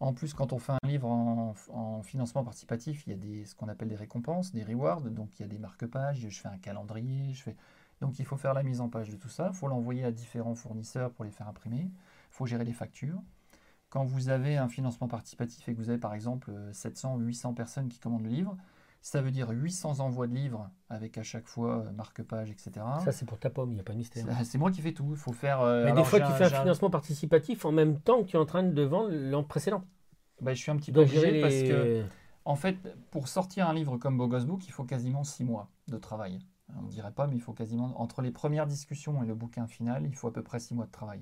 En 0.00 0.14
plus, 0.14 0.32
quand 0.32 0.54
on 0.54 0.58
fait 0.58 0.72
un 0.72 0.88
livre 0.88 1.08
en, 1.08 2.02
financement 2.02 2.42
participatif, 2.42 3.06
il 3.06 3.12
y 3.12 3.42
a 3.42 3.46
ce 3.46 3.54
qu'on 3.54 3.68
appelle 3.68 3.88
des 3.88 3.96
récompenses, 3.96 4.52
des 4.52 4.64
rewards. 4.64 5.02
Donc, 5.02 5.38
il 5.38 5.42
y 5.42 5.44
a 5.44 5.48
des 5.48 5.58
marque-pages, 5.58 6.26
je 6.28 6.40
fais 6.40 6.48
un 6.48 6.56
calendrier. 6.56 7.34
Donc, 8.00 8.18
il 8.18 8.24
faut 8.24 8.38
faire 8.38 8.54
la 8.54 8.62
mise 8.62 8.80
en 8.80 8.88
page 8.88 9.10
de 9.10 9.16
tout 9.16 9.28
ça. 9.28 9.50
Il 9.52 9.56
faut 9.56 9.68
l'envoyer 9.68 10.04
à 10.04 10.10
différents 10.10 10.54
fournisseurs 10.54 11.12
pour 11.12 11.26
les 11.26 11.30
faire 11.30 11.48
imprimer. 11.48 11.82
Il 11.82 12.32
faut 12.32 12.46
gérer 12.46 12.64
les 12.64 12.72
factures. 12.72 13.22
Quand 13.90 14.04
vous 14.04 14.30
avez 14.30 14.56
un 14.56 14.68
financement 14.68 15.06
participatif 15.06 15.68
et 15.68 15.74
que 15.74 15.78
vous 15.78 15.90
avez 15.90 15.98
par 15.98 16.14
exemple 16.14 16.50
700 16.72 17.16
ou 17.16 17.18
800 17.20 17.52
personnes 17.52 17.88
qui 17.88 17.98
commandent 17.98 18.22
le 18.22 18.30
livre, 18.30 18.56
ça 19.02 19.22
veut 19.22 19.30
dire 19.30 19.48
800 19.50 20.00
envois 20.00 20.26
de 20.26 20.34
livres 20.34 20.70
avec 20.88 21.16
à 21.16 21.22
chaque 21.22 21.46
fois 21.46 21.78
euh, 21.78 21.92
marque-page, 21.92 22.50
etc. 22.50 22.72
Ça, 23.04 23.12
c'est 23.12 23.24
pour 23.24 23.38
ta 23.38 23.48
pomme, 23.48 23.70
il 23.70 23.74
n'y 23.74 23.80
a 23.80 23.82
pas 23.82 23.92
de 23.92 23.98
mystère. 23.98 24.26
C'est 24.44 24.58
moi 24.58 24.70
qui 24.70 24.82
fais 24.82 24.92
tout. 24.92 25.08
Il 25.10 25.16
faut 25.16 25.32
faire. 25.32 25.60
Euh, 25.60 25.84
Mais 25.84 25.92
des 25.92 26.04
fois, 26.04 26.20
tu 26.20 26.32
fais 26.32 26.44
un 26.44 26.60
financement 26.60 26.90
participatif 26.90 27.64
en 27.64 27.72
même 27.72 27.98
temps 28.00 28.22
que 28.22 28.28
tu 28.28 28.36
es 28.36 28.38
en 28.38 28.46
train 28.46 28.62
de 28.62 28.82
vendre 28.82 29.10
l'an 29.10 29.42
précédent. 29.42 29.84
Bah, 30.40 30.54
je 30.54 30.60
suis 30.60 30.70
un 30.70 30.76
petit 30.76 30.92
peu 30.92 31.00
obligé 31.00 31.40
parce 31.40 31.54
que, 31.54 32.04
en 32.44 32.56
fait, 32.56 32.76
pour 33.10 33.28
sortir 33.28 33.68
un 33.68 33.74
livre 33.74 33.96
comme 33.96 34.16
Bogos 34.16 34.44
Book, 34.44 34.66
il 34.66 34.72
faut 34.72 34.84
quasiment 34.84 35.24
six 35.24 35.44
mois 35.44 35.70
de 35.88 35.96
travail. 35.96 36.38
On 36.78 36.82
ne 36.82 36.88
dirait 36.88 37.10
pas, 37.10 37.26
mais 37.26 37.34
il 37.34 37.40
faut 37.40 37.52
quasiment. 37.52 38.00
Entre 38.00 38.22
les 38.22 38.30
premières 38.30 38.66
discussions 38.66 39.22
et 39.22 39.26
le 39.26 39.34
bouquin 39.34 39.66
final, 39.66 40.04
il 40.06 40.14
faut 40.14 40.28
à 40.28 40.32
peu 40.32 40.42
près 40.42 40.60
six 40.60 40.74
mois 40.74 40.86
de 40.86 40.90
travail. 40.90 41.20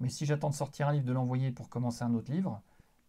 Mais 0.00 0.08
si 0.08 0.24
j'attends 0.26 0.50
de 0.50 0.54
sortir 0.54 0.88
un 0.88 0.92
livre, 0.92 1.04
de 1.04 1.12
l'envoyer 1.12 1.52
pour 1.52 1.68
commencer 1.68 2.02
un 2.02 2.14
autre 2.14 2.32
livre, 2.32 2.60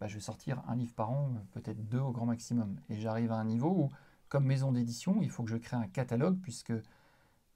bah, 0.03 0.09
je 0.09 0.15
vais 0.15 0.19
sortir 0.19 0.61
un 0.67 0.75
livre 0.75 0.93
par 0.93 1.11
an, 1.11 1.31
peut-être 1.53 1.87
deux 1.87 1.99
au 1.99 2.11
grand 2.11 2.25
maximum. 2.25 2.75
Et 2.89 2.99
j'arrive 2.99 3.31
à 3.31 3.35
un 3.35 3.45
niveau 3.45 3.69
où 3.69 3.89
comme 4.27 4.43
maison 4.43 4.73
d'édition, 4.73 5.21
il 5.21 5.29
faut 5.29 5.43
que 5.43 5.49
je 5.49 5.55
crée 5.55 5.77
un 5.77 5.87
catalogue, 5.87 6.37
puisque 6.41 6.73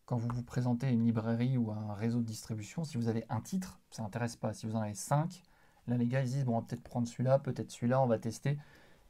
quand 0.06 0.16
vous 0.16 0.30
vous 0.34 0.44
présentez 0.44 0.88
à 0.88 0.90
une 0.90 1.04
librairie 1.04 1.58
ou 1.58 1.72
à 1.72 1.76
un 1.76 1.94
réseau 1.94 2.22
de 2.22 2.26
distribution, 2.26 2.86
si 2.86 2.96
vous 2.96 3.10
avez 3.10 3.26
un 3.28 3.42
titre, 3.42 3.82
ça 3.90 4.02
n'intéresse 4.02 4.38
pas. 4.38 4.54
Si 4.54 4.66
vous 4.66 4.78
en 4.78 4.80
avez 4.80 4.94
cinq, 4.94 5.44
là 5.88 5.98
les 5.98 6.08
gars 6.08 6.22
ils 6.22 6.30
disent 6.30 6.46
bon 6.46 6.54
on 6.54 6.60
va 6.62 6.66
peut-être 6.66 6.84
prendre 6.84 7.06
celui-là, 7.06 7.38
peut-être 7.38 7.70
celui-là, 7.70 8.00
on 8.02 8.08
va 8.08 8.18
tester. 8.18 8.58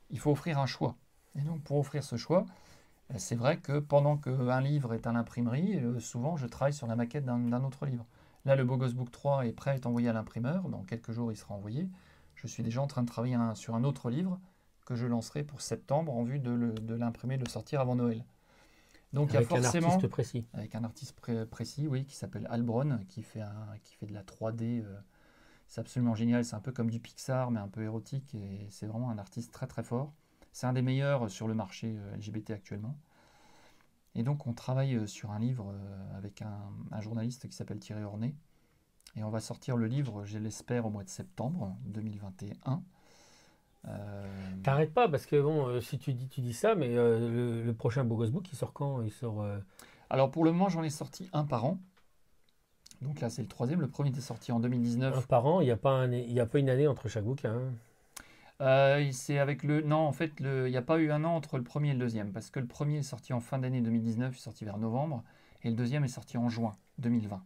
Il 0.10 0.17
faut 0.17 0.32
offrir 0.32 0.58
un 0.58 0.65
choix. 0.65 0.95
Et 1.36 1.41
donc 1.41 1.62
pour 1.62 1.78
offrir 1.78 2.04
ce 2.04 2.15
choix, 2.15 2.47
euh, 3.12 3.15
c'est 3.19 3.36
vrai 3.36 3.60
que 3.60 3.78
pendant 3.78 4.17
qu'un 4.17 4.62
livre 4.62 4.95
est 4.95 5.06
à 5.06 5.12
l'imprimerie, 5.12 5.76
euh, 5.76 6.00
souvent 6.00 6.38
je 6.38 6.47
travaille 6.47 6.73
sur 6.73 6.88
la 6.88 6.95
maquette 6.95 7.26
d'un 7.26 7.63
autre 7.63 7.86
livre. 7.86 8.08
Là 8.45 8.56
le 8.56 8.65
Bogos 8.65 8.93
Book 8.93 9.12
3 9.12 9.45
est 9.45 9.52
prêt 9.52 9.69
à 9.69 9.76
être 9.76 9.86
envoyé 9.86 10.10
à 10.10 10.13
l'imprimeur, 10.13 10.69
dans 10.69 10.82
quelques 10.82 11.12
jours 11.12 11.32
il 11.32 11.38
sera 11.38 11.54
envoyé. 11.54 11.88
Je 12.38 12.47
suis 12.47 12.63
déjà 12.63 12.82
en 12.82 12.88
train 12.88 13.02
de 13.02 13.08
travailler 13.08 13.38
sur 13.56 13.76
un 13.76 13.84
autre 13.84 14.10
livre 14.10 14.39
que 14.86 14.95
je 14.95 15.06
lancerai 15.06 15.43
pour 15.43 15.62
septembre 15.62 16.15
en 16.15 16.23
vue 16.23 16.39
de 16.39 16.93
l'imprimer, 16.93 17.38
de, 17.38 17.43
le 17.43 17.50
sortir 17.50 17.82
avant 17.82 17.95
Noël. 17.95 18.23
Donc 19.13 19.34
avec 19.34 19.50
il 19.50 19.54
y 19.54 19.58
a 19.58 19.62
forcément, 19.62 19.88
un 19.88 19.91
artiste 19.91 20.08
précis. 20.08 20.45
Avec 20.54 20.76
un 20.76 20.84
artiste 20.84 21.15
précis, 21.50 21.88
oui, 21.88 22.06
qui 22.06 22.15
s'appelle 22.15 22.47
Albron, 22.50 23.00
qui 23.08 23.23
fait, 23.23 23.41
un, 23.41 23.78
qui 23.84 23.95
fait 23.95 24.06
de 24.06 24.13
la 24.13 24.23
3D. 24.23 24.84
Euh, 24.84 24.97
c'est 25.67 25.82
absolument 25.82 26.15
génial. 26.15 26.45
C'est 26.45 26.56
un 26.56 26.60
peu 26.60 26.71
comme 26.71 26.89
du 26.89 27.00
Pixar, 27.00 27.52
mais 27.52 27.60
un 27.60 27.67
peu 27.67 27.84
érotique. 27.84 28.36
Et 28.36 28.67
c'est 28.69 28.86
vraiment 28.86 29.10
un 29.10 29.17
artiste 29.17 29.52
très 29.52 29.67
très 29.67 29.84
fort. 29.84 30.13
C'est 30.52 30.67
un 30.67 30.73
des 30.73 30.82
meilleurs 30.82 31.30
sur 31.30 31.47
le 31.47 31.54
marché 31.54 31.95
euh, 31.97 32.15
LGBT 32.17 32.52
actuellement. 32.52 32.97
Et 34.15 34.23
donc 34.23 34.45
on 34.47 34.54
travaille 34.54 34.95
euh, 34.95 35.08
sur 35.08 35.32
un 35.32 35.39
livre 35.39 35.73
avec 36.15 36.41
un, 36.41 36.71
un 36.91 37.02
journaliste 37.02 37.47
qui 37.47 37.56
s'appelle 37.56 37.80
Thierry 37.80 38.04
Ornay. 38.04 38.36
Et 39.15 39.23
on 39.23 39.29
va 39.29 39.39
sortir 39.39 39.77
le 39.77 39.87
livre, 39.87 40.25
je 40.25 40.37
l'espère, 40.37 40.85
au 40.85 40.89
mois 40.89 41.03
de 41.03 41.09
septembre 41.09 41.75
2021. 41.85 42.83
Euh... 43.87 44.25
T'arrêtes 44.63 44.93
pas 44.93 45.07
parce 45.07 45.25
que 45.25 45.39
bon, 45.41 45.67
euh, 45.67 45.81
si 45.81 45.97
tu 45.97 46.13
dis, 46.13 46.27
tu 46.27 46.41
dis 46.41 46.53
ça, 46.53 46.75
mais 46.75 46.89
euh, 46.91 47.63
le, 47.63 47.73
prochain 47.73 48.03
Bogos 48.03 48.29
Book, 48.29 48.47
il 48.51 48.55
sort 48.55 48.73
quand? 48.73 49.01
Il 49.01 49.11
sort. 49.11 49.41
Euh, 49.41 49.59
Alors 50.09 50.31
pour 50.31 50.43
le 50.43 50.51
moment, 50.51 50.69
j'en 50.69 50.83
ai 50.83 50.89
sorti 50.89 51.29
un 51.33 51.45
par 51.45 51.65
an. 51.65 51.79
Donc 53.01 53.21
là, 53.21 53.29
c'est 53.29 53.41
le 53.41 53.47
troisième. 53.47 53.79
Le 53.79 53.87
premier 53.87 54.09
était 54.09 54.21
sorti 54.21 54.51
en 54.51 54.59
2019. 54.59 55.17
Un 55.17 55.21
par 55.21 55.45
an, 55.45 55.61
il 55.61 55.65
n'y 55.65 55.71
a, 55.71 55.77
pas 55.77 56.03
a 56.03 56.45
pas 56.45 56.59
une 56.59 56.69
année 56.69 56.87
entre 56.87 57.07
chaque 57.07 57.23
bouquin. 57.23 57.53
Hein? 58.59 59.11
c'est 59.11 59.37
avec 59.37 59.63
le. 59.63 59.81
Non, 59.81 59.99
en 59.99 60.11
fait, 60.11 60.33
il 60.39 60.63
n'y 60.65 60.77
a 60.77 60.81
pas 60.81 60.97
eu 60.97 61.11
un 61.11 61.23
an 61.23 61.35
entre 61.35 61.57
le 61.57 61.63
premier 61.63 61.91
et 61.91 61.93
le 61.93 61.99
deuxième. 61.99 62.31
Parce 62.31 62.49
que 62.49 62.59
le 62.59 62.67
premier 62.67 62.97
est 62.97 63.03
sorti 63.03 63.33
en 63.33 63.39
fin 63.39 63.59
d'année 63.59 63.81
2019, 63.81 64.33
il 64.33 64.37
est 64.37 64.41
sorti 64.41 64.65
vers 64.65 64.77
novembre. 64.77 65.23
Et 65.63 65.69
le 65.69 65.75
deuxième 65.75 66.03
est 66.03 66.09
sorti 66.09 66.37
en 66.37 66.49
juin 66.49 66.75
2020. 66.97 67.41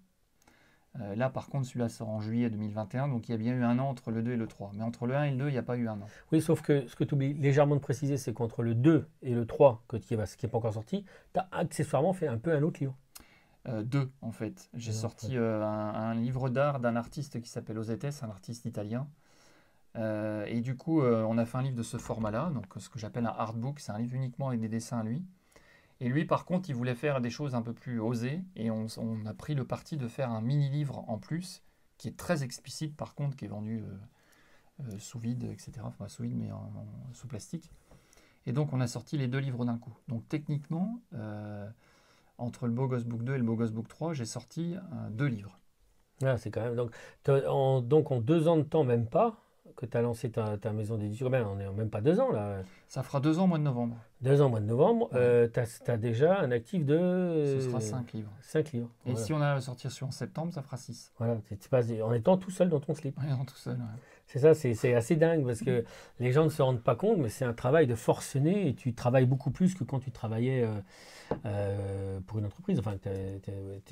Euh, 0.99 1.15
là, 1.15 1.29
par 1.29 1.47
contre, 1.47 1.65
celui-là 1.65 1.87
sort 1.87 2.09
en 2.09 2.19
juillet 2.19 2.49
2021, 2.49 3.07
donc 3.07 3.29
il 3.29 3.31
y 3.31 3.35
a 3.35 3.37
bien 3.37 3.53
eu 3.53 3.63
un 3.63 3.79
an 3.79 3.87
entre 3.87 4.11
le 4.11 4.21
2 4.21 4.33
et 4.33 4.35
le 4.35 4.47
3. 4.47 4.71
Mais 4.73 4.83
entre 4.83 5.07
le 5.07 5.15
1 5.15 5.23
et 5.23 5.31
le 5.31 5.37
2, 5.37 5.47
il 5.47 5.51
n'y 5.53 5.57
a 5.57 5.63
pas 5.63 5.77
eu 5.77 5.87
un 5.87 5.93
an. 6.01 6.05
Oui, 6.31 6.41
sauf 6.41 6.61
que 6.61 6.85
ce 6.87 6.95
que 6.95 7.03
tu 7.03 7.13
oublies 7.13 7.33
légèrement 7.33 7.75
de 7.75 7.81
préciser, 7.81 8.17
c'est 8.17 8.33
qu'entre 8.33 8.61
le 8.61 8.75
2 8.75 9.07
et 9.21 9.33
le 9.33 9.45
3, 9.45 9.83
que 9.87 9.97
qui 9.97 10.15
n'est 10.15 10.49
pas 10.49 10.57
encore 10.57 10.73
sorti, 10.73 11.05
tu 11.33 11.39
as 11.39 11.47
accessoirement 11.51 12.13
fait 12.13 12.27
un 12.27 12.37
peu 12.37 12.51
un 12.53 12.61
autre 12.63 12.79
livre. 12.81 12.95
Euh, 13.69 13.83
deux, 13.83 14.11
en 14.21 14.31
fait. 14.31 14.69
J'ai 14.73 14.91
sorti 14.91 15.37
euh, 15.37 15.63
un, 15.63 16.15
livre 16.15 16.49
d'art 16.49 16.79
d'un 16.79 16.95
artiste 16.95 17.39
qui 17.41 17.49
s'appelle 17.49 17.77
Ozetes, 17.77 18.21
un 18.23 18.29
artiste 18.29 18.65
italien. 18.65 19.07
et 19.95 20.61
du 20.61 20.75
coup, 20.75 21.01
on 21.01 21.37
a 21.37 21.45
fait 21.45 21.57
un 21.57 21.61
livre 21.61 21.75
de 21.77 21.83
ce 21.83 21.97
format-là, 21.97 22.51
donc 22.53 22.65
ce 22.77 22.89
que 22.89 22.99
j'appelle 22.99 23.25
un 23.25 23.35
artbook. 23.37 23.79
C'est 23.79 23.91
un 23.91 23.97
livre 23.97 24.15
uniquement 24.15 24.49
avec 24.49 24.59
des 24.59 24.69
dessins 24.69 24.99
à 24.99 25.03
lui. 25.03 25.23
Et 26.01 26.09
lui, 26.09 26.25
par 26.25 26.45
contre, 26.45 26.69
il 26.69 26.75
voulait 26.75 26.95
faire 26.95 27.21
des 27.21 27.29
choses 27.29 27.55
un 27.55 27.61
peu 27.61 27.73
plus 27.73 27.99
osées. 27.99 28.41
Et 28.55 28.69
on, 28.71 28.87
a 29.25 29.33
pris 29.33 29.55
le 29.55 29.65
parti 29.65 29.95
de 29.97 30.07
faire 30.07 30.31
un 30.31 30.41
mini-livre 30.41 31.05
en 31.07 31.17
plus, 31.17 31.63
qui 31.97 32.07
est 32.07 32.17
très 32.17 32.43
explicite, 32.43 32.97
par 32.97 33.15
contre, 33.15 33.37
qui 33.37 33.45
est 33.45 33.47
vendu 33.47 33.83
sous 34.97 35.19
vide, 35.19 35.43
etc. 35.43 35.73
Enfin, 35.83 36.07
sous 36.07 36.23
vide, 36.23 36.35
mais 36.35 36.49
sous 37.13 37.27
plastique. 37.27 37.71
Et 38.47 38.51
donc, 38.51 38.73
on 38.73 38.81
a 38.81 38.87
sorti 38.87 39.15
les 39.15 39.27
deux 39.27 39.37
livres 39.37 39.63
d'un 39.63 39.77
coup. 39.77 39.95
Donc, 40.07 40.27
techniquement, 40.27 40.99
entre 42.39 42.65
le 42.65 42.73
Bogos 42.73 43.03
Book 43.05 43.23
2 43.23 43.35
et 43.35 43.37
le 43.37 43.43
Bogos 43.43 43.69
Book 43.69 43.87
3, 43.87 44.13
j'ai 44.13 44.25
sorti 44.25 44.75
deux 45.11 45.27
livres. 45.27 45.59
Ah, 46.23 46.37
c'est 46.37 46.51
quand 46.51 46.61
même. 46.61 46.75
Donc 46.75 46.95
en, 47.27 47.81
donc, 47.81 48.11
en 48.11 48.19
deux 48.19 48.47
ans 48.47 48.57
de 48.57 48.63
temps, 48.63 48.83
même 48.83 49.07
pas, 49.07 49.37
que 49.75 49.85
tu 49.85 49.97
as 49.97 50.01
lancé 50.01 50.29
ta, 50.29 50.57
ta 50.57 50.71
maison 50.73 50.97
d'édition. 50.97 51.29
Ben, 51.29 51.45
on 51.45 51.55
n'est 51.55 51.69
même 51.69 51.89
pas 51.89 52.01
deux 52.01 52.19
ans 52.19 52.31
là. 52.31 52.63
Ça 52.87 53.03
fera 53.03 53.19
deux 53.19 53.39
ans 53.39 53.45
au 53.45 53.47
mois 53.47 53.57
de 53.57 53.63
novembre. 53.63 53.97
Deux 54.21 54.41
ans 54.41 54.47
au 54.47 54.49
mois 54.49 54.59
de 54.59 54.65
novembre. 54.65 55.09
Euh, 55.13 55.47
tu 55.51 55.91
as, 55.91 55.97
déjà 55.97 56.39
un 56.39 56.51
actif 56.51 56.85
de. 56.85 57.57
Ce 57.59 57.69
sera 57.69 57.79
cinq 57.79 58.13
livres. 58.13 58.31
Cinq 58.41 58.71
livres. 58.71 58.89
Et 59.05 59.15
si 59.15 59.33
on 59.33 59.41
a 59.41 59.53
à 59.53 59.61
sortir 59.61 59.91
sur 59.91 60.07
en 60.07 60.11
septembre, 60.11 60.53
ça 60.53 60.61
fera 60.61 60.77
six. 60.77 61.11
Voilà, 61.17 61.37
en 62.03 62.13
étant 62.13 62.37
tout 62.37 62.51
seul 62.51 62.69
dans 62.69 62.79
ton 62.79 62.93
slip. 62.93 63.17
Oui, 63.21 63.31
en 63.31 63.45
tout 63.45 63.55
seul. 63.55 63.77
C'est 64.31 64.39
ça, 64.39 64.53
c'est 64.53 64.93
assez 64.93 65.17
dingue 65.17 65.45
parce 65.45 65.59
que 65.59 65.83
les 66.21 66.31
gens 66.31 66.45
ne 66.45 66.49
se 66.49 66.61
rendent 66.61 66.81
pas 66.81 66.95
compte, 66.95 67.17
mais 67.17 67.27
c'est 67.27 67.43
un 67.43 67.51
travail 67.51 67.85
de 67.85 67.95
forcené 67.95 68.69
et 68.69 68.75
tu 68.75 68.93
travailles 68.93 69.25
beaucoup 69.25 69.51
plus 69.51 69.75
que 69.75 69.83
quand 69.83 69.99
tu 69.99 70.11
travaillais. 70.11 70.63
Euh, 70.63 70.79
euh, 71.45 72.19
pour 72.27 72.39
une 72.39 72.45
entreprise. 72.45 72.77
Enfin, 72.77 72.97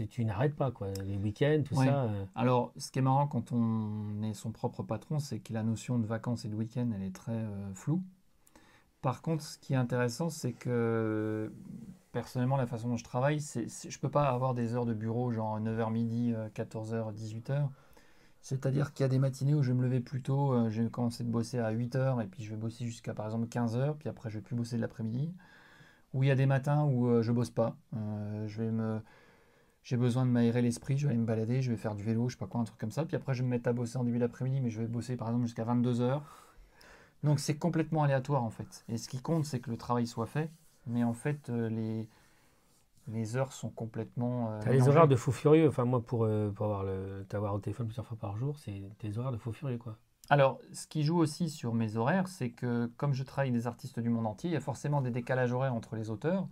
tu 0.10 0.26
n'arrêtes 0.26 0.58
pas, 0.58 0.72
quoi. 0.72 0.90
Les 1.06 1.16
week-ends, 1.16 1.62
tout 1.66 1.76
ça. 1.76 2.04
Euh. 2.04 2.26
Alors, 2.36 2.74
ce 2.76 2.92
qui 2.92 3.00
est 3.00 3.02
marrant 3.02 3.28
quand 3.28 3.54
on 3.54 4.22
est 4.24 4.34
son 4.34 4.52
propre 4.52 4.84
patron, 4.84 5.20
c'est 5.20 5.40
que 5.40 5.54
la 5.54 5.64
notion 5.64 6.00
de 6.00 6.06
vacances 6.06 6.44
et 6.44 6.50
de 6.50 6.56
week-end, 6.56 6.90
elle 6.94 7.04
est 7.04 7.16
très 7.16 7.46
floue. 7.76 8.04
Par 9.02 9.22
contre, 9.22 9.42
ce 9.46 9.58
qui 9.58 9.72
est 9.72 9.78
intéressant, 9.78 10.30
c'est 10.30 10.52
que 10.52 11.54
personnellement, 12.12 12.58
la 12.58 12.68
façon 12.68 12.90
dont 12.90 12.98
je 12.98 13.06
travaille, 13.06 13.40
c'est, 13.40 13.68
je 13.70 13.98
ne 13.98 14.02
peux 14.02 14.12
pas 14.12 14.26
avoir 14.26 14.54
des 14.54 14.76
heures 14.76 14.86
de 14.86 14.94
bureau, 14.94 15.32
genre 15.32 15.62
9h 15.62 15.94
midi, 15.94 16.34
14h, 16.56 17.14
18h. 17.14 17.70
C'est-à-dire 18.42 18.94
qu'il 18.94 19.04
y 19.04 19.06
a 19.06 19.10
des 19.10 19.20
matinées 19.20 19.54
où 19.54 19.64
je 19.64 19.74
me 19.74 19.84
lever 19.84 20.00
plus 20.00 20.22
tôt, 20.22 20.70
je 20.70 20.82
vais 20.82 20.90
commencer 20.90 21.24
de 21.24 21.30
bosser 21.30 21.60
à 21.60 21.74
8h 21.74 22.24
et 22.24 22.28
puis 22.28 22.44
je 22.44 22.52
vais 22.52 22.56
bosser 22.56 22.86
jusqu'à 22.86 23.14
par 23.14 23.26
exemple 23.26 23.48
15h, 23.48 23.98
puis 23.98 24.10
après 24.10 24.30
je 24.30 24.38
vais 24.38 24.42
plus 24.42 24.56
bosser 24.56 24.78
de 24.78 24.82
l'après-midi 24.82 25.34
où 26.14 26.24
il 26.24 26.28
y 26.28 26.32
a 26.32 26.36
des 26.36 26.46
matins 26.46 26.86
où 26.86 27.08
je 27.08 27.12
euh, 27.12 27.22
je 27.22 27.32
bosse 27.32 27.50
pas. 27.52 27.76
Euh, 27.96 28.48
je 28.48 28.62
vais 28.62 28.72
me 28.72 29.02
j'ai 29.84 29.98
besoin 29.98 30.26
de 30.26 30.32
m'aérer 30.32 30.62
l'esprit, 30.62 30.98
je 30.98 31.08
vais 31.08 31.12
aller 31.12 31.22
me 31.22 31.26
balader, 31.26 31.62
je 31.62 31.72
vais 31.72 31.78
faire 31.78 31.96
du 31.96 32.04
vélo, 32.04 32.30
je 32.30 32.36
sais 32.36 32.40
pas 32.40 32.48
quoi, 32.48 32.62
un 32.62 32.66
truc 32.66 32.78
comme 32.78 32.92
ça. 32.92 33.06
Puis 33.06 33.16
après, 33.16 33.34
je 33.34 33.42
vais 33.42 33.46
me 33.46 33.52
mettre 33.52 33.70
à 33.70 33.74
bosser 33.74 33.98
en 33.98 34.04
début 34.04 34.20
d'après-midi, 34.20 34.60
mais 34.62 34.70
je 34.70 34.82
vais 34.82 34.88
bosser 34.88 35.16
par 35.16 35.30
exemple 35.30 35.46
jusqu'à 35.46 35.64
22h. 35.64 36.22
Donc 37.24 37.40
c'est 37.40 37.58
complètement 37.58 38.04
aléatoire 38.04 38.44
en 38.44 38.50
fait. 38.50 38.84
Et 38.90 38.98
ce 38.98 39.10
qui 39.10 39.20
compte, 39.22 39.46
c'est 39.46 39.60
que 39.60 39.72
le 39.72 39.78
travail 39.78 40.08
soit 40.08 40.28
fait. 40.28 40.52
Mais 40.88 41.04
en 41.04 41.14
fait, 41.14 41.50
euh, 41.50 41.70
les, 41.70 42.08
les 43.12 43.38
heures 43.38 43.54
sont 43.54 43.70
complètement. 43.70 44.60
les 44.66 44.88
horaires 44.88 45.08
de 45.08 45.16
fou 45.16 45.32
furieux. 45.32 45.68
Enfin, 45.68 45.86
moi, 45.86 46.02
pour, 46.02 46.28
pour 46.56 46.66
avoir 46.66 46.84
le, 46.84 47.26
t'avoir 47.28 47.54
au 47.54 47.60
téléphone 47.60 47.88
plusieurs 47.88 48.06
fois 48.06 48.18
par 48.18 48.38
jour, 48.38 48.58
c'est 48.60 48.82
tes 48.98 49.18
horaires 49.18 49.32
de 49.32 49.38
fou 49.38 49.52
furieux, 49.52 49.78
quoi. 49.78 49.98
Alors, 50.32 50.60
ce 50.74 50.86
qui 50.86 51.04
joue 51.04 51.18
aussi 51.18 51.50
sur 51.50 51.74
mes 51.74 51.98
horaires, 51.98 52.28
c'est 52.28 52.52
que 52.52 52.86
comme 52.98 53.14
je 53.14 53.24
travaille 53.24 53.52
des 53.52 53.66
artistes 53.66 54.00
du 54.00 54.10
monde 54.10 54.28
entier, 54.28 54.52
il 54.52 54.54
y 54.54 54.58
a 54.58 54.62
forcément 54.62 55.02
des 55.02 55.10
décalages 55.10 55.52
horaires 55.52 55.74
entre 55.74 55.96
les 55.96 56.12
auteurs. 56.12 56.48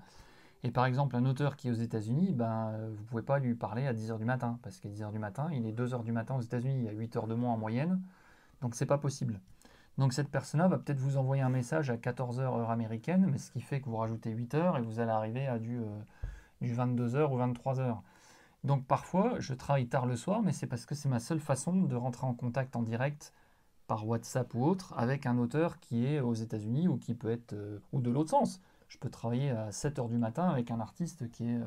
Et 0.63 0.72
par 0.72 0.88
exemple, 0.88 1.15
un 1.15 1.26
auteur 1.26 1.56
qui 1.56 1.67
est 1.67 1.72
aux 1.72 1.76
États-Unis, 1.76 2.34
ben, 2.34 2.72
vous 2.89 3.02
ne 3.04 3.08
pouvez 3.08 3.22
pas 3.22 3.38
lui 3.38 3.54
parler 3.54 3.86
à 3.86 3.93
10h 3.93 4.17
du 4.17 4.26
matin, 4.26 4.60
parce 4.63 4.80
qu'à 4.80 4.89
10h 4.89 5.12
du 5.12 5.20
matin, 5.20 5.50
il 5.54 5.67
est 5.67 5.72
2h 5.72 6.04
du 6.04 6.12
matin 6.12 6.36
aux 6.36 6.41
États-Unis, 6.41 6.76
il 6.80 6.84
y 6.86 6.89
a 6.89 6.91
8 6.91 7.17
heures 7.17 7.28
de 7.28 7.36
moins 7.36 7.54
en 7.54 7.58
moyenne, 7.58 8.02
donc 8.62 8.74
c'est 8.74 8.88
pas 8.88 8.98
possible. 8.98 9.39
Donc 10.00 10.13
cette 10.13 10.30
personne-là 10.30 10.67
va 10.67 10.78
peut-être 10.80 11.00
vous 11.00 11.17
envoyer 11.17 11.43
un 11.43 11.50
message 11.50 11.91
à 11.91 11.98
14h 11.98 12.39
heure 12.39 12.72
américaine, 12.72 13.28
mais 13.32 13.38
ce 13.38 13.52
qui 13.52 13.62
fait 13.62 13.82
que 13.82 13.89
vous 13.89 13.98
rajoutez 13.98 14.32
8 14.32 14.56
heures 14.56 14.78
et 14.78 14.82
vous 14.82 15.00
allez 15.00 15.12
arriver 15.12 15.46
à 15.48 15.60
du, 15.60 15.78
euh, 15.78 16.00
du 16.62 16.74
22h 16.74 17.32
ou 17.32 17.38
23h. 17.38 17.98
Donc 18.63 18.86
parfois, 18.86 19.39
je 19.39 19.54
travaille 19.54 19.88
tard 19.88 20.06
le 20.06 20.15
soir, 20.15 20.41
mais 20.41 20.52
c'est 20.52 20.67
parce 20.67 20.86
que 20.86 20.96
c'est 20.96 21.10
ma 21.10 21.20
seule 21.20 21.39
façon 21.39 21.84
de 21.84 21.96
rentrer 21.96 22.26
en 22.26 22.34
contact 22.34 22.76
en 22.76 22.84
direct 22.84 23.34
par 23.88 24.06
WhatsApp 24.06 24.54
ou 24.54 24.65
autre 24.65 24.93
avec 24.98 25.26
un 25.26 25.38
auteur 25.38 25.80
qui 25.80 26.06
est 26.06 26.20
aux 26.20 26.34
États-Unis 26.34 26.88
ou 26.88 26.98
qui 26.98 27.15
peut 27.15 27.32
être 27.32 27.54
euh, 27.54 27.80
ou 27.93 28.02
de 28.02 28.12
l'autre 28.12 28.32
sens. 28.32 28.62
Je 28.89 28.98
peux 28.98 29.10
travailler 29.10 29.52
à 29.52 29.72
7 29.72 30.00
heures 30.00 30.10
du 30.10 30.17
matin 30.17 30.50
avec 30.50 30.72
un 30.72 30.80
artiste 30.80 31.30
qui 31.32 31.46
est 31.46 31.56
euh, 31.56 31.65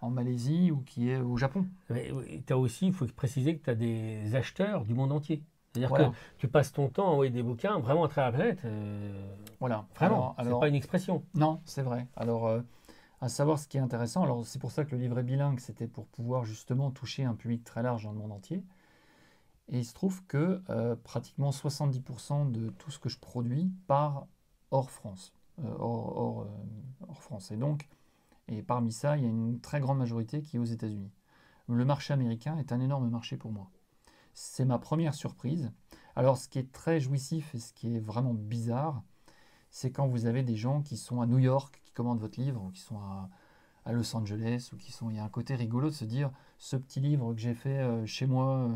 en 0.00 0.10
Malaisie 0.10 0.70
ou 0.70 0.82
qui 0.82 1.10
est 1.10 1.18
au 1.18 1.36
Japon. 1.36 1.66
Tu 1.88 2.52
as 2.52 2.58
aussi, 2.58 2.88
il 2.88 2.92
faut 2.92 3.06
préciser 3.06 3.56
que 3.56 3.64
tu 3.64 3.70
as 3.70 3.74
des 3.74 4.34
acheteurs 4.34 4.84
du 4.84 4.94
monde 4.94 5.12
entier. 5.12 5.42
C'est-à-dire 5.72 5.96
que 5.96 6.16
tu 6.38 6.48
passes 6.48 6.72
ton 6.72 6.88
temps 6.88 7.08
à 7.08 7.10
envoyer 7.10 7.30
des 7.30 7.42
bouquins 7.42 7.78
vraiment 7.78 8.04
à 8.04 8.08
travers 8.08 8.32
la 8.32 8.38
planète. 8.38 8.60
Euh, 8.64 9.26
voilà. 9.60 9.86
Vraiment, 9.94 10.34
c'est 10.42 10.58
pas 10.58 10.68
une 10.68 10.74
expression. 10.74 11.22
Non, 11.34 11.60
c'est 11.64 11.82
vrai. 11.82 12.06
Alors, 12.16 12.62
à 13.20 13.28
savoir 13.28 13.58
ce 13.58 13.66
qui 13.66 13.76
est 13.76 13.80
intéressant, 13.80 14.22
alors 14.22 14.46
c'est 14.46 14.58
pour 14.58 14.70
ça 14.70 14.84
que 14.84 14.94
le 14.94 15.02
livre 15.02 15.18
est 15.18 15.24
bilingue, 15.24 15.58
c'était 15.58 15.88
pour 15.88 16.06
pouvoir 16.06 16.44
justement 16.44 16.90
toucher 16.90 17.24
un 17.24 17.34
public 17.34 17.64
très 17.64 17.82
large 17.82 18.04
dans 18.04 18.12
le 18.12 18.18
monde 18.18 18.32
entier. 18.32 18.64
Et 19.68 19.78
il 19.78 19.84
se 19.84 19.92
trouve 19.92 20.24
que 20.26 20.62
euh, 20.70 20.96
pratiquement 20.96 21.50
70% 21.50 22.50
de 22.50 22.70
tout 22.70 22.90
ce 22.90 22.98
que 22.98 23.08
je 23.08 23.18
produis 23.18 23.70
part 23.86 24.26
hors 24.70 24.90
France. 24.90 25.34
Euh, 25.64 25.74
hors, 25.78 26.42
euh, 26.42 27.06
hors, 27.08 27.22
France. 27.22 27.50
Et 27.50 27.56
donc, 27.56 27.88
et 28.46 28.62
parmi 28.62 28.92
ça, 28.92 29.16
il 29.16 29.24
y 29.24 29.26
a 29.26 29.30
une 29.30 29.60
très 29.60 29.80
grande 29.80 29.98
majorité 29.98 30.40
qui 30.40 30.56
est 30.56 30.60
aux 30.60 30.64
États-Unis. 30.64 31.10
Le 31.68 31.84
marché 31.84 32.14
américain 32.14 32.56
est 32.58 32.72
un 32.72 32.80
énorme 32.80 33.10
marché 33.10 33.36
pour 33.36 33.52
moi. 33.52 33.68
C'est 34.32 34.64
ma 34.64 34.78
première 34.78 35.14
surprise. 35.14 35.70
Alors, 36.16 36.38
ce 36.38 36.48
qui 36.48 36.58
est 36.58 36.72
très 36.72 37.00
jouissif 37.00 37.54
et 37.54 37.58
ce 37.58 37.72
qui 37.74 37.94
est 37.94 38.00
vraiment 38.00 38.34
bizarre, 38.34 39.02
c'est 39.70 39.90
quand 39.90 40.06
vous 40.06 40.26
avez 40.26 40.42
des 40.42 40.56
gens 40.56 40.80
qui 40.80 40.96
sont 40.96 41.20
à 41.20 41.26
New 41.26 41.38
York, 41.38 41.82
commandent 41.98 42.20
votre 42.20 42.40
livre, 42.40 42.62
ou 42.64 42.70
qui 42.70 42.80
sont 42.80 42.98
à, 42.98 43.28
à 43.84 43.92
Los 43.92 44.16
Angeles, 44.16 44.70
ou 44.72 44.76
qui 44.76 44.92
sont. 44.92 45.10
Il 45.10 45.16
y 45.16 45.18
a 45.18 45.24
un 45.24 45.28
côté 45.28 45.54
rigolo 45.54 45.88
de 45.88 45.94
se 45.94 46.04
dire 46.04 46.30
ce 46.58 46.76
petit 46.76 47.00
livre 47.00 47.34
que 47.34 47.40
j'ai 47.40 47.54
fait 47.54 48.06
chez 48.06 48.26
moi 48.26 48.70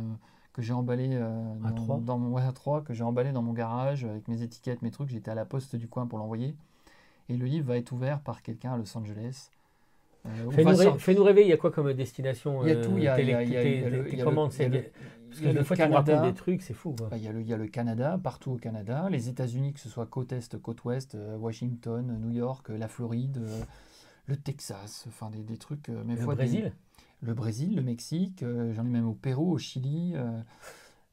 que 0.53 0.63
j'ai 0.63 0.73
emballé 0.73 1.11
euh, 1.13 1.55
dans, 1.87 1.99
dans, 1.99 2.19
mon 2.19 2.37
à 2.37 2.53
3 2.53 2.83
que 2.83 2.93
j'ai 2.93 3.05
emballé 3.05 3.33
dans 3.33 3.43
mon 3.43 3.53
garage 3.53 4.05
avec 4.05 4.29
mes 4.29 4.43
étiquettes, 4.43 4.83
mes 4.83 4.91
trucs. 4.91 5.09
J'étais 5.09 5.31
à 5.31 5.35
la 5.35 5.45
poste 5.45 5.77
du 5.77 5.89
coin 5.89 6.07
pour 6.07 6.19
l'envoyer. 6.19 6.55
Et 7.29 7.37
le 7.37 7.47
livre 7.47 7.69
va 7.69 7.79
être 7.79 7.93
ouvert 7.93 8.21
par 8.21 8.43
quelqu'un 8.43 8.75
à 8.75 8.77
Los 8.77 8.97
Angeles. 8.97 9.51
Euh, 10.27 10.51
Fais-nous 10.99 11.25
rêver, 11.25 11.43
il 11.43 11.49
y 11.49 11.53
a 11.53 11.57
quoi 11.57 11.71
comme 11.71 11.93
destination 11.95 12.65
Il 12.65 12.69
y 12.69 12.73
a 12.73 12.77
tout, 12.77 12.93
il 12.97 13.05
y 13.05 13.09
a, 13.09 13.17
tes 13.17 14.19
commandes. 14.23 14.53
Parce 15.33 15.41
que 15.41 15.59
des 15.59 15.65
fois, 15.65 15.77
Canada, 15.77 16.23
des 16.23 16.35
trucs, 16.35 16.63
c'est 16.63 16.75
fou. 16.75 16.95
Bah, 17.11 17.17
il, 17.17 17.23
y 17.23 17.29
a 17.29 17.33
le, 17.33 17.41
il 17.41 17.49
y 17.49 17.53
a 17.53 17.57
le 17.57 17.67
Canada, 17.67 18.19
partout 18.23 18.53
au 18.53 18.57
Canada, 18.57 19.09
les 19.11 19.29
États-Unis, 19.29 19.73
que 19.73 19.81
ce 19.81 19.89
soit 19.89 20.07
côte 20.07 20.33
est, 20.33 20.61
côte 20.61 20.85
ouest, 20.85 21.15
euh, 21.15 21.37
Washington, 21.37 22.19
New 22.21 22.31
York, 22.31 22.69
la 22.69 22.89
Floride, 22.89 23.43
le 24.27 24.37
Texas, 24.37 25.05
enfin 25.09 25.31
des, 25.31 25.43
des 25.43 25.57
trucs. 25.57 25.89
mais 25.89 26.17
le 26.17 26.27
Brésil 26.27 26.73
le 27.23 27.35
Brésil, 27.35 27.75
le 27.75 27.83
Mexique, 27.83 28.43
euh, 28.43 28.75
j'en 28.75 28.85
ai 28.85 28.89
même 28.89 29.07
au 29.07 29.15
Pérou, 29.15 29.53
au 29.53 29.59
Chili, 29.59 30.13
euh, 30.15 30.41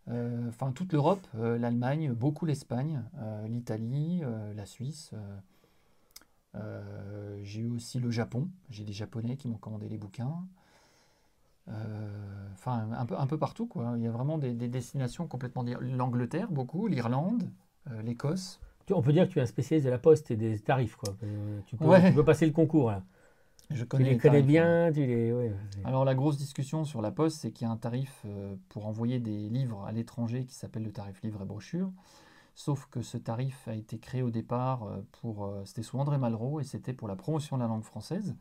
euh, 0.09 0.49
enfin 0.49 0.71
toute 0.71 0.91
l'Europe, 0.91 1.25
l'Allemagne, 1.33 2.11
beaucoup 2.13 2.45
l'Espagne, 2.45 3.03
l'Italie, 3.47 4.23
la 4.55 4.65
Suisse. 4.65 5.11
j'ai 7.43 7.61
eu 7.61 7.69
aussi 7.69 7.99
le 7.99 8.09
Japon, 8.09 8.49
j'ai 8.69 8.83
des 8.83 8.93
Japonais 8.93 9.37
qui 9.37 9.47
m'ont 9.47 9.57
commandé 9.57 9.87
les 9.87 9.97
bouquins. 9.97 10.43
Enfin, 12.53 12.89
un 12.97 13.05
peu, 13.05 13.15
un 13.17 13.27
peu 13.27 13.37
partout, 13.37 13.67
quoi. 13.67 13.93
Il 13.97 14.03
y 14.03 14.07
a 14.07 14.11
vraiment 14.11 14.37
des, 14.37 14.53
destinations 14.53 15.27
complètement. 15.27 15.63
L'Angleterre, 15.79 16.51
beaucoup, 16.51 16.87
l'Irlande, 16.87 17.49
l'Écosse. 18.03 18.59
On 18.91 19.01
peut 19.01 19.13
dire 19.13 19.27
que 19.27 19.33
tu 19.33 19.39
es 19.39 19.41
un 19.41 19.45
spécialiste 19.45 19.85
de 19.85 19.91
la 19.91 19.99
poste 19.99 20.31
et 20.31 20.35
des 20.35 20.59
tarifs, 20.59 20.95
quoi. 20.95 21.15
Tu 21.67 21.77
peux, 21.77 21.85
tu 22.07 22.13
peux 22.13 22.25
passer 22.25 22.45
le 22.45 22.51
concours, 22.51 22.91
là. 22.91 23.03
Je 23.71 23.83
connais 23.83 24.05
tu 24.05 24.09
les, 24.11 24.17
connais 24.17 24.41
bien, 24.41 24.91
tu 24.91 25.05
les... 25.05 25.51
Alors 25.83 26.03
la 26.03 26.15
grosse 26.15 26.37
discussion 26.37 26.85
sur 26.85 27.03
la 27.03 27.11
Poste, 27.11 27.41
c'est 27.41 27.51
qu'il 27.51 27.67
y 27.67 27.69
a 27.69 27.71
un 27.71 27.77
tarif 27.77 28.23
euh, 28.25 28.55
pour 28.69 28.87
envoyer 28.87 29.19
des 29.19 29.47
livres 29.49 29.85
à 29.85 29.91
l'étranger 29.91 30.45
qui 30.45 30.55
s'appelle 30.55 30.83
le 30.83 30.91
tarif 30.91 31.21
livre 31.21 31.43
et 31.43 31.45
brochure. 31.45 31.91
Sauf 32.55 32.87
que 32.89 33.03
ce 33.03 33.17
tarif 33.17 33.67
a 33.67 33.75
été 33.75 33.99
créé 33.99 34.23
au 34.23 34.31
départ 34.31 34.83
euh, 34.83 35.05
pour... 35.21 35.45
Euh, 35.45 35.61
c'était 35.65 35.83
sous 35.83 35.99
André 35.99 36.17
Malraux 36.17 36.59
et 36.59 36.63
c'était 36.63 36.93
pour 36.93 37.07
la 37.07 37.15
promotion 37.15 37.57
de 37.57 37.61
la 37.61 37.67
langue 37.67 37.83
française. 37.83 38.35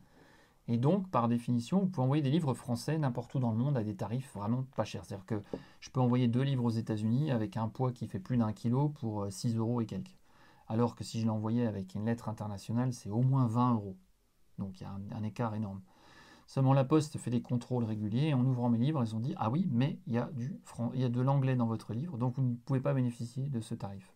Et 0.71 0.77
donc, 0.77 1.09
par 1.09 1.27
définition, 1.27 1.79
vous 1.79 1.87
pouvez 1.87 2.05
envoyer 2.05 2.21
des 2.21 2.29
livres 2.29 2.53
français 2.53 2.99
n'importe 2.99 3.33
où 3.33 3.39
dans 3.39 3.49
le 3.49 3.57
monde 3.57 3.75
à 3.75 3.83
des 3.83 3.95
tarifs 3.95 4.31
vraiment 4.35 4.65
pas 4.75 4.85
chers. 4.85 5.03
C'est-à-dire 5.03 5.25
que 5.25 5.41
je 5.79 5.89
peux 5.89 5.99
envoyer 5.99 6.27
deux 6.27 6.43
livres 6.43 6.63
aux 6.63 6.69
États-Unis 6.69 7.31
avec 7.31 7.57
un 7.57 7.67
poids 7.67 7.91
qui 7.91 8.07
fait 8.07 8.19
plus 8.19 8.37
d'un 8.37 8.53
kilo 8.53 8.89
pour 8.89 9.25
6 9.31 9.57
euros 9.57 9.81
et 9.81 9.87
quelques. 9.87 10.15
Alors 10.67 10.95
que 10.95 11.03
si 11.03 11.19
je 11.19 11.25
l'envoyais 11.25 11.65
avec 11.65 11.95
une 11.95 12.05
lettre 12.05 12.29
internationale, 12.29 12.93
c'est 12.93 13.09
au 13.09 13.23
moins 13.23 13.47
20 13.47 13.73
euros. 13.73 13.97
Donc 14.59 14.79
il 14.79 14.83
y 14.83 14.85
a 14.85 14.91
un, 15.17 15.23
écart 15.23 15.55
énorme. 15.55 15.81
Seulement 16.45 16.73
la 16.73 16.85
Poste 16.85 17.17
fait 17.17 17.31
des 17.31 17.41
contrôles 17.41 17.83
réguliers 17.83 18.27
et 18.27 18.33
en 18.35 18.45
ouvrant 18.45 18.69
mes 18.69 18.77
livres, 18.77 19.03
ils 19.03 19.15
ont 19.15 19.19
dit 19.19 19.33
Ah 19.37 19.49
oui, 19.49 19.67
mais 19.71 19.99
il 20.05 20.13
y 20.13 20.19
a, 20.19 20.29
du, 20.33 20.55
il 20.93 21.01
y 21.01 21.03
a 21.03 21.09
de 21.09 21.21
l'anglais 21.21 21.55
dans 21.55 21.65
votre 21.65 21.95
livre, 21.95 22.19
donc 22.19 22.35
vous 22.35 22.43
ne 22.43 22.55
pouvez 22.55 22.79
pas 22.79 22.93
bénéficier 22.93 23.49
de 23.49 23.59
ce 23.59 23.73
tarif. 23.73 24.13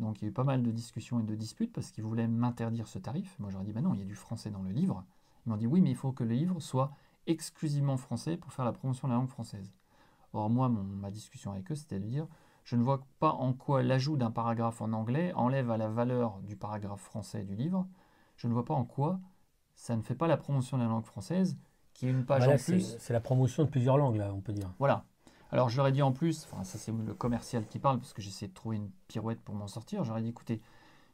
Donc 0.00 0.20
il 0.20 0.24
y 0.24 0.26
a 0.26 0.30
eu 0.30 0.32
pas 0.32 0.44
mal 0.44 0.64
de 0.64 0.70
discussions 0.72 1.20
et 1.20 1.22
de 1.22 1.36
disputes 1.36 1.72
parce 1.72 1.92
qu'ils 1.92 2.02
voulaient 2.02 2.26
m'interdire 2.26 2.88
ce 2.88 2.98
tarif. 2.98 3.36
Moi 3.38 3.50
j'aurais 3.50 3.64
dit 3.64 3.72
Bah 3.72 3.80
non, 3.80 3.94
il 3.94 4.00
y 4.00 4.02
a 4.02 4.06
du 4.06 4.16
français 4.16 4.50
dans 4.50 4.62
le 4.62 4.70
livre. 4.70 5.04
Ils 5.44 5.50
m'ont 5.50 5.56
dit 5.56 5.66
Oui, 5.66 5.80
mais 5.80 5.90
il 5.90 5.96
faut 5.96 6.12
que 6.12 6.24
le 6.24 6.34
livre 6.34 6.60
soit 6.60 6.92
exclusivement 7.26 7.96
français 7.96 8.36
pour 8.36 8.52
faire 8.52 8.64
la 8.64 8.72
promotion 8.72 9.08
de 9.08 9.12
la 9.12 9.18
langue 9.18 9.28
française. 9.28 9.72
Or 10.32 10.48
moi, 10.48 10.68
ma 10.68 11.10
discussion 11.10 11.52
avec 11.52 11.70
eux, 11.72 11.74
c'était 11.74 11.98
de 11.98 12.06
dire 12.06 12.26
Je 12.64 12.76
ne 12.76 12.82
vois 12.82 13.00
pas 13.18 13.32
en 13.32 13.52
quoi 13.52 13.82
l'ajout 13.82 14.16
d'un 14.16 14.30
paragraphe 14.30 14.80
en 14.80 14.92
anglais 14.92 15.32
enlève 15.34 15.70
à 15.70 15.76
la 15.76 15.88
valeur 15.88 16.40
du 16.42 16.56
paragraphe 16.56 17.02
français 17.02 17.42
du 17.44 17.54
livre. 17.54 17.86
Je 18.36 18.46
ne 18.46 18.52
vois 18.52 18.64
pas 18.64 18.74
en 18.74 18.84
quoi 18.84 19.20
ça 19.80 19.96
ne 19.96 20.02
fait 20.02 20.14
pas 20.14 20.26
la 20.26 20.36
promotion 20.36 20.76
de 20.76 20.82
la 20.82 20.90
langue 20.90 21.06
française, 21.06 21.56
qui 21.94 22.06
est 22.06 22.10
une 22.10 22.26
page 22.26 22.46
en 22.46 22.56
plus. 22.58 22.96
C'est 22.98 23.14
la 23.14 23.20
promotion 23.20 23.64
de 23.64 23.70
plusieurs 23.70 23.96
langues, 23.96 24.16
là, 24.16 24.30
on 24.34 24.40
peut 24.40 24.52
dire. 24.52 24.70
Voilà. 24.78 25.04
Alors 25.52 25.70
j'aurais 25.70 25.90
dit 25.90 26.02
en 26.02 26.12
plus, 26.12 26.44
enfin 26.44 26.62
ça 26.64 26.78
c'est 26.78 26.92
le 26.92 27.14
commercial 27.14 27.66
qui 27.66 27.78
parle, 27.78 27.98
parce 27.98 28.12
que 28.12 28.20
j'essaie 28.20 28.46
de 28.46 28.52
trouver 28.52 28.76
une 28.76 28.90
pirouette 29.08 29.40
pour 29.40 29.54
m'en 29.54 29.66
sortir, 29.66 30.04
j'aurais 30.04 30.22
dit 30.22 30.28
écoutez, 30.28 30.60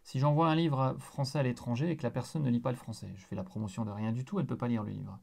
si 0.07 0.21
j'envoie 0.21 0.49
un 0.49 0.55
livre 0.55 0.95
français 1.01 1.41
à 1.41 1.43
l'étranger 1.43 1.91
et 1.91 1.97
que 1.97 2.05
la 2.05 2.13
personne 2.13 2.45
ne 2.45 2.51
lit 2.51 2.61
pas 2.61 2.71
le 2.71 2.77
français, 2.77 3.13
je 3.17 3.27
fais 3.27 3.35
la 3.35 3.43
promotion 3.43 3.85
de 3.85 3.91
rien 3.91 4.13
du 4.13 4.25
tout, 4.25 4.39
elle 4.39 4.45
ne 4.45 4.49
peut 4.49 4.57
pas 4.57 4.69
lire 4.69 4.85
le 4.85 4.93
livre. 4.93 5.19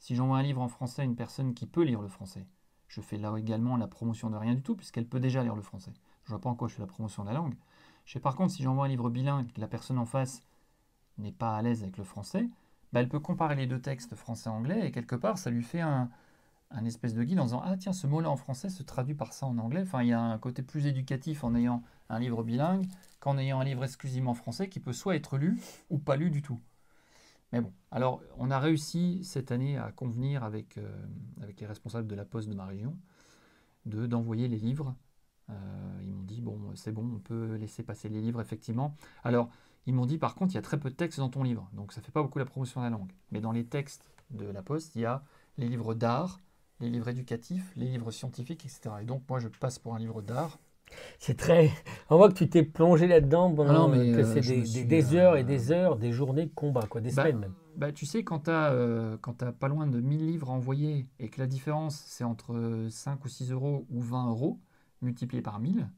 Si 0.00 0.16
j'envoie 0.16 0.38
un 0.38 0.42
livre 0.42 0.60
en 0.60 0.66
français 0.66 1.02
à 1.02 1.04
une 1.04 1.14
personne 1.14 1.54
qui 1.54 1.66
peut 1.66 1.84
lire 1.84 2.02
le 2.02 2.08
français, 2.08 2.44
je 2.88 3.00
fais 3.00 3.16
là 3.16 3.32
également 3.36 3.76
la 3.76 3.86
promotion 3.86 4.30
de 4.30 4.36
rien 4.36 4.54
du 4.54 4.62
tout, 4.62 4.74
puisqu'elle 4.74 5.06
peut 5.06 5.20
déjà 5.20 5.44
lire 5.44 5.54
le 5.54 5.62
français. 5.62 5.92
Je 6.24 6.30
vois 6.30 6.40
pas 6.40 6.50
en 6.50 6.56
quoi 6.56 6.66
je 6.66 6.74
fais 6.74 6.80
la 6.80 6.88
promotion 6.88 7.22
de 7.22 7.28
la 7.28 7.34
langue. 7.34 7.54
Je 8.06 8.18
par 8.18 8.34
contre, 8.34 8.52
si 8.52 8.64
j'envoie 8.64 8.86
un 8.86 8.88
livre 8.88 9.08
bilingue 9.08 9.48
et 9.48 9.52
que 9.52 9.60
la 9.60 9.68
personne 9.68 9.98
en 9.98 10.04
face 10.04 10.42
n'est 11.16 11.30
pas 11.30 11.56
à 11.56 11.62
l'aise 11.62 11.84
avec 11.84 11.96
le 11.96 12.02
français, 12.02 12.48
bah, 12.92 12.98
elle 12.98 13.08
peut 13.08 13.20
comparer 13.20 13.54
les 13.54 13.68
deux 13.68 13.80
textes 13.80 14.16
français-anglais 14.16 14.84
et 14.84 14.90
quelque 14.90 15.14
part, 15.14 15.38
ça 15.38 15.50
lui 15.50 15.62
fait 15.62 15.80
un, 15.80 16.10
un 16.74 16.84
espèce 16.84 17.14
de 17.14 17.22
guide 17.22 17.40
en 17.40 17.44
disant 17.44 17.62
Ah, 17.64 17.76
tiens, 17.76 17.92
ce 17.92 18.06
mot-là 18.06 18.30
en 18.30 18.36
français 18.36 18.68
se 18.68 18.82
traduit 18.82 19.14
par 19.14 19.32
ça 19.32 19.46
en 19.46 19.58
anglais. 19.58 19.82
Enfin, 19.82 20.02
il 20.02 20.08
y 20.08 20.12
a 20.12 20.20
un 20.20 20.38
côté 20.38 20.62
plus 20.62 20.86
éducatif 20.86 21.44
en 21.44 21.54
ayant 21.54 21.82
un 22.08 22.18
livre 22.18 22.42
bilingue 22.42 22.86
qu'en 23.20 23.38
ayant 23.38 23.60
un 23.60 23.64
livre 23.64 23.84
exclusivement 23.84 24.34
français 24.34 24.68
qui 24.68 24.80
peut 24.80 24.92
soit 24.92 25.16
être 25.16 25.38
lu 25.38 25.60
ou 25.90 25.98
pas 25.98 26.16
lu 26.16 26.30
du 26.30 26.42
tout. 26.42 26.60
Mais 27.52 27.60
bon, 27.60 27.72
alors 27.90 28.20
on 28.36 28.50
a 28.50 28.58
réussi 28.58 29.22
cette 29.24 29.52
année 29.52 29.78
à 29.78 29.92
convenir 29.92 30.42
avec, 30.42 30.76
euh, 30.76 31.06
avec 31.40 31.60
les 31.60 31.66
responsables 31.66 32.08
de 32.08 32.14
la 32.14 32.24
Poste 32.24 32.48
de 32.48 32.54
ma 32.54 32.66
région 32.66 32.96
de 33.86 34.06
d'envoyer 34.06 34.48
les 34.48 34.58
livres. 34.58 34.94
Euh, 35.50 36.00
ils 36.02 36.10
m'ont 36.10 36.22
dit 36.22 36.40
bon, 36.40 36.58
c'est 36.74 36.92
bon, 36.92 37.08
on 37.16 37.18
peut 37.18 37.54
laisser 37.54 37.82
passer 37.82 38.08
les 38.08 38.20
livres 38.20 38.40
effectivement. 38.40 38.96
Alors 39.22 39.50
ils 39.86 39.94
m'ont 39.94 40.06
dit 40.06 40.18
par 40.18 40.34
contre, 40.34 40.52
il 40.52 40.56
y 40.56 40.58
a 40.58 40.62
très 40.62 40.80
peu 40.80 40.90
de 40.90 40.94
textes 40.94 41.18
dans 41.18 41.28
ton 41.28 41.42
livre, 41.42 41.68
donc 41.74 41.92
ça 41.92 42.00
fait 42.00 42.12
pas 42.12 42.22
beaucoup 42.22 42.38
la 42.38 42.46
promotion 42.46 42.80
de 42.80 42.86
la 42.86 42.90
langue. 42.90 43.12
Mais 43.30 43.40
dans 43.40 43.52
les 43.52 43.66
textes 43.66 44.10
de 44.30 44.46
la 44.46 44.62
Poste, 44.62 44.96
il 44.96 45.02
y 45.02 45.04
a 45.04 45.22
les 45.58 45.68
livres 45.68 45.94
d'art, 45.94 46.40
les 46.80 46.90
livres 46.90 47.08
éducatifs, 47.08 47.72
les 47.76 47.86
livres 47.86 48.10
scientifiques, 48.10 48.64
etc. 48.64 48.96
Et 49.02 49.04
donc 49.04 49.22
moi 49.28 49.38
je 49.38 49.48
passe 49.48 49.78
pour 49.78 49.94
un 49.94 49.98
livre 49.98 50.22
d'art 50.22 50.58
c'est 51.18 51.36
très. 51.36 51.70
On 52.10 52.16
voit 52.16 52.28
que 52.28 52.34
tu 52.34 52.48
t'es 52.48 52.62
plongé 52.62 53.06
là-dedans 53.06 53.52
pendant 53.52 53.90
que 53.90 53.96
euh, 53.96 54.24
c'est 54.24 54.84
des, 54.84 55.14
heures 55.14 55.36
et 55.36 55.40
euh, 55.40 55.44
des 55.44 55.72
heures, 55.72 55.96
des 55.96 56.12
journées 56.12 56.46
de 56.46 56.54
combat, 56.54 56.86
quoi, 56.88 57.00
des 57.00 57.10
bah, 57.12 57.22
semaines 57.22 57.38
même. 57.38 57.54
Bah, 57.76 57.92
tu 57.92 58.06
sais, 58.06 58.22
quand 58.22 58.40
tu 58.40 58.50
as, 58.50 58.72
euh, 58.72 59.16
pas 59.58 59.68
loin 59.68 59.86
de 59.86 60.00
1000 60.00 60.26
livres 60.26 60.50
à 60.50 60.52
envoyer 60.52 61.06
et 61.18 61.28
que 61.28 61.40
la 61.40 61.46
différence 61.46 62.02
c'est 62.06 62.24
entre 62.24 62.86
5 62.90 63.24
ou 63.24 63.28
6 63.28 63.52
euros 63.52 63.86
ou 63.90 64.00
20 64.00 64.28
euros 64.28 64.60
multiplié 65.02 65.42
par 65.42 65.60
1000, 65.60 65.88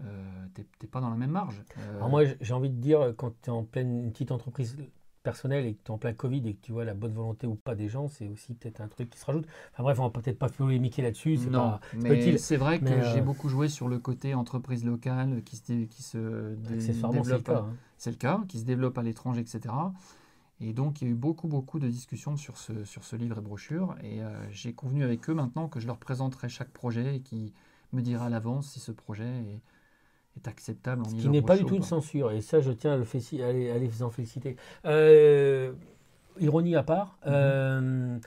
euh, 0.00 0.46
t'es 0.54 0.86
pas 0.86 1.00
dans 1.00 1.08
la 1.08 1.16
même 1.16 1.30
marge. 1.30 1.62
Alors 1.94 2.10
moi, 2.10 2.22
j'ai 2.40 2.54
envie 2.54 2.70
de 2.70 2.80
dire, 2.80 3.14
quand 3.16 3.32
tu 3.42 3.48
es 3.48 3.52
en 3.52 3.64
pleine 3.64 4.10
petite 4.12 4.30
entreprise 4.30 4.76
personnel 5.26 5.66
et 5.66 5.74
que 5.74 5.82
tu 5.82 5.88
es 5.88 5.90
en 5.90 5.98
plein 5.98 6.12
Covid 6.12 6.46
et 6.46 6.54
que 6.54 6.62
tu 6.62 6.70
vois 6.70 6.84
la 6.84 6.94
bonne 6.94 7.12
volonté 7.12 7.48
ou 7.48 7.56
pas 7.56 7.74
des 7.74 7.88
gens, 7.88 8.06
c'est 8.06 8.28
aussi 8.28 8.54
peut-être 8.54 8.80
un 8.80 8.86
truc 8.86 9.10
qui 9.10 9.18
se 9.18 9.24
rajoute. 9.24 9.44
Enfin 9.72 9.82
bref, 9.82 9.98
on 9.98 10.04
va 10.04 10.10
peut-être 10.10 10.38
pas 10.38 10.48
polémiquer 10.48 11.02
là-dessus. 11.02 11.36
Non, 11.50 11.80
mais 11.94 12.38
c'est 12.38 12.56
vrai 12.56 12.78
que 12.78 12.86
j'ai 12.86 13.18
euh, 13.18 13.22
beaucoup 13.22 13.48
joué 13.48 13.68
sur 13.68 13.88
le 13.88 13.98
côté 13.98 14.34
entreprise 14.34 14.84
locale 14.84 15.42
qui 15.44 15.56
se, 15.56 15.84
qui 15.86 16.02
se 16.02 16.54
développe. 16.54 17.48
Hein. 17.48 17.74
C'est 17.98 18.10
le, 18.10 18.16
cas, 18.16 18.40
qui 18.46 18.60
se 18.60 18.64
développe 18.64 18.96
à 18.98 19.02
l'étranger, 19.02 19.40
etc. 19.40 19.74
Et 20.60 20.72
donc, 20.72 21.02
il 21.02 21.08
y 21.08 21.08
a 21.08 21.10
eu 21.10 21.16
beaucoup, 21.16 21.48
beaucoup 21.48 21.80
de 21.80 21.88
discussions 21.88 22.36
sur 22.36 22.56
ce, 22.56 22.84
sur 22.84 23.02
ce 23.02 23.16
livre 23.16 23.38
et 23.38 23.42
brochure. 23.42 23.96
Et 24.02 24.22
euh, 24.22 24.30
j'ai 24.52 24.74
convenu 24.74 25.02
avec 25.02 25.28
eux 25.28 25.34
maintenant 25.34 25.68
que 25.68 25.80
je 25.80 25.88
leur 25.88 25.98
présenterai 25.98 26.48
chaque 26.48 26.70
projet 26.70 27.16
et 27.16 27.20
qui 27.20 27.52
me 27.92 28.00
dira 28.00 28.26
à 28.26 28.28
l'avance 28.28 28.70
si 28.70 28.80
ce 28.80 28.92
projet 28.92 29.26
est, 29.26 29.60
est 30.36 30.48
acceptable. 30.48 31.04
Ce 31.06 31.14
qui 31.14 31.28
n'est 31.28 31.42
pas 31.42 31.56
du 31.56 31.64
tout 31.64 31.76
une 31.76 31.82
censure, 31.82 32.30
et 32.30 32.40
ça 32.40 32.60
je 32.60 32.70
tiens 32.72 32.92
à, 32.92 32.96
le 32.96 33.04
à, 33.42 33.52
les, 33.78 34.02
en 34.02 34.10
féliciter. 34.10 34.56
Euh, 34.84 35.72
ironie 36.38 36.76
à 36.76 36.82
part, 36.82 37.18
mhm. 37.24 37.32
euh, 37.32 38.18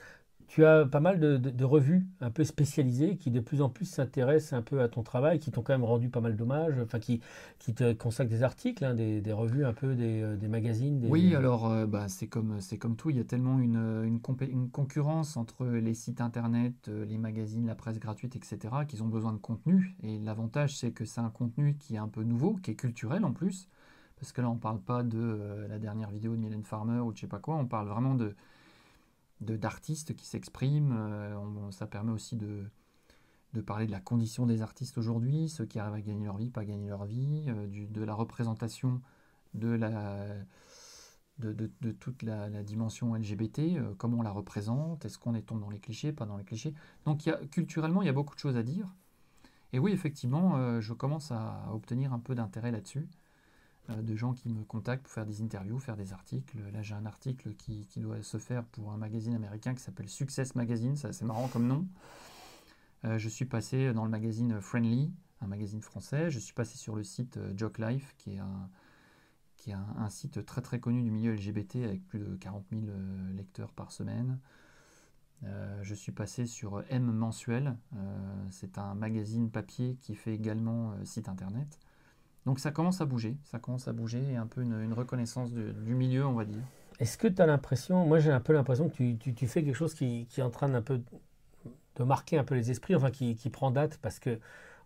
tu 0.50 0.64
as 0.64 0.84
pas 0.84 0.98
mal 0.98 1.20
de, 1.20 1.64
revues 1.64 2.04
un 2.20 2.30
peu 2.32 2.42
spécialisées 2.42 3.16
qui 3.16 3.30
de 3.30 3.38
plus 3.38 3.62
en 3.62 3.68
plus 3.68 3.84
s'intéressent 3.84 4.54
un 4.54 4.62
peu 4.62 4.80
à 4.80 4.88
ton 4.88 5.04
travail, 5.04 5.38
qui 5.38 5.52
t'ont 5.52 5.62
quand 5.62 5.72
même 5.72 5.84
rendu 5.84 6.08
pas 6.08 6.20
mal 6.20 6.34
d'hommages, 6.34 6.74
enfin 6.82 6.98
qui, 6.98 7.20
te 7.72 7.92
consacrent 7.92 8.30
des 8.30 8.42
articles, 8.42 8.84
hein, 8.84 8.94
des, 8.94 9.20
des, 9.20 9.32
revues 9.32 9.64
un 9.64 9.72
peu, 9.72 9.94
des, 9.94 10.22
euh, 10.22 10.36
des 10.36 10.48
magazines. 10.48 11.06
Oui, 11.08 11.36
alors 11.36 11.70
euh, 11.70 11.86
bah, 11.86 12.08
c'est 12.08 12.26
comme, 12.26 12.58
comme 12.80 12.96
tout, 12.96 13.10
il 13.10 13.16
y 13.16 13.20
a 13.20 13.24
tellement 13.24 13.60
une, 13.60 14.02
une, 14.04 14.70
concurrence 14.70 15.36
entre 15.36 15.66
les 15.66 15.94
sites 15.94 16.20
internet, 16.20 16.88
euh, 16.88 17.04
les 17.04 17.16
magazines, 17.16 17.68
la 17.68 17.76
presse 17.76 18.00
gratuite, 18.00 18.34
etc., 18.34 18.58
qu'ils 18.88 19.04
ont 19.04 19.08
besoin 19.08 19.32
de 19.32 19.38
contenu. 19.38 19.94
Et 20.02 20.18
l'avantage, 20.18 20.76
c'est 20.76 20.90
que 20.90 21.04
c'est 21.04 21.20
un 21.20 21.30
contenu 21.30 21.76
qui 21.78 21.94
est 21.94 21.98
un 21.98 22.08
peu 22.08 22.24
nouveau, 22.24 22.54
qui 22.60 22.72
est 22.72 22.76
culturel 22.76 23.24
en 23.24 23.30
plus. 23.30 23.68
Parce 24.18 24.32
que 24.32 24.40
là, 24.40 24.50
on 24.50 24.54
ne 24.54 24.58
parle 24.58 24.80
pas 24.80 25.04
de 25.04 25.64
la 25.68 25.78
dernière 25.78 26.10
vidéo 26.10 26.34
de 26.34 26.40
Mylène 26.40 26.64
Farmer 26.64 26.98
ou 26.98 27.12
de 27.12 27.16
je 27.16 27.20
sais 27.20 27.28
pas 27.28 27.38
quoi, 27.38 27.54
on 27.54 27.66
parle 27.66 27.86
vraiment 27.86 28.16
de, 28.16 28.34
d'artistes 29.40 30.14
qui 30.14 30.26
s'expriment. 30.26 30.92
Euh, 30.92 31.70
ça 31.70 31.86
permet 31.86 32.12
aussi 32.12 32.36
de, 32.36 32.66
parler 33.66 33.86
de 33.86 33.90
la 33.90 34.00
condition 34.00 34.46
des 34.46 34.62
artistes 34.62 34.98
aujourd'hui, 34.98 35.48
ceux 35.48 35.66
qui 35.66 35.78
arrivent 35.78 35.94
à 35.94 36.00
gagner 36.00 36.24
leur 36.24 36.36
vie, 36.36 36.50
pas 36.50 36.64
gagner 36.64 36.88
leur 36.88 37.04
vie, 37.04 37.44
euh, 37.48 37.66
de 37.66 38.04
la 38.04 38.14
représentation 38.14 39.00
de, 39.54 39.68
la, 39.68 40.26
de, 41.38 41.92
toute 41.92 42.22
la, 42.22 42.62
dimension 42.62 43.14
LGBT, 43.14 43.58
euh, 43.58 43.94
comment 43.96 44.18
on 44.18 44.22
la 44.22 44.30
représente, 44.30 45.04
est-ce 45.04 45.18
qu'on 45.18 45.34
est 45.34 45.42
tombé 45.42 45.62
dans 45.62 45.70
les 45.70 45.80
clichés, 45.80 46.12
pas 46.12 46.26
dans 46.26 46.36
les 46.36 46.44
clichés. 46.44 46.74
Donc 47.04 47.26
y 47.26 47.30
a, 47.30 47.38
culturellement, 47.46 48.02
il 48.02 48.06
y 48.06 48.10
a 48.10 48.12
beaucoup 48.12 48.34
de 48.34 48.40
choses 48.40 48.56
à 48.56 48.62
dire. 48.62 48.94
Et 49.72 49.78
oui, 49.78 49.92
effectivement, 49.92 50.80
je 50.80 50.92
commence 50.92 51.30
à 51.30 51.68
obtenir 51.72 52.12
un 52.12 52.18
peu 52.18 52.34
d'intérêt 52.34 52.72
là-dessus. 52.72 53.06
Euh, 53.88 54.02
de 54.02 54.14
gens 54.14 54.34
qui 54.34 54.50
me 54.50 54.62
contactent 54.62 55.04
pour 55.04 55.12
faire 55.12 55.26
des 55.26 55.42
interviews, 55.42 55.78
faire 55.78 55.96
des 55.96 56.12
articles. 56.12 56.58
Là, 56.72 56.82
j'ai 56.82 56.94
un 56.94 57.06
article 57.06 57.54
qui, 57.54 57.86
doit 57.96 58.22
se 58.22 58.36
faire 58.36 58.64
pour 58.64 58.92
un 58.92 58.96
magazine 58.96 59.34
américain 59.34 59.74
qui 59.74 59.82
s'appelle 59.82 60.08
Success 60.08 60.54
Magazine, 60.54 60.96
c'est 60.96 61.08
assez 61.08 61.24
marrant 61.24 61.48
comme 61.48 61.66
nom. 61.66 61.86
Euh, 63.04 63.18
je 63.18 63.28
suis 63.28 63.46
passé 63.46 63.92
dans 63.94 64.04
le 64.04 64.10
magazine 64.10 64.60
Friendly, 64.60 65.10
un 65.40 65.46
magazine 65.46 65.80
français. 65.80 66.30
Je 66.30 66.38
suis 66.38 66.52
passé 66.52 66.76
sur 66.76 66.94
le 66.94 67.02
site 67.02 67.38
euh, 67.38 67.52
Joke 67.56 67.78
Life, 67.78 68.14
qui 68.18 68.34
est 68.34 68.38
un, 68.38 68.68
qui 69.56 69.70
est 69.70 69.74
un, 69.74 70.10
site 70.10 70.44
très 70.44 70.60
très 70.60 70.78
connu 70.78 71.02
du 71.02 71.10
milieu 71.10 71.34
LGBT 71.34 71.76
avec 71.76 72.06
plus 72.06 72.18
de 72.18 72.36
40 72.36 72.66
000 72.70 72.82
lecteurs 73.34 73.72
par 73.72 73.92
semaine. 73.92 74.38
je 75.82 75.94
suis 75.94 76.12
passé 76.12 76.46
sur 76.46 76.82
M 76.88 77.04
Mensuel, 77.04 77.76
c'est 78.50 78.78
un 78.78 78.94
magazine 78.94 79.50
papier 79.50 79.96
qui 80.00 80.14
fait 80.14 80.34
également 80.34 80.94
site 81.04 81.28
internet. 81.28 81.78
Donc 82.46 82.58
ça 82.58 82.70
commence 82.70 83.00
à 83.00 83.04
bouger, 83.04 83.36
ça 83.44 83.58
commence 83.58 83.86
à 83.88 83.92
bouger 83.92 84.22
et 84.32 84.36
un 84.36 84.46
peu 84.46 84.62
une, 84.62 84.92
reconnaissance 84.92 85.52
du 85.52 85.94
milieu, 85.94 86.26
on 86.26 86.32
va 86.32 86.44
dire. 86.44 86.62
Est-ce 86.98 87.16
que 87.16 87.28
tu 87.28 87.40
as 87.40 87.46
l'impression, 87.46 88.06
moi 88.06 88.18
j'ai 88.18 88.30
un 88.30 88.40
peu 88.40 88.52
l'impression 88.52 88.88
que 88.88 88.94
tu, 88.94 89.16
tu, 89.16 89.46
fais 89.46 89.62
quelque 89.62 89.74
chose 89.74 89.94
qui, 89.94 90.26
qui, 90.28 90.40
est 90.40 90.42
en 90.42 90.50
train 90.50 90.72
un 90.74 90.82
peu 90.82 91.00
de 91.96 92.04
marquer 92.04 92.38
un 92.38 92.44
peu 92.44 92.54
les 92.54 92.70
esprits, 92.70 92.94
enfin 92.94 93.10
qui, 93.10 93.36
qui 93.36 93.50
prend 93.50 93.70
date 93.70 93.98
parce 93.98 94.18
que 94.18 94.38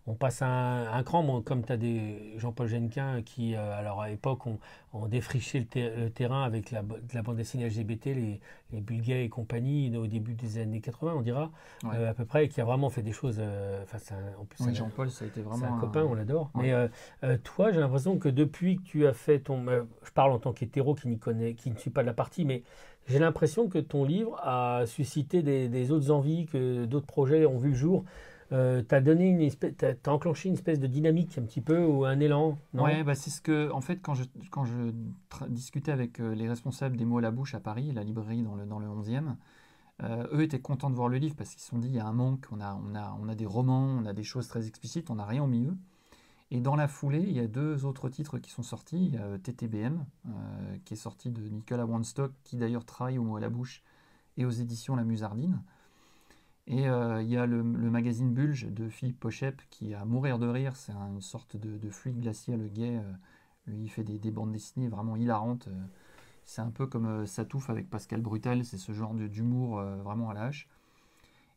on 0.07 0.13
passe 0.13 0.41
un, 0.43 0.85
un 0.91 1.03
cran, 1.03 1.41
comme 1.41 1.63
tu 1.65 1.71
as 1.71 1.77
des 1.77 2.33
Jean-Paul 2.37 2.67
Genquin 2.67 3.23
qui, 3.23 3.55
euh, 3.55 3.77
alors 3.77 4.01
à 4.01 4.09
l'époque, 4.09 4.45
ont, 4.45 4.59
défriché 5.07 5.67
le, 5.75 6.09
terrain 6.09 6.43
avec 6.43 6.71
la, 6.71 6.81
la 7.13 7.21
bande 7.21 7.35
dessinée 7.35 7.67
LGBT, 7.67 8.05
les, 8.05 8.39
les 8.71 8.79
Bulgares 8.79 9.17
et 9.17 9.27
compagnie, 9.29 9.95
au 9.97 10.07
début 10.07 10.35
des 10.35 10.57
années 10.57 10.79
80, 10.79 11.15
on 11.17 11.21
dira, 11.21 11.51
euh, 11.83 12.11
à 12.11 12.13
peu 12.13 12.23
près, 12.23 12.47
qui 12.47 12.61
a 12.61 12.65
vraiment 12.65 12.89
fait 12.89 13.01
des 13.01 13.11
choses. 13.11 13.37
Euh, 13.39 13.83
en 14.39 14.45
plus, 14.45 14.73
Jean-Paul, 14.73 15.09
ça 15.09 15.25
a 15.25 15.27
été 15.27 15.41
vraiment. 15.41 15.65
un 15.65 15.79
copain, 15.79 16.03
on 16.03 16.13
l'adore. 16.13 16.49
Mais 16.55 16.73
toi, 17.43 17.71
j'ai 17.71 17.79
l'impression 17.79 18.17
que 18.19 18.29
depuis 18.29 18.77
que 18.77 18.83
tu 18.83 19.07
as 19.07 19.13
fait 19.13 19.39
ton. 19.39 19.65
je 19.65 20.11
parle 20.13 20.31
en 20.31 20.39
tant 20.39 20.53
qu'hétéro 20.53 20.95
qui, 20.95 21.09
n'y 21.09 21.17
connaît, 21.17 21.55
qui 21.55 21.71
ne 21.71 21.77
suit 21.77 21.89
pas 21.89 22.01
de 22.01 22.07
la 22.07 22.13
partie, 22.13 22.45
mais 22.45 22.63
j'ai 23.07 23.19
l'impression 23.19 23.67
que 23.67 23.79
ton 23.79 24.05
livre 24.05 24.39
a 24.43 24.85
suscité 24.85 25.43
des, 25.43 25.67
des 25.67 25.91
autres 25.91 26.09
envies, 26.09 26.45
que 26.45 26.85
d'autres 26.85 27.05
projets 27.05 27.45
ont 27.45 27.57
vu 27.57 27.69
le 27.69 27.75
jour. 27.75 28.05
Euh, 28.51 28.83
tu 28.87 28.93
as 28.93 29.01
donné 29.01 29.25
une 29.25 29.41
espèce, 29.41 29.73
as, 29.83 30.11
enclenché 30.11 30.49
une 30.49 30.55
espèce 30.55 30.79
de 30.79 30.87
dynamique 30.87 31.37
un 31.37 31.43
petit 31.43 31.61
peu 31.61 31.83
ou 31.83 32.05
un 32.05 32.19
élan 32.19 32.57
Oui, 32.73 33.03
bah 33.03 33.15
c'est 33.15 33.31
ce 33.31 33.41
que, 33.41 33.71
en 33.71 33.81
fait, 33.81 33.97
quand 33.97 34.13
je, 34.13 34.23
quand 34.51 34.65
je 34.65 34.91
discutais 35.47 35.91
avec 35.91 36.19
euh, 36.19 36.35
les 36.35 36.47
responsables 36.47 36.95
des 36.95 37.05
mots 37.05 37.17
à 37.17 37.21
la 37.21 37.31
bouche 37.31 37.55
à 37.55 37.59
Paris, 37.59 37.91
la 37.91 38.03
librairie 38.03 38.43
dans 38.43 38.55
le, 38.55 38.65
dans 38.65 38.79
le 38.79 38.87
11e, 38.87 39.35
euh, 40.03 40.27
eux 40.33 40.43
étaient 40.43 40.59
contents 40.59 40.89
de 40.89 40.95
voir 40.95 41.09
le 41.09 41.17
livre 41.17 41.35
parce 41.35 41.51
qu'ils 41.51 41.61
se 41.61 41.69
sont 41.69 41.79
dit 41.79 41.87
il 41.87 41.95
y 41.95 41.99
a 41.99 42.05
un 42.05 42.13
manque, 42.13 42.45
on 42.51 42.59
a, 42.61 42.79
on, 42.85 42.93
a, 42.95 43.17
on 43.19 43.29
a 43.29 43.35
des 43.35 43.45
romans, 43.45 43.97
on 43.99 44.05
a 44.05 44.13
des 44.13 44.23
choses 44.23 44.47
très 44.47 44.67
explicites, 44.67 45.09
on 45.09 45.15
n'a 45.15 45.25
rien 45.25 45.43
au 45.43 45.47
milieu. 45.47 45.75
Et 46.51 46.61
dans 46.61 46.75
la 46.75 46.87
foulée, 46.87 47.23
il 47.25 47.33
y 47.33 47.39
a 47.39 47.47
deux 47.47 47.85
autres 47.85 48.09
titres 48.09 48.37
qui 48.37 48.51
sont 48.51 48.61
sortis. 48.61 49.07
Il 49.07 49.15
y 49.15 49.17
a 49.17 49.39
TTBM, 49.39 50.05
qui 50.85 50.93
est 50.93 50.97
sorti 50.97 51.31
de 51.31 51.41
Nicolas 51.49 51.87
Wanstock, 51.87 52.31
qui 52.43 52.55
d'ailleurs 52.55 52.85
travaille 52.85 53.17
au 53.17 53.23
mot 53.23 53.35
à 53.35 53.39
la 53.39 53.49
bouche 53.49 53.81
et 54.37 54.45
aux 54.45 54.51
éditions 54.51 54.95
La 54.95 55.03
Musardine. 55.03 55.63
Et 56.67 56.87
euh, 56.87 57.21
il 57.21 57.29
y 57.29 57.37
a 57.37 57.45
le, 57.45 57.63
magazine 57.63 58.33
Bulge 58.33 58.67
de 58.71 58.89
Philippe 58.89 59.19
Pochep 59.19 59.61
qui 59.69 59.93
a 59.93 60.03
mourir 60.05 60.39
de 60.39 60.47
rire. 60.47 60.75
C'est 60.75 60.93
une 60.93 61.21
sorte 61.21 61.57
de, 61.57 61.89
fluide 61.89 62.19
glacial 62.21 62.69
gay. 62.69 62.97
Euh, 62.97 63.13
lui, 63.67 63.83
il 63.83 63.89
fait 63.89 64.03
des, 64.03 64.31
bandes 64.31 64.51
dessinées 64.51 64.87
vraiment 64.87 65.15
hilarantes. 65.15 65.67
Euh. 65.67 65.85
c'est 66.45 66.61
un 66.61 66.71
peu 66.71 66.87
comme 66.87 67.25
Satouf 67.27 67.69
avec 67.69 67.89
Pascal 67.89 68.21
Brutal. 68.21 68.65
C'est 68.65 68.77
ce 68.77 68.93
genre 68.93 69.13
d'humour 69.13 69.81
vraiment 70.03 70.29
à 70.29 70.33
la 70.33 70.43
hache. 70.45 70.67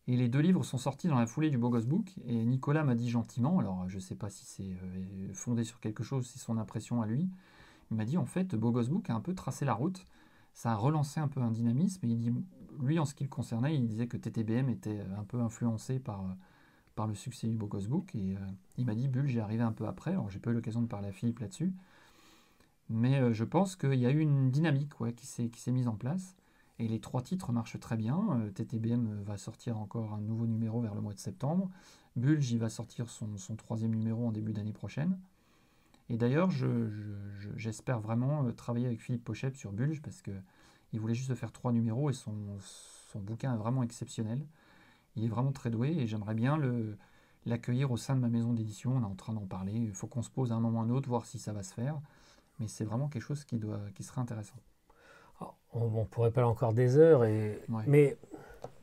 Et 0.09 0.17
les 0.17 0.29
deux 0.29 0.41
livres 0.41 0.65
sont 0.65 0.79
sortis 0.79 1.09
dans 1.09 1.19
la 1.19 1.27
foulée 1.27 1.51
du 1.51 1.59
Bogos 1.59 1.87
Book. 1.87 2.15
Et 2.27 2.45
Nicolas 2.45 2.85
m'a 2.85 2.95
dit 2.95 3.11
gentiment, 3.11 3.59
alors 3.59 3.89
je 3.89 3.97
ne 3.97 4.01
sais 4.01 4.15
pas 4.15 4.31
si 4.31 4.45
c'est 4.45 5.35
fondé 5.35 5.65
sur 5.65 5.81
quelque 5.81 6.03
chose, 6.03 6.27
si 6.27 6.39
c'est 6.39 6.45
son 6.45 6.57
impression 6.59 7.03
à 7.03 7.07
lui, 7.07 7.29
il 7.91 7.97
m'a 7.97 8.05
dit 8.05 8.19
en 8.19 8.25
fait, 8.27 8.55
Bogos 8.55 8.89
Book 8.89 9.11
a 9.11 9.15
un 9.15 9.21
peu 9.21 9.35
tracé 9.35 9.65
la 9.65 9.75
route. 9.75 10.07
Ça 10.55 10.73
a 10.73 10.75
relancé 10.77 11.21
un 11.21 11.29
peu 11.29 11.41
un 11.41 11.51
dynamisme. 11.51 12.05
Et 12.07 12.11
il 12.11 12.19
dit, 12.19 12.33
lui, 12.81 12.99
en 12.99 13.05
ce 13.05 13.15
qui 13.15 13.25
le 13.25 13.29
concernait, 13.31 13.75
il 13.75 13.87
disait 13.87 14.07
que 14.07 14.17
TTBM 14.17 14.69
était 14.69 15.01
un 15.19 15.25
peu 15.25 15.41
influencé 15.41 15.99
par, 15.99 16.25
par 16.95 17.07
le 17.07 17.15
succès 17.15 17.49
du 17.49 17.57
Bogos 17.57 17.89
Book. 17.89 18.15
Et 18.15 18.35
euh, 18.35 18.41
il 18.77 18.87
m'a 18.87 18.95
dit, 18.95 19.09
Bulle, 19.09 19.29
j'ai 19.29 19.41
arrivé 19.41 19.63
un 19.63 19.73
peu 19.73 19.87
après. 19.87 20.13
Alors 20.13 20.31
j'ai 20.31 20.39
pas 20.39 20.51
eu 20.51 20.55
l'occasion 20.55 20.83
de 20.83 20.87
parler 20.87 21.09
à 21.09 21.13
Philippe 21.13 21.41
là-dessus. 21.41 21.73
Mais 22.91 23.21
euh, 23.21 23.33
je 23.33 23.45
pense 23.45 23.77
qu'il 23.77 23.95
y 23.95 24.07
a 24.07 24.11
eu 24.11 24.21
une 24.21 24.51
dynamique 24.51 24.93
qui 25.17 25.27
s'est 25.27 25.73
mise 25.73 25.89
en 25.89 25.97
place. 25.97 26.35
Et 26.79 26.87
les 26.87 27.01
trois 27.01 27.23
titres 27.23 27.53
marchent 27.53 27.79
très 27.81 27.97
bien. 27.97 28.21
Euh, 28.41 28.51
TTBM 28.51 29.23
va 29.25 29.37
sortir 29.37 29.79
encore 29.79 30.13
un 30.15 30.21
nouveau 30.21 30.47
numéro 30.47 30.81
vers 30.81 30.95
le 30.95 31.01
mois 31.01 31.13
de 31.13 31.19
septembre. 31.19 31.71
Bulge, 32.17 32.51
il 32.53 32.59
va 32.59 32.69
sortir 32.69 33.09
son, 33.09 33.29
troisième 33.57 33.95
numéro 33.95 34.27
en 34.27 34.33
début 34.33 34.53
d'année 34.53 34.73
prochaine. 34.73 35.19
Et 36.09 36.17
d'ailleurs, 36.17 36.51
j'espère 37.57 38.01
vraiment 38.01 38.47
euh, 38.47 38.53
travailler 38.53 38.87
avec 38.87 39.03
Philippe 39.03 39.25
Pochette 39.25 39.57
sur 39.57 39.73
Bulge 39.73 40.01
parce 40.03 40.23
qu'il 40.89 41.01
voulait 41.01 41.15
juste 41.15 41.35
faire 41.35 41.53
trois 41.53 41.73
numéros 41.73 42.11
et 42.11 42.13
son, 42.13 42.35
bouquin 43.17 43.55
est 43.55 43.59
vraiment 43.59 43.83
exceptionnel. 43.83 44.45
Il 45.17 45.25
est 45.25 45.29
vraiment 45.29 45.53
très 45.53 45.71
doué 45.71 45.91
et 45.91 46.07
j'aimerais 46.07 46.35
bien 46.35 46.59
l'accueillir 47.47 47.91
au 47.91 47.97
sein 47.97 48.15
de 48.15 48.21
ma 48.21 48.29
maison 48.29 48.53
d'édition. 48.53 48.97
On 48.97 49.03
est 49.03 49.05
en 49.05 49.15
train 49.15 49.33
d'en 49.33 49.47
parler. 49.47 49.73
Il 49.73 49.95
faut 49.95 50.07
qu'on 50.07 50.23
se 50.23 50.31
pose 50.31 50.53
à 50.53 50.55
un 50.55 50.61
moment 50.61 50.81
ou 50.81 50.83
à 50.83 50.85
un 50.85 50.91
autre, 50.91 51.09
voir 51.09 51.27
si 51.27 51.39
ça 51.39 51.53
va 51.53 51.63
se 51.63 51.75
faire. 51.75 52.01
Mais 52.61 52.69
c'est 52.69 52.85
vraiment 52.85 53.09
quelque 53.09 53.23
chose 53.23 53.45
qui, 53.45 53.59
doit, 53.59 53.81
qui 53.95 54.03
serait 54.03 54.21
intéressant 54.21 54.57
on, 55.73 56.05
pourrait 56.05 56.31
parler 56.31 56.49
encore 56.49 56.73
des 56.73 56.97
heures, 56.97 57.25
et, 57.25 57.61
mais 57.87 58.17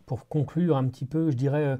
pour 0.05 0.27
conclure 0.27 0.77
un 0.77 0.87
petit 0.87 1.05
peu, 1.05 1.31
je 1.31 1.35
dirais 1.35 1.65
euh, 1.65 1.77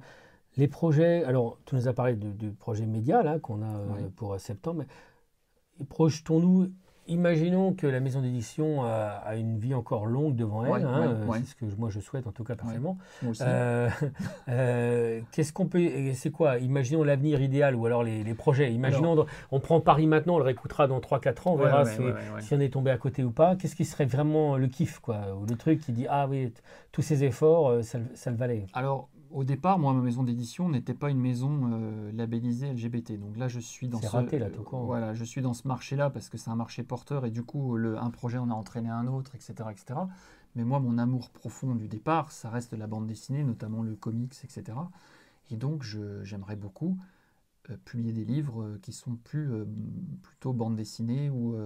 les 0.58 0.68
projets. 0.68 1.24
Alors, 1.24 1.60
tu 1.66 1.76
nous 1.76 1.88
as 1.88 1.94
parlé 1.94 2.16
du, 2.16 2.52
projet 2.52 2.86
média 2.86 3.24
là 3.24 3.40
qu'on 3.40 3.62
a 3.62 3.78
euh, 3.78 4.10
pour 4.16 4.40
septembre. 4.40 4.84
Projetons-nous 5.90 6.72
imaginons 7.08 7.74
que 7.74 7.88
la 7.88 8.00
maison 8.00 8.22
d'édition 8.22 8.84
a, 8.84 9.36
une 9.36 9.58
vie 9.58 9.74
encore 9.74 10.06
longue 10.06 10.36
devant 10.36 10.66
elle, 10.66 10.86
hein, 10.86 11.08
euh, 11.08 11.34
c'est 11.34 11.46
ce 11.46 11.56
que 11.56 11.66
moi 11.78 11.90
je 11.90 12.00
souhaite 12.00 12.28
en 12.28 12.32
tout 12.32 12.44
cas 12.44 12.56
personnellement. 12.56 12.98
Euh, 13.42 13.90
euh, 14.50 15.22
qu'est-ce 15.32 15.54
qu'on 15.54 15.68
peut, 15.68 15.90
c'est 16.14 16.32
quoi? 16.32 16.58
Imaginons 16.58 17.04
l'avenir 17.04 17.42
idéal 17.42 17.76
ou 17.76 17.86
alors 17.86 18.04
les, 18.04 18.34
projets. 18.34 18.72
Imaginons, 18.74 19.26
on 19.52 19.60
prend 19.60 19.80
Paris 19.80 20.08
maintenant, 20.08 20.36
on 20.36 20.40
le 20.40 20.44
réécoutera 20.44 20.88
dans 20.88 21.00
3-4 21.00 21.48
ans, 21.48 21.54
on 21.54 21.56
verra 21.56 21.86
si, 21.86 22.54
on 22.54 22.60
est 22.60 22.74
tombé 22.74 22.92
à 22.92 22.98
côté 22.98 23.24
ou 23.24 23.32
pas. 23.32 23.56
Qu'est-ce 23.56 23.76
qui 23.76 23.86
serait 23.86 24.06
vraiment 24.06 24.58
le 24.58 24.68
kiff, 24.68 25.00
quoi, 25.00 25.36
ou 25.40 25.46
le 25.46 25.56
truc 25.56 25.80
qui 25.80 25.92
dit 25.92 26.08
ah 26.10 26.28
oui, 26.30 26.54
tous 26.92 27.02
ces 27.02 27.24
efforts, 27.24 27.84
ça, 27.84 28.00
ça 28.14 28.32
le 28.32 28.38
valait. 28.38 28.66
Alors 28.74 29.10
au 29.36 29.44
départ, 29.44 29.80
moi, 29.80 29.94
ma 29.94 30.02
maison 30.02 30.24
d'édition 30.24 30.70
n'était 30.70 30.94
pas 30.94 31.10
une 31.10 31.20
maison 31.20 31.70
euh, 31.74 32.12
labellisée 32.14 32.72
LGBT. 32.72 33.20
Donc 33.20 33.36
là, 33.36 33.50
je 33.50 33.60
suis 33.60 33.90
dans 33.90 34.02
ce, 34.02 34.08
raté, 34.08 34.40
là, 34.40 34.50
tout 34.50 34.64
voilà, 34.72 35.14
je 35.14 35.26
suis 35.26 35.42
dans 35.42 35.54
ce 35.54 35.68
marché-là 35.68 36.10
parce 36.10 36.30
que 36.30 36.38
c'est 36.38 36.50
un 36.50 36.56
marché 36.56 36.84
porteur 36.84 37.26
et 37.26 37.32
du 37.32 37.44
coup, 37.44 37.76
le, 37.76 37.98
un 37.98 38.10
projet 38.12 38.38
en 38.38 38.50
a 38.50 38.54
entraîné 38.54 38.90
un 38.90 39.08
autre, 39.08 39.36
etc., 39.36 39.56
etc. 39.70 40.00
Mais 40.56 40.64
moi, 40.64 40.80
mon 40.80 40.98
amour 40.98 41.32
profond 41.32 41.76
du 41.76 41.90
départ, 41.90 42.32
ça 42.32 42.50
reste 42.50 42.72
la 42.72 42.88
bande 42.88 43.08
dessinée, 43.08 43.44
notamment 43.44 43.84
le 43.84 43.96
comics, 43.98 44.34
etc. 44.42 44.78
Et 45.52 45.58
donc, 45.58 45.84
j'aimerais 46.24 46.56
beaucoup 46.56 46.98
euh, 47.70 47.76
publier 47.84 48.14
des 48.14 48.24
livres 48.24 48.64
euh, 48.64 48.80
qui 48.82 48.94
sont 48.94 49.18
plus 49.18 49.50
plutôt 50.24 50.54
bande 50.54 50.78
dessinée 50.78 51.30
ou 51.30 51.58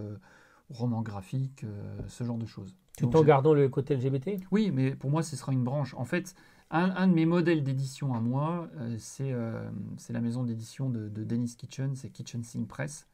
romans 0.72 1.04
graphiques, 1.04 1.66
ce 2.08 2.24
genre 2.24 2.38
de 2.40 2.48
choses. 2.48 2.76
Tout 2.98 3.16
en 3.16 3.24
gardant 3.24 3.54
le 3.54 3.70
côté 3.70 3.96
LGBT 3.96 4.44
Oui, 4.52 4.72
mais 4.72 4.96
pour 4.96 5.12
moi, 5.12 5.22
ce 5.22 5.36
sera 5.36 5.54
une 5.54 5.64
branche. 5.64 5.94
En 5.96 6.06
fait, 6.06 6.36
un, 6.72 7.08
de 7.08 7.14
mes 7.14 7.26
modèles 7.26 7.64
d'édition 7.64 8.14
à 8.14 8.20
moi, 8.20 8.70
euh, 8.78 8.98
euh, 9.22 9.72
c'est 9.98 10.14
la 10.14 10.22
maison 10.22 10.44
d'édition 10.44 10.90
de, 10.90 11.08
Dennis 11.08 11.56
Kitchen, 11.56 11.96
c'est 11.96 12.10
Kitchen 12.10 12.44
Sing 12.44 12.68
Press. 12.68 13.08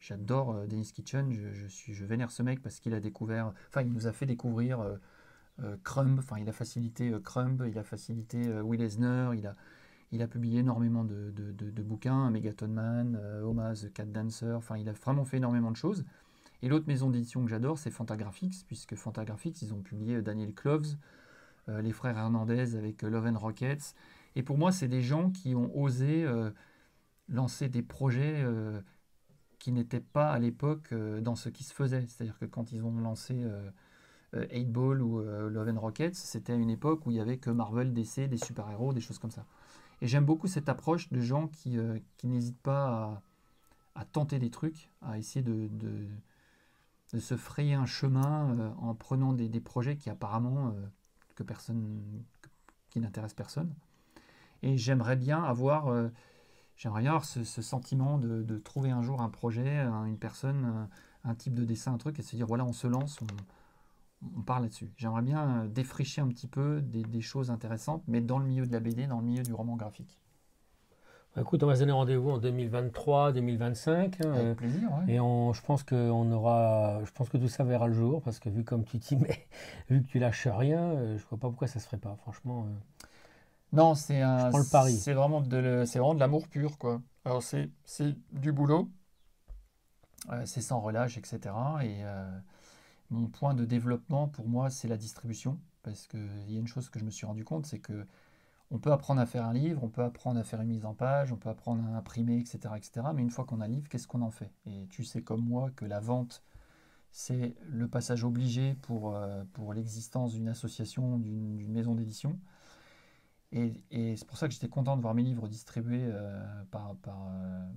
J'adore 0.00 0.54
euh, 0.54 0.66
Dennis 0.66 0.92
Kitchen, 0.92 1.32
je, 1.32 2.04
vénère 2.04 2.30
ce 2.30 2.42
mec 2.42 2.62
parce 2.62 2.80
qu'il 2.80 2.94
a 2.94 3.00
découvert, 3.00 3.52
enfin 3.68 3.82
il 3.82 3.92
nous 3.92 4.06
a 4.06 4.12
fait 4.12 4.26
découvrir 4.26 4.98
Crumb, 5.84 6.18
enfin 6.18 6.38
il 6.38 6.48
a 6.48 6.52
facilité 6.52 7.12
Crumb, 7.24 7.64
il 7.68 7.78
a 7.78 7.84
facilité 7.84 8.60
Will 8.60 8.80
Eisner, 8.80 9.30
il 10.12 10.22
a, 10.22 10.28
publié 10.28 10.60
énormément 10.60 11.04
de, 11.04 11.32
de 11.32 11.82
bouquins, 11.82 12.30
Megaton 12.30 12.68
Man, 12.68 13.20
Oma 13.44 13.74
the 13.74 13.92
Cat 13.92 14.06
Dancer, 14.06 14.54
enfin 14.56 14.76
il 14.76 14.88
a 14.88 14.92
vraiment 14.92 15.24
fait 15.24 15.38
énormément 15.38 15.70
de 15.70 15.76
choses. 15.76 16.04
Et 16.62 16.68
l'autre 16.68 16.86
maison 16.88 17.10
d'édition 17.10 17.44
que 17.44 17.50
j'adore, 17.50 17.78
c'est 17.78 17.90
Fantagraphics, 17.90 18.64
puisque 18.66 18.96
Fantagraphics, 18.96 19.62
ils 19.62 19.72
ont 19.74 19.80
publié 19.80 20.20
Daniel 20.22 20.52
Cloves, 20.54 20.86
euh, 20.86 20.96
les 21.68 21.92
frères 21.92 22.16
Hernandez 22.16 22.74
avec 22.74 23.04
euh, 23.04 23.10
Love 23.10 23.26
and 23.26 23.38
Rockets. 23.38 23.94
Et 24.36 24.42
pour 24.42 24.58
moi, 24.58 24.72
c'est 24.72 24.88
des 24.88 25.02
gens 25.02 25.30
qui 25.30 25.54
ont 25.54 25.76
osé 25.76 26.24
euh, 26.24 26.50
lancer 27.28 27.68
des 27.68 27.82
projets 27.82 28.44
qui 29.58 29.72
n'étaient 29.72 30.00
pas 30.00 30.30
à 30.30 30.38
l'époque 30.38 30.94
dans 30.94 31.34
ce 31.34 31.48
qui 31.48 31.64
se 31.64 31.74
faisait. 31.74 32.06
C'est-à-dire 32.06 32.38
que 32.38 32.46
quand 32.46 32.72
ils 32.72 32.84
ont 32.84 32.98
lancé 33.00 33.44
8 34.32 34.72
Ball 34.72 35.02
ou 35.02 35.20
Love 35.20 35.68
and 35.68 35.78
Rockets, 35.78 36.14
c'était 36.14 36.54
à 36.54 36.56
une 36.56 36.70
époque 36.70 37.04
où 37.04 37.10
il 37.10 37.14
n'y 37.14 37.20
avait 37.20 37.36
que 37.36 37.50
Marvel, 37.50 37.92
DC, 37.92 38.28
des 38.28 38.38
super-héros, 38.38 38.94
des 38.94 39.00
choses 39.00 39.18
comme 39.18 39.30
ça. 39.30 39.44
Et 40.00 40.06
j'aime 40.06 40.24
beaucoup 40.24 40.46
cette 40.46 40.70
approche 40.70 41.10
de 41.10 41.20
gens 41.20 41.48
qui, 41.48 41.76
n'hésitent 42.24 42.62
pas 42.62 43.22
à, 43.94 44.04
tenter 44.06 44.38
des 44.38 44.50
trucs, 44.50 44.90
à 45.02 45.18
essayer 45.18 45.42
de, 45.42 45.68
de, 45.68 47.18
se 47.18 47.36
frayer 47.36 47.74
un 47.74 47.86
chemin 47.86 48.72
en 48.78 48.94
prenant 48.94 49.34
des, 49.34 49.50
des 49.50 49.60
projets 49.60 49.96
qui 49.96 50.08
apparemment 50.08 50.74
personne, 51.42 52.00
qui 52.90 53.00
n'intéresse 53.00 53.34
personne. 53.34 53.72
Et 54.62 54.76
j'aimerais 54.76 55.16
bien 55.16 55.42
avoir, 55.42 55.88
euh, 55.88 56.08
j'aimerais 56.76 57.02
ce, 57.24 57.44
sentiment 57.44 58.18
de, 58.18 58.58
trouver 58.58 58.90
un 58.90 59.02
jour 59.02 59.22
un 59.22 59.28
projet, 59.28 59.78
une 59.78 60.18
personne, 60.18 60.88
un, 61.24 61.34
type 61.34 61.54
de 61.54 61.64
dessin, 61.64 61.94
un 61.94 61.98
truc, 61.98 62.18
et 62.18 62.22
se 62.22 62.36
dire 62.36 62.46
voilà, 62.46 62.64
on 62.64 62.72
se 62.72 62.86
lance, 62.86 63.18
on, 63.22 63.26
on 64.22 64.60
là-dessus. 64.60 64.90
J'aimerais 64.96 65.22
bien 65.22 65.64
euh, 65.64 65.68
défricher 65.68 66.20
un 66.20 66.28
petit 66.28 66.46
peu 66.46 66.80
des, 66.80 67.20
choses 67.20 67.50
intéressantes, 67.50 68.02
mais 68.06 68.20
dans 68.20 68.38
le 68.38 68.46
milieu 68.46 68.66
de 68.66 68.72
la 68.72 68.80
BD, 68.80 69.06
dans 69.06 69.20
le 69.20 69.26
milieu 69.26 69.42
du 69.42 69.52
roman 69.52 69.76
graphique. 69.76 70.18
Bah, 71.38 71.42
écoute, 71.42 71.62
on 71.62 71.68
va 71.68 71.76
se 71.76 71.80
donner 71.80 71.92
rendez-vous 71.92 72.30
en 72.30 72.38
2023, 72.38 73.30
2025. 73.30 74.20
Hein, 74.24 74.32
Avec 74.32 74.44
euh, 74.44 74.54
plaisir, 74.56 74.90
Et 75.06 75.20
on, 75.20 75.52
je 75.52 75.62
pense 75.62 75.84
qu'on 75.84 76.32
aura, 76.32 76.98
je 77.04 77.12
pense 77.12 77.28
que 77.28 77.36
tout 77.36 77.46
ça 77.46 77.62
verra 77.62 77.86
le 77.86 77.92
jour 77.92 78.20
parce 78.22 78.40
que 78.40 78.48
vu 78.48 78.64
comme 78.64 78.84
tu 78.84 78.98
t'y 78.98 79.14
mets, 79.14 79.46
vu 79.88 80.02
que 80.02 80.08
tu 80.08 80.18
lâches 80.18 80.48
rien, 80.48 80.80
euh, 80.80 81.16
je 81.16 81.24
vois 81.28 81.38
pas 81.38 81.46
pourquoi 81.48 81.68
ça 81.68 81.78
se 81.78 81.84
ferait 81.84 81.98
pas. 81.98 82.16
Franchement. 82.16 82.66
Euh. 82.66 83.06
non, 83.72 83.94
c'est 83.94 84.20
un. 84.20 84.50
le 84.50 84.68
pari. 84.68 84.96
C'est 84.96 85.12
vraiment 85.12 85.40
de, 85.40 85.84
c'est 85.86 86.00
vraiment 86.00 86.14
de 86.14 86.18
l'amour 86.18 86.48
pur, 86.48 86.76
quoi. 86.76 87.00
Alors 87.24 87.44
c'est, 87.44 87.70
c'est 87.84 88.16
du 88.32 88.50
boulot, 88.50 88.88
c'est 90.44 90.60
sans 90.60 90.80
relâche, 90.80 91.18
etc. 91.18 91.54
Et 91.84 92.02
mon 93.10 93.28
point 93.28 93.54
de 93.54 93.64
développement 93.64 94.26
pour 94.26 94.48
moi, 94.48 94.70
c'est 94.70 94.88
la 94.88 94.96
distribution, 94.96 95.60
parce 95.84 96.08
qu'il 96.08 96.50
y 96.50 96.56
a 96.56 96.58
une 96.58 96.66
chose 96.66 96.90
que 96.90 96.98
je 96.98 97.04
me 97.04 97.10
suis 97.10 97.26
rendu 97.26 97.44
compte, 97.44 97.64
c'est 97.64 97.78
que 97.78 98.06
on 98.70 98.78
peut 98.78 98.92
apprendre 98.92 99.20
à 99.20 99.26
faire 99.26 99.44
un 99.44 99.52
livre, 99.52 99.82
on 99.82 99.88
peut 99.88 100.02
apprendre 100.02 100.38
à 100.38 100.44
faire 100.44 100.60
une 100.60 100.68
mise 100.68 100.84
en 100.84 100.94
page, 100.94 101.32
on 101.32 101.36
peut 101.36 101.48
apprendre 101.48 101.82
à 101.84 101.96
imprimer, 101.96 102.38
etc. 102.38 102.74
mais 103.14 103.22
une 103.22 103.30
fois 103.30 103.44
qu'on 103.44 103.60
a 103.60 103.64
un 103.64 103.68
livre, 103.68 103.88
qu'est-ce 103.88 104.06
qu'on 104.06 104.22
en 104.22 104.30
fait? 104.30 104.52
Et 104.66 104.86
tu 104.90 105.04
sais 105.04 105.22
comme 105.22 105.42
moi 105.42 105.70
que 105.74 105.84
la 105.86 106.00
vente, 106.00 106.42
c'est 107.10 107.54
le 107.66 107.88
passage 107.88 108.24
obligé 108.24 108.74
pour, 108.82 109.14
euh, 109.14 109.42
l'existence 109.74 110.32
d'une 110.32 110.48
association, 110.48 111.18
d'une 111.18 111.72
maison 111.72 111.94
d'édition. 111.94 112.38
Et, 113.52 113.72
c'est 113.90 114.26
pour 114.26 114.36
ça 114.36 114.46
que 114.46 114.52
j'étais 114.52 114.68
content 114.68 114.96
de 114.96 115.02
voir 115.02 115.14
mes 115.14 115.22
livres 115.22 115.48
distribués 115.48 116.04
euh, 116.04 116.64
par, 116.70 116.90
euh, 117.08 117.68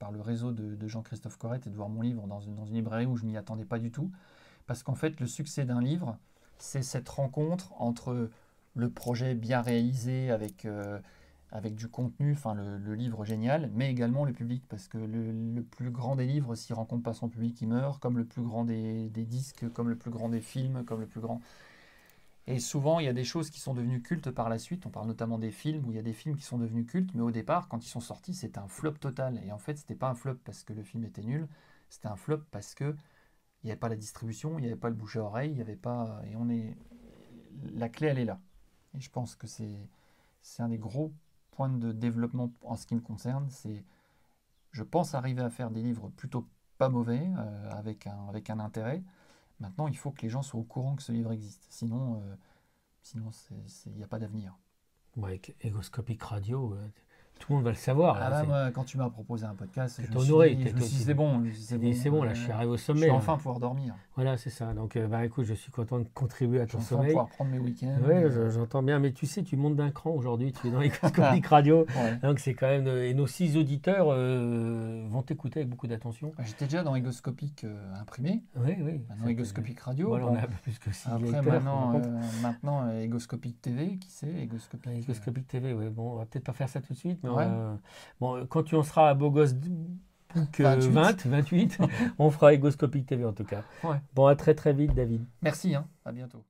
par, 0.00 0.10
le 0.10 0.20
réseau 0.20 0.50
de, 0.52 0.88
Jean-Christophe 0.88 1.36
Corrette 1.36 1.68
et 1.68 1.70
de 1.70 1.76
voir 1.76 1.88
mon 1.88 2.02
livre 2.02 2.26
dans 2.26 2.40
une, 2.40 2.56
dans 2.56 2.64
une 2.64 2.74
librairie 2.74 3.06
où 3.06 3.16
je 3.16 3.24
ne 3.24 3.30
m'y 3.30 3.36
attendais 3.36 3.64
pas 3.64 3.78
du 3.78 3.92
tout. 3.92 4.10
Parce 4.66 4.82
qu'en 4.82 4.96
fait, 4.96 5.20
le 5.20 5.26
succès 5.26 5.64
d'un 5.64 5.80
livre, 5.80 6.18
c'est 6.58 6.82
cette 6.82 7.08
rencontre 7.08 7.72
entre 7.80 8.28
le 8.78 8.90
projet 8.90 9.34
bien 9.34 9.60
réalisé 9.60 10.30
avec, 10.30 10.64
euh, 10.64 11.00
avec 11.50 11.74
du 11.74 11.88
contenu, 11.88 12.32
enfin 12.32 12.54
le, 12.54 12.94
livre 12.94 13.24
génial, 13.24 13.70
mais 13.74 13.90
également 13.90 14.24
le 14.24 14.32
public, 14.32 14.64
parce 14.68 14.88
que 14.88 14.98
le, 14.98 15.62
plus 15.62 15.90
grand 15.90 16.16
des 16.16 16.26
livres, 16.26 16.54
s'il 16.54 16.74
rencontre 16.74 17.02
pas 17.02 17.12
son 17.12 17.28
public, 17.28 17.60
il 17.60 17.68
meurt, 17.68 18.00
comme 18.00 18.16
le 18.18 18.24
plus 18.24 18.42
grand 18.42 18.64
des, 18.64 19.08
disques, 19.10 19.68
comme 19.72 19.88
le 19.88 19.96
plus 19.96 20.10
grand 20.10 20.28
des 20.28 20.40
films, 20.40 20.84
comme 20.84 21.00
le 21.00 21.06
plus 21.06 21.20
grand... 21.20 21.40
Et 22.46 22.60
souvent, 22.60 22.98
il 22.98 23.04
y 23.04 23.08
a 23.08 23.12
des 23.12 23.24
choses 23.24 23.50
qui 23.50 23.60
sont 23.60 23.74
devenues 23.74 24.00
cultes 24.00 24.30
par 24.30 24.48
la 24.48 24.58
suite. 24.58 24.86
On 24.86 24.90
parle 24.90 25.06
notamment 25.06 25.38
des 25.38 25.50
films, 25.50 25.84
où 25.86 25.92
il 25.92 25.96
y 25.96 25.98
a 25.98 26.02
des 26.02 26.14
films 26.14 26.36
qui 26.36 26.44
sont 26.44 26.56
devenus 26.56 26.86
cultes, 26.86 27.10
mais 27.14 27.20
au 27.20 27.30
départ, 27.30 27.68
quand 27.68 27.84
ils 27.84 27.88
sont 27.88 28.00
sortis, 28.00 28.34
c'était 28.34 28.58
un 28.58 28.68
flop 28.68 28.92
total. 28.92 29.40
Et 29.44 29.52
en 29.52 29.58
fait, 29.58 29.76
c'était 29.76 29.94
pas 29.94 30.08
un 30.08 30.14
flop 30.14 30.36
parce 30.44 30.62
que 30.64 30.72
le 30.72 30.82
film 30.82 31.04
était 31.04 31.22
nul, 31.22 31.46
c'était 31.90 32.08
un 32.08 32.16
flop 32.16 32.40
parce 32.50 32.74
que 32.74 32.94
il 33.62 33.66
n'y 33.66 33.70
avait 33.72 33.78
pas 33.78 33.88
la 33.90 33.96
distribution, 33.96 34.58
il 34.58 34.62
n'y 34.62 34.68
avait 34.68 34.76
pas 34.76 34.88
le 34.88 34.94
bouche 34.94 35.16
à 35.16 35.22
oreille, 35.22 35.50
il 35.50 35.56
n'y 35.56 35.60
avait 35.60 35.76
pas... 35.76 36.22
Et 36.30 36.36
on 36.36 36.48
est... 36.48 36.76
La 37.74 37.88
clé, 37.88 38.08
elle 38.08 38.18
est 38.18 38.24
là. 38.24 38.40
Et 38.96 39.00
je 39.00 39.10
pense 39.10 39.34
que 39.36 39.46
c'est 39.46 39.88
un 40.58 40.68
des 40.68 40.78
gros 40.78 41.12
points 41.50 41.68
de 41.68 41.92
développement 41.92 42.52
en 42.62 42.76
ce 42.76 42.86
qui 42.86 42.94
me 42.94 43.00
concerne. 43.00 43.48
C'est, 43.50 43.84
je 44.72 44.82
pense 44.82 45.14
arriver 45.14 45.42
à 45.42 45.50
faire 45.50 45.70
des 45.70 45.82
livres 45.82 46.08
plutôt 46.10 46.48
pas 46.78 46.88
mauvais, 46.88 47.28
euh, 47.38 47.70
avec, 47.72 48.06
un, 48.06 48.28
avec 48.28 48.50
un 48.50 48.60
intérêt. 48.60 49.02
Maintenant, 49.60 49.88
il 49.88 49.96
faut 49.96 50.12
que 50.12 50.22
les 50.22 50.28
gens 50.28 50.42
soient 50.42 50.60
au 50.60 50.64
courant 50.64 50.94
que 50.94 51.02
ce 51.02 51.12
livre 51.12 51.32
existe. 51.32 51.66
Sinon, 51.68 52.22
euh, 52.22 52.36
sinon 53.02 53.30
il 53.86 53.92
n'y 53.92 54.04
a 54.04 54.08
pas 54.08 54.18
d'avenir. 54.18 54.56
avec 55.16 55.56
Égoscopique 55.60 56.22
Radio, 56.22 56.76
tout 57.38 57.46
le 57.50 57.56
monde 57.56 57.64
va 57.64 57.70
le 57.70 57.76
savoir. 57.76 58.16
Ah 58.20 58.30
là, 58.30 58.40
bah, 58.42 58.46
moi, 58.46 58.70
quand 58.72 58.84
tu 58.84 58.98
m'as 58.98 59.08
proposé 59.10 59.44
un 59.46 59.54
podcast, 59.54 60.00
je 60.02 60.12
me 60.12 60.18
suis 60.20 60.30
honoré, 60.32 60.54
dit, 60.54 60.62
je 60.62 60.68
suis 60.68 60.74
dit, 60.76 60.82
aussi- 60.84 60.94
c'est 61.04 61.14
bon. 61.14 61.42
c'est 61.54 61.78
dit, 61.78 61.94
c'est 61.94 62.10
bon, 62.10 62.22
là, 62.22 62.34
je 62.34 62.42
suis 62.42 62.52
arrivé 62.52 62.70
au 62.72 62.76
Je 62.76 62.82
sommet. 62.82 63.00
vais 63.02 63.06
là. 63.08 63.14
enfin 63.14 63.36
pouvoir 63.36 63.60
dormir. 63.60 63.94
Voilà, 64.16 64.36
c'est 64.36 64.50
ça. 64.50 64.74
Donc, 64.74 64.96
euh, 64.96 65.06
bah, 65.06 65.24
écoute, 65.24 65.44
je 65.44 65.54
suis 65.54 65.70
content 65.70 66.00
de 66.00 66.06
contribuer 66.12 66.60
à 66.60 66.66
Je 66.66 66.72
ton 66.72 66.78
vais 66.78 66.84
enfin 66.84 66.94
sommeil. 66.96 67.08
pouvoir 67.10 67.28
prendre 67.28 67.50
mes 67.52 67.58
week-ends. 67.60 67.96
Oui, 68.02 68.12
Euh, 68.14 68.50
j'entends 68.50 68.82
bien. 68.82 68.98
Mais 68.98 69.12
tu 69.12 69.26
sais, 69.26 69.42
tu 69.44 69.56
montes 69.56 69.76
d'un 69.76 69.90
cran 69.90 70.10
aujourd'hui. 70.10 70.52
Tu 70.52 70.66
es 70.66 70.70
dans 70.70 70.80
Égoscopique 70.80 71.46
Radio. 71.46 71.86
ouais. 71.96 72.16
Donc, 72.22 72.40
c'est 72.40 72.54
quand 72.54 72.66
même. 72.66 72.86
euh, 72.88 73.08
Et 73.08 73.14
nos 73.14 73.26
six 73.28 73.56
auditeurs 73.56 74.06
euh, 74.10 75.04
vont 75.08 75.22
t'écouter 75.22 75.60
avec 75.60 75.68
beaucoup 75.70 75.86
d'attention. 75.86 76.32
Bah, 76.36 76.44
J'étais 76.46 76.64
déjà 76.64 76.82
dans 76.82 76.94
Égoscopique 76.96 77.62
euh, 77.64 77.94
imprimé, 78.00 78.42
Oui, 78.56 78.74
oui. 78.80 79.00
maintenant 79.08 79.28
Égoscopique 79.28 79.80
radio. 79.80 80.08
Voilà, 80.08 80.24
Bon, 80.26 80.32
on 80.32 80.36
a 80.36 80.40
un 80.40 80.46
peu 80.46 80.56
plus 80.62 80.78
que 80.78 80.90
six 80.92 81.08
Après, 81.08 81.42
maintenant, 81.42 81.94
euh, 81.94 82.20
maintenant 82.42 82.82
euh, 82.88 83.00
Égoscopique 83.00 83.60
TV, 83.62 83.98
qui 83.98 84.10
c'est 84.10 84.28
Égoscopique, 84.32 85.08
euh, 85.18 85.40
TV, 85.48 85.72
oui. 85.74 85.88
Bon, 85.90 86.12
on 86.12 86.16
va 86.16 86.26
peut-être 86.26 86.44
pas 86.44 86.52
faire 86.52 86.68
ça 86.68 86.80
tout 86.80 86.92
de 86.92 86.98
suite, 86.98 87.20
Ouais. 87.36 87.46
bon, 88.20 88.36
euh, 88.36 88.44
quand 88.48 88.62
tu 88.62 88.74
en 88.76 88.82
seras 88.82 89.10
à 89.10 89.14
Beau 89.14 89.30
Gosse 89.30 89.54
euh, 90.36 90.40
28. 90.58 90.90
20, 90.90 91.26
28, 91.26 91.78
on 92.18 92.30
fera 92.30 92.52
Égoscopique 92.52 93.06
TV 93.06 93.24
en 93.24 93.32
tout 93.32 93.44
cas. 93.44 93.62
Ouais. 93.82 93.96
Bon, 94.14 94.26
à 94.26 94.36
très 94.36 94.54
très 94.54 94.72
vite, 94.72 94.94
David. 94.94 95.24
Merci, 95.42 95.74
hein. 95.74 95.86
à 96.04 96.12
bientôt. 96.12 96.44